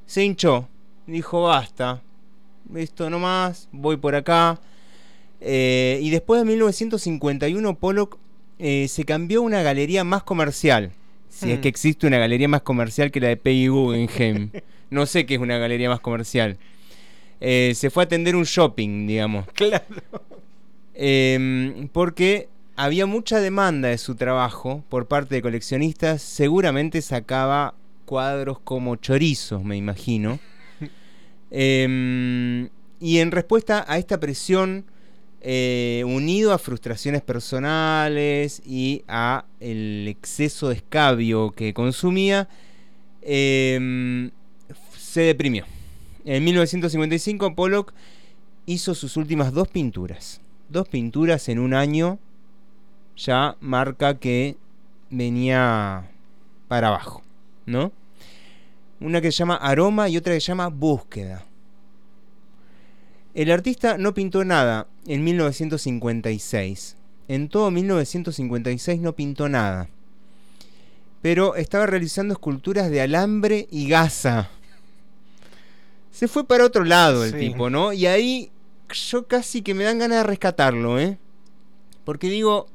[0.07, 0.69] Se hinchó,
[1.07, 2.03] dijo basta,
[2.75, 4.61] esto no más, voy por acá.
[5.41, 8.19] Eh, y después de 1951, Pollock
[8.59, 10.91] se cambió a una galería más comercial.
[11.29, 11.61] Si es Hmm.
[11.61, 14.51] que existe una galería más comercial que la de Peggy Guggenheim.
[14.91, 16.57] no sé qué es una galería más comercial.
[17.41, 19.47] Eh, se fue a atender un shopping, digamos.
[19.55, 19.85] Claro.
[20.95, 26.23] Em, porque había mucha demanda de su trabajo por parte de coleccionistas.
[26.23, 27.75] Seguramente sacaba
[28.05, 30.39] cuadros como chorizos, me imagino.
[31.51, 32.69] Em,
[33.01, 34.85] y en respuesta a esta presión,
[35.41, 42.49] eh, unido a frustraciones personales y a el exceso de escabio que consumía,
[43.23, 44.31] em,
[44.99, 45.65] se deprimió.
[46.31, 47.95] En 1955 Pollock
[48.67, 50.43] hizo sus últimas dos pinturas.
[50.69, 52.19] Dos pinturas en un año
[53.17, 54.59] ya marca que
[55.09, 56.11] venía
[56.69, 57.23] para abajo,
[57.65, 57.93] ¿no?
[59.01, 61.47] Una que se llama Aroma y otra que se llama Búsqueda.
[63.33, 66.97] El artista no pintó nada en 1956.
[67.29, 69.89] En todo 1956 no pintó nada.
[71.23, 74.51] Pero estaba realizando esculturas de alambre y gasa.
[76.19, 77.39] Se fue para otro lado el Sí.
[77.39, 77.93] tipo, ¿no?
[77.93, 78.51] Y ahí
[78.93, 81.17] yo casi que me dan ganas de rescatarlo, ¿eh?
[82.05, 82.67] Porque digo,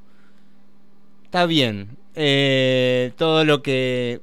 [1.25, 1.97] está bien.
[2.15, 4.21] eh, todo lo que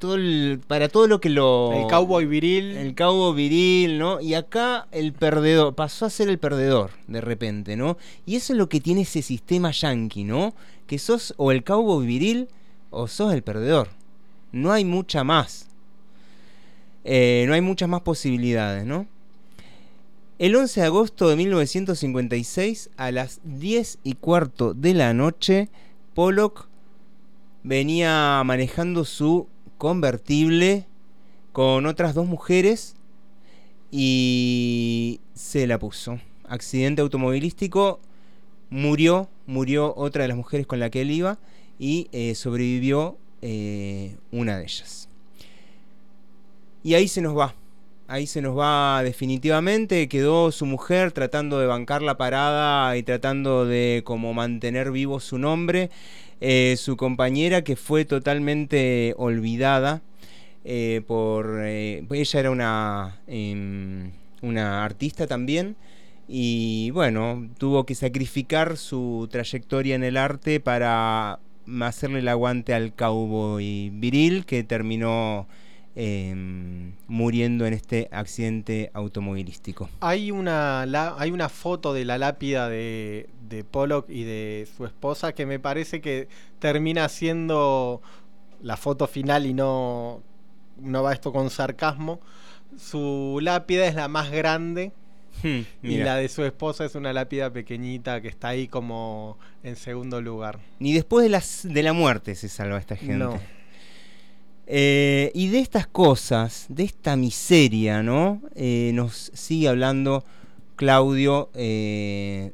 [0.00, 2.76] todo el- para todo lo que lo El cowboy viril.
[2.76, 4.20] el cowboy viril, ¿no?
[4.20, 7.96] Y acá el perdedor pasó a ser el perdedor de repente, ¿no?
[8.26, 10.54] Y eso es lo que tiene ese sistema yankee, ¿no?
[10.88, 12.48] Que sos o el cowboy viril
[12.90, 13.88] o sos el perdedor.
[14.50, 15.68] No hay mucha más.
[17.04, 19.06] Eh, no hay muchas más posibilidades, ¿no?
[20.38, 25.68] El 11 de agosto de 1956, a las 10 y cuarto de la noche,
[26.14, 26.68] Pollock
[27.62, 29.46] venía manejando su
[29.78, 30.86] convertible
[31.52, 32.96] con otras dos mujeres
[33.90, 36.18] y se la puso.
[36.48, 38.00] Accidente automovilístico,
[38.70, 41.38] murió, murió otra de las mujeres con la que él iba
[41.78, 45.08] y eh, sobrevivió eh, una de ellas.
[46.84, 47.54] Y ahí se nos va.
[48.06, 50.06] Ahí se nos va definitivamente.
[50.06, 55.38] Quedó su mujer tratando de bancar la parada y tratando de como mantener vivo su
[55.38, 55.90] nombre.
[56.42, 60.02] Eh, su compañera que fue totalmente olvidada
[60.64, 61.60] eh, por...
[61.62, 64.10] eh, ella era una, em,
[64.42, 65.76] una artista también.
[66.28, 71.38] Y bueno, tuvo que sacrificar su trayectoria en el arte para
[71.80, 75.46] hacerle el aguante al cowboy viril que terminó
[75.96, 79.88] em, muriendo en este accidente automovilístico.
[80.00, 84.86] Hay una, la- hay una foto de la lápida de, de Pollock y de su
[84.86, 88.02] esposa que me parece que termina siendo
[88.62, 90.22] la foto final y no,
[90.80, 92.20] no va esto con sarcasmo.
[92.76, 94.92] Su lápida es la más grande
[95.42, 96.04] y Hmm, mira.
[96.04, 100.60] la de su esposa es una lápida pequeñita que está ahí como en segundo lugar.
[100.78, 103.16] Ni después de, las, de la muerte se salva esta gente.
[103.16, 103.38] No.
[104.66, 108.40] Eh, y de estas cosas, de esta miseria, ¿no?
[108.54, 110.24] Eh, nos sigue hablando
[110.76, 111.50] Claudio.
[111.54, 112.52] eh,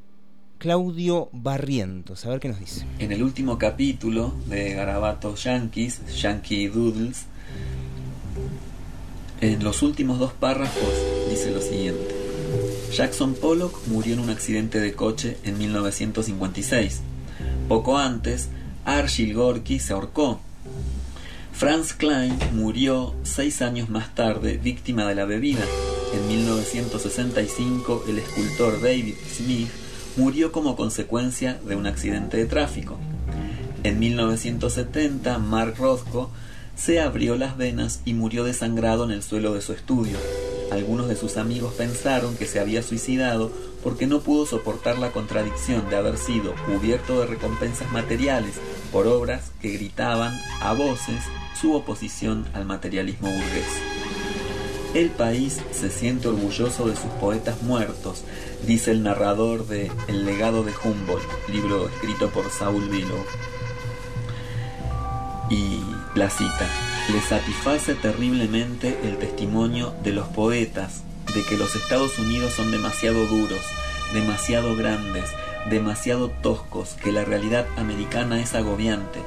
[0.61, 2.27] Claudio Barrientos.
[2.27, 2.85] A ver qué nos dice.
[2.99, 7.25] En el último capítulo de Garabatos Yankees, Yankee Doodles,
[9.41, 10.93] en los últimos dos párrafos
[11.31, 12.15] dice lo siguiente.
[12.93, 17.01] Jackson Pollock murió en un accidente de coche en 1956.
[17.67, 18.51] Poco antes,
[18.85, 20.41] Archie Gorky se ahorcó.
[21.61, 25.61] Franz Klein murió seis años más tarde víctima de la bebida.
[26.15, 29.69] En 1965, el escultor David Smith
[30.17, 32.97] murió como consecuencia de un accidente de tráfico.
[33.83, 36.31] En 1970, Mark Rothko
[36.77, 40.17] se abrió las venas y murió desangrado en el suelo de su estudio.
[40.73, 45.91] Algunos de sus amigos pensaron que se había suicidado porque no pudo soportar la contradicción
[45.91, 48.55] de haber sido cubierto de recompensas materiales
[48.91, 50.33] por obras que gritaban
[50.63, 51.21] a voces
[51.61, 53.67] su oposición al materialismo burgués.
[54.95, 58.25] El país se siente orgulloso de sus poetas muertos,
[58.67, 63.25] dice el narrador de El legado de Humboldt, libro escrito por Saul Bellow.
[65.51, 65.81] Y
[66.15, 66.69] la cita,
[67.13, 71.03] le satisface terriblemente el testimonio de los poetas
[71.35, 73.61] de que los Estados Unidos son demasiado duros,
[74.13, 75.31] demasiado grandes,
[75.69, 79.21] demasiado toscos, que la realidad americana es agobiante.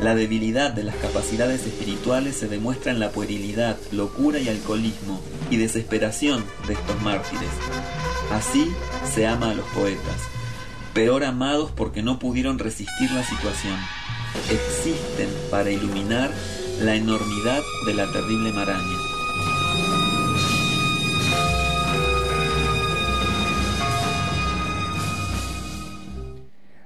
[0.00, 5.20] La debilidad de las capacidades espirituales se demuestra en la puerilidad, locura y alcoholismo
[5.50, 7.50] y desesperación de estos mártires.
[8.32, 8.72] Así
[9.12, 10.22] se ama a los poetas,
[10.94, 13.76] peor amados porque no pudieron resistir la situación.
[14.50, 16.30] Existen para iluminar
[16.80, 19.09] la enormidad de la terrible maraña.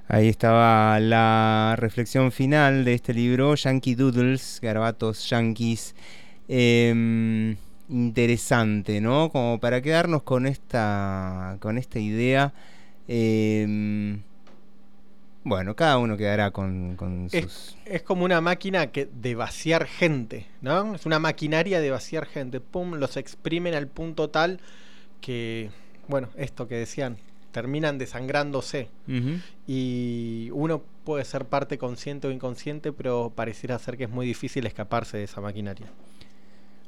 [0.07, 5.95] Ahí estaba la reflexión final de este libro, Yankee Doodles, Garabatos Yankees.
[6.47, 7.57] Em,
[7.89, 9.31] interesante, ¿no?
[9.31, 12.53] Como para quedarnos con esta, con esta idea.
[13.09, 14.21] Em,
[15.43, 17.41] bueno, cada uno quedará con, con sus...
[17.41, 20.95] Es, es como una máquina que de vaciar gente, ¿no?
[20.95, 22.61] Es una maquinaria de vaciar gente.
[22.61, 24.61] Pum, los exprimen al punto tal
[25.23, 25.71] que,
[26.09, 27.17] bueno, esto que decían,
[27.55, 28.89] terminan desangrándose.
[29.67, 34.67] Y uno puede ser parte consciente o inconsciente, pero pareciera ser que es muy difícil
[34.67, 35.87] escaparse de esa maquinaria.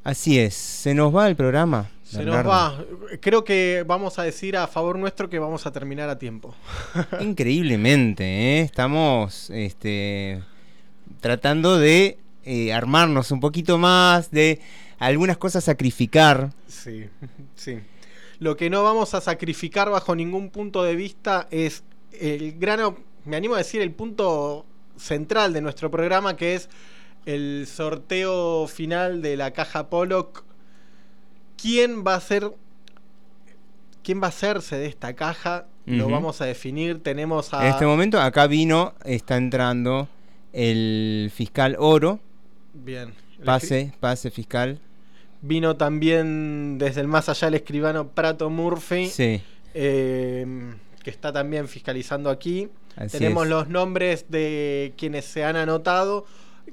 [0.02, 1.88] Así es, se nos va el programa.
[2.02, 2.84] Se nos va.
[3.20, 6.54] Creo que vamos a decir a favor nuestro que vamos a terminar a tiempo.
[7.20, 8.60] Increíblemente, ¿eh?
[8.62, 10.42] estamos este,
[11.20, 14.60] tratando de eh, armarnos un poquito más, de
[14.98, 16.52] algunas cosas sacrificar.
[16.68, 17.06] Sí,
[17.54, 17.78] sí.
[18.38, 23.36] Lo que no vamos a sacrificar bajo ningún punto de vista es el grano, me
[23.36, 26.68] animo a decir, el punto central de nuestro programa, que es
[27.24, 30.44] el sorteo final de la caja Pollock.
[31.56, 32.52] ¿Quién va a ser?
[34.02, 35.66] ¿Quién va a hacerse de esta caja?
[35.86, 37.02] Lo vamos a definir.
[37.02, 37.62] Tenemos a.
[37.62, 40.08] En este momento acá vino, está entrando
[40.52, 42.20] el fiscal Oro,
[42.84, 43.12] Bien.
[43.44, 44.80] Pase, pase fiscal.
[45.42, 49.40] Vino también desde el más allá el escribano Prato Murphy, Sí.
[49.74, 50.46] eh,
[51.02, 52.68] que está también fiscalizando aquí.
[52.96, 53.50] Así Tenemos es.
[53.50, 56.24] los nombres de quienes se han anotado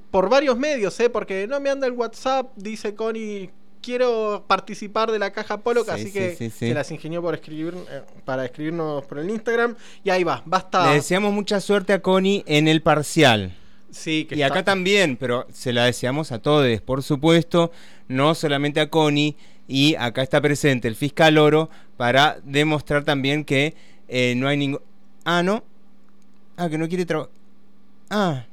[0.09, 1.09] por varios medios, ¿eh?
[1.09, 3.49] porque no me anda el WhatsApp, dice Connie.
[3.81, 6.67] Quiero participar de la caja Sí, así sí, que sí, sí.
[6.69, 9.75] se las ingenió por escribir, eh, para escribirnos por el Instagram.
[10.05, 10.87] Y ahí va, basta.
[10.87, 13.53] Le deseamos mucha suerte a Connie en el parcial.
[13.93, 17.71] Sí, que y está- acá también, pero se la deseamos a todos, por supuesto,
[18.07, 19.35] no solamente a Connie.
[19.67, 23.75] Y acá está presente el fiscal Oro para demostrar también que
[24.09, 24.81] eh, no hay ningún.
[25.23, 25.63] Ah, no.
[26.57, 27.31] Ah, que no quiere trabajar.
[28.09, 28.43] Ah,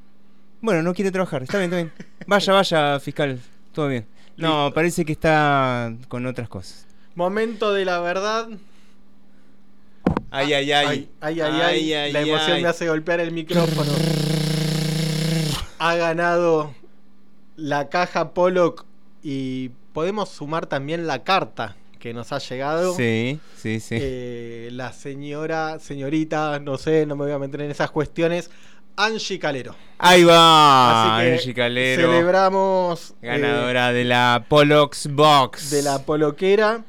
[0.60, 1.42] bueno, no quiere trabajar.
[1.42, 1.92] Está bien, está bien.
[2.26, 3.40] Vaya, vaya, fiscal.
[3.72, 4.06] Todo bien.
[4.36, 6.86] No, parece que está con otras cosas.
[7.16, 8.48] Momento de la verdad.
[10.30, 11.10] Ay, ay, ay.
[11.20, 11.92] Ay, ay, ay, Ay, ay.
[11.94, 12.62] ay, La emoción ay.
[12.62, 13.90] me hace golpear el micrófono.
[15.80, 16.74] ha ganado
[17.56, 18.84] la caja Pollock
[19.22, 22.94] y podemos sumar también la carta que nos ha llegado.
[22.94, 23.96] Sí, sí, sí.
[23.98, 28.50] Eh, la señora, señorita, no sé, no me voy a meter en esas cuestiones.
[28.96, 29.74] Angie Calero.
[29.98, 32.02] Ahí va, Así que Angie Calero.
[32.10, 33.14] Celebramos.
[33.22, 35.70] eh, Ganadora de la Pollux Box.
[35.70, 36.84] de la poloquera.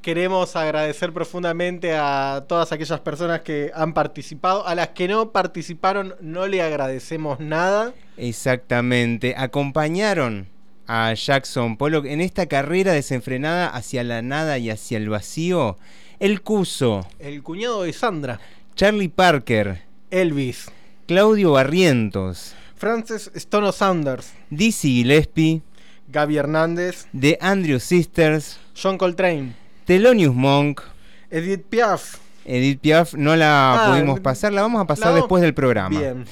[0.00, 4.66] Queremos agradecer profundamente a todas aquellas personas que han participado.
[4.66, 7.92] A las que no participaron no le agradecemos nada.
[8.22, 9.34] Exactamente.
[9.36, 10.46] Acompañaron
[10.86, 15.76] a Jackson Pollock en esta carrera desenfrenada hacia la nada y hacia el vacío.
[16.20, 18.38] El Cuso, El cuñado de Sandra,
[18.76, 19.82] Charlie Parker,
[20.12, 20.70] Elvis,
[21.08, 25.62] Claudio Barrientos, Frances Stono Sanders, Dizzy Gillespie,
[26.06, 30.80] Gaby Hernández, The Andrew Sisters, John Coltrane, Thelonious Monk,
[31.28, 32.21] Edith Piaf.
[32.44, 35.98] Edith Piaf no la Ah, pudimos pasar, la vamos a pasar vamos- después del programa.
[35.98, 36.24] Bien.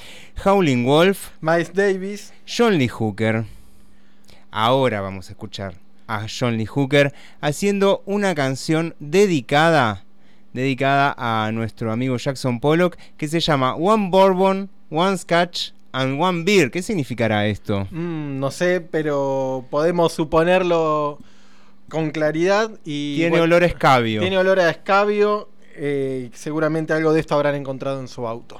[0.44, 3.44] Howling Wolf, Miles Davis, John Lee Hooker.
[4.50, 5.74] Ahora vamos a escuchar
[6.08, 10.04] a John Lee Hooker haciendo una canción dedicada
[10.52, 16.42] dedicada a nuestro amigo Jackson Pollock que se llama One Bourbon, One Scotch and One
[16.42, 16.72] Beer.
[16.72, 17.86] ¿Qué significará esto?
[17.92, 21.18] Mm, no sé, pero podemos suponerlo
[21.88, 22.70] con claridad.
[22.84, 24.20] y Tiene bueno, olor a escabio.
[24.22, 25.48] Tiene olor a escabio.
[25.74, 28.58] Eh, seguramente algo de esto habrán encontrado en su auto.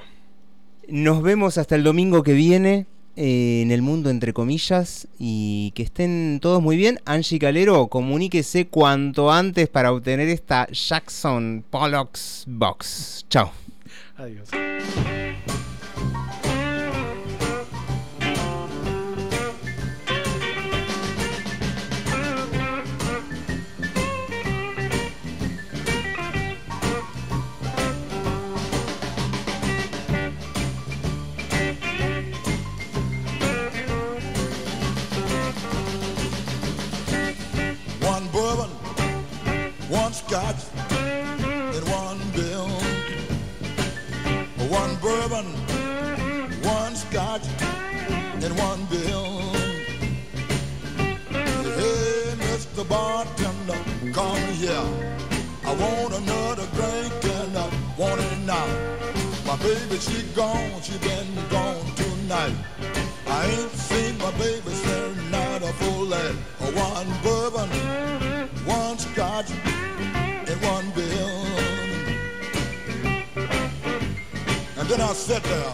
[0.87, 5.83] Nos vemos hasta el domingo que viene eh, en el mundo entre comillas y que
[5.83, 6.99] estén todos muy bien.
[7.05, 13.25] Angie Calero, comuníquese cuanto antes para obtener esta Jackson Pollux Box.
[13.29, 13.51] Chao.
[14.17, 14.49] Adiós.
[47.39, 47.47] Scotch,
[48.43, 49.25] and one bill.
[51.29, 52.87] Hey, Mr.
[52.87, 53.77] Bartender,
[54.13, 54.87] come here.
[55.63, 58.67] I want another drink and I want it now.
[59.45, 62.55] My baby, she gone, she been gone tonight.
[63.27, 66.35] I ain't seen my baby since night of full light.
[66.73, 67.69] One bourbon,
[68.65, 69.51] one scotch,
[70.49, 71.31] and one bill.
[74.77, 75.73] And then I sat there,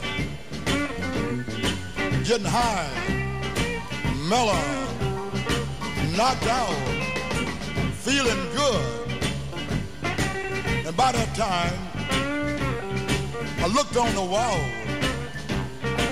[2.27, 2.91] getting high,
[4.27, 4.61] mellow,
[6.17, 6.75] knocked out,
[7.93, 9.11] feeling good.
[10.85, 11.73] And by that time,
[13.63, 14.59] I looked on the wall,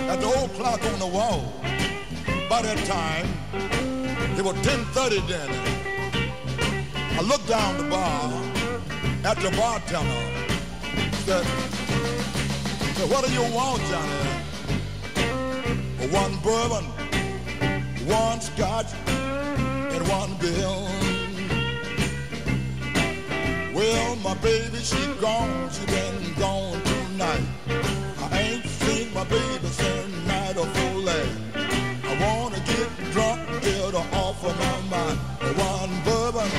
[0.10, 1.52] at the old clock on the wall.
[2.50, 3.28] By that time,
[4.38, 5.50] it was 10.30 then.
[7.20, 8.32] I looked down the bar
[9.26, 10.46] at the bartender.
[11.26, 11.46] Said,
[12.96, 14.55] said, what do you want, Johnny?
[16.22, 16.86] One bourbon,
[18.08, 20.88] one scotch, and one bill.
[23.74, 27.44] Well, my baby, she gone, she been gone tonight.
[28.32, 31.10] I ain't seen my baby since night of full.
[31.10, 35.20] I wanna get drunk, get her off of my mind.
[35.58, 36.50] One bourbon,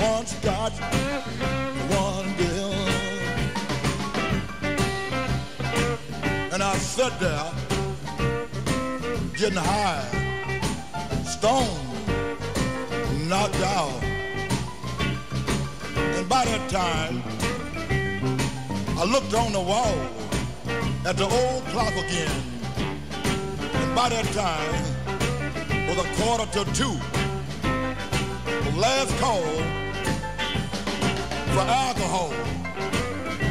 [0.00, 0.78] one scotch,
[1.90, 2.72] one bill.
[6.52, 7.61] And I sat there,
[9.42, 10.06] getting high,
[11.24, 11.68] stoned,
[13.28, 14.00] knocked out.
[15.96, 17.20] And by that time,
[18.96, 19.98] I looked on the wall
[21.04, 22.30] at the old clock again.
[23.74, 24.74] And by that time,
[25.72, 26.96] it was a quarter to two.
[27.62, 29.42] The last call
[31.50, 32.32] for alcohol.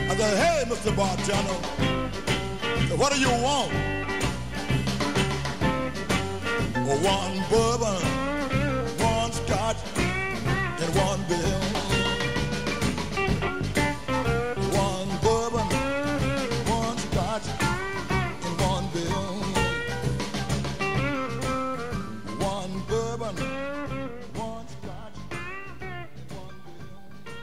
[0.10, 0.96] I said, hey, Mr.
[0.96, 1.60] Bartender,
[2.96, 4.01] what do you want?
[6.84, 8.02] One bourbon,
[8.98, 11.71] one scotch, and one bill.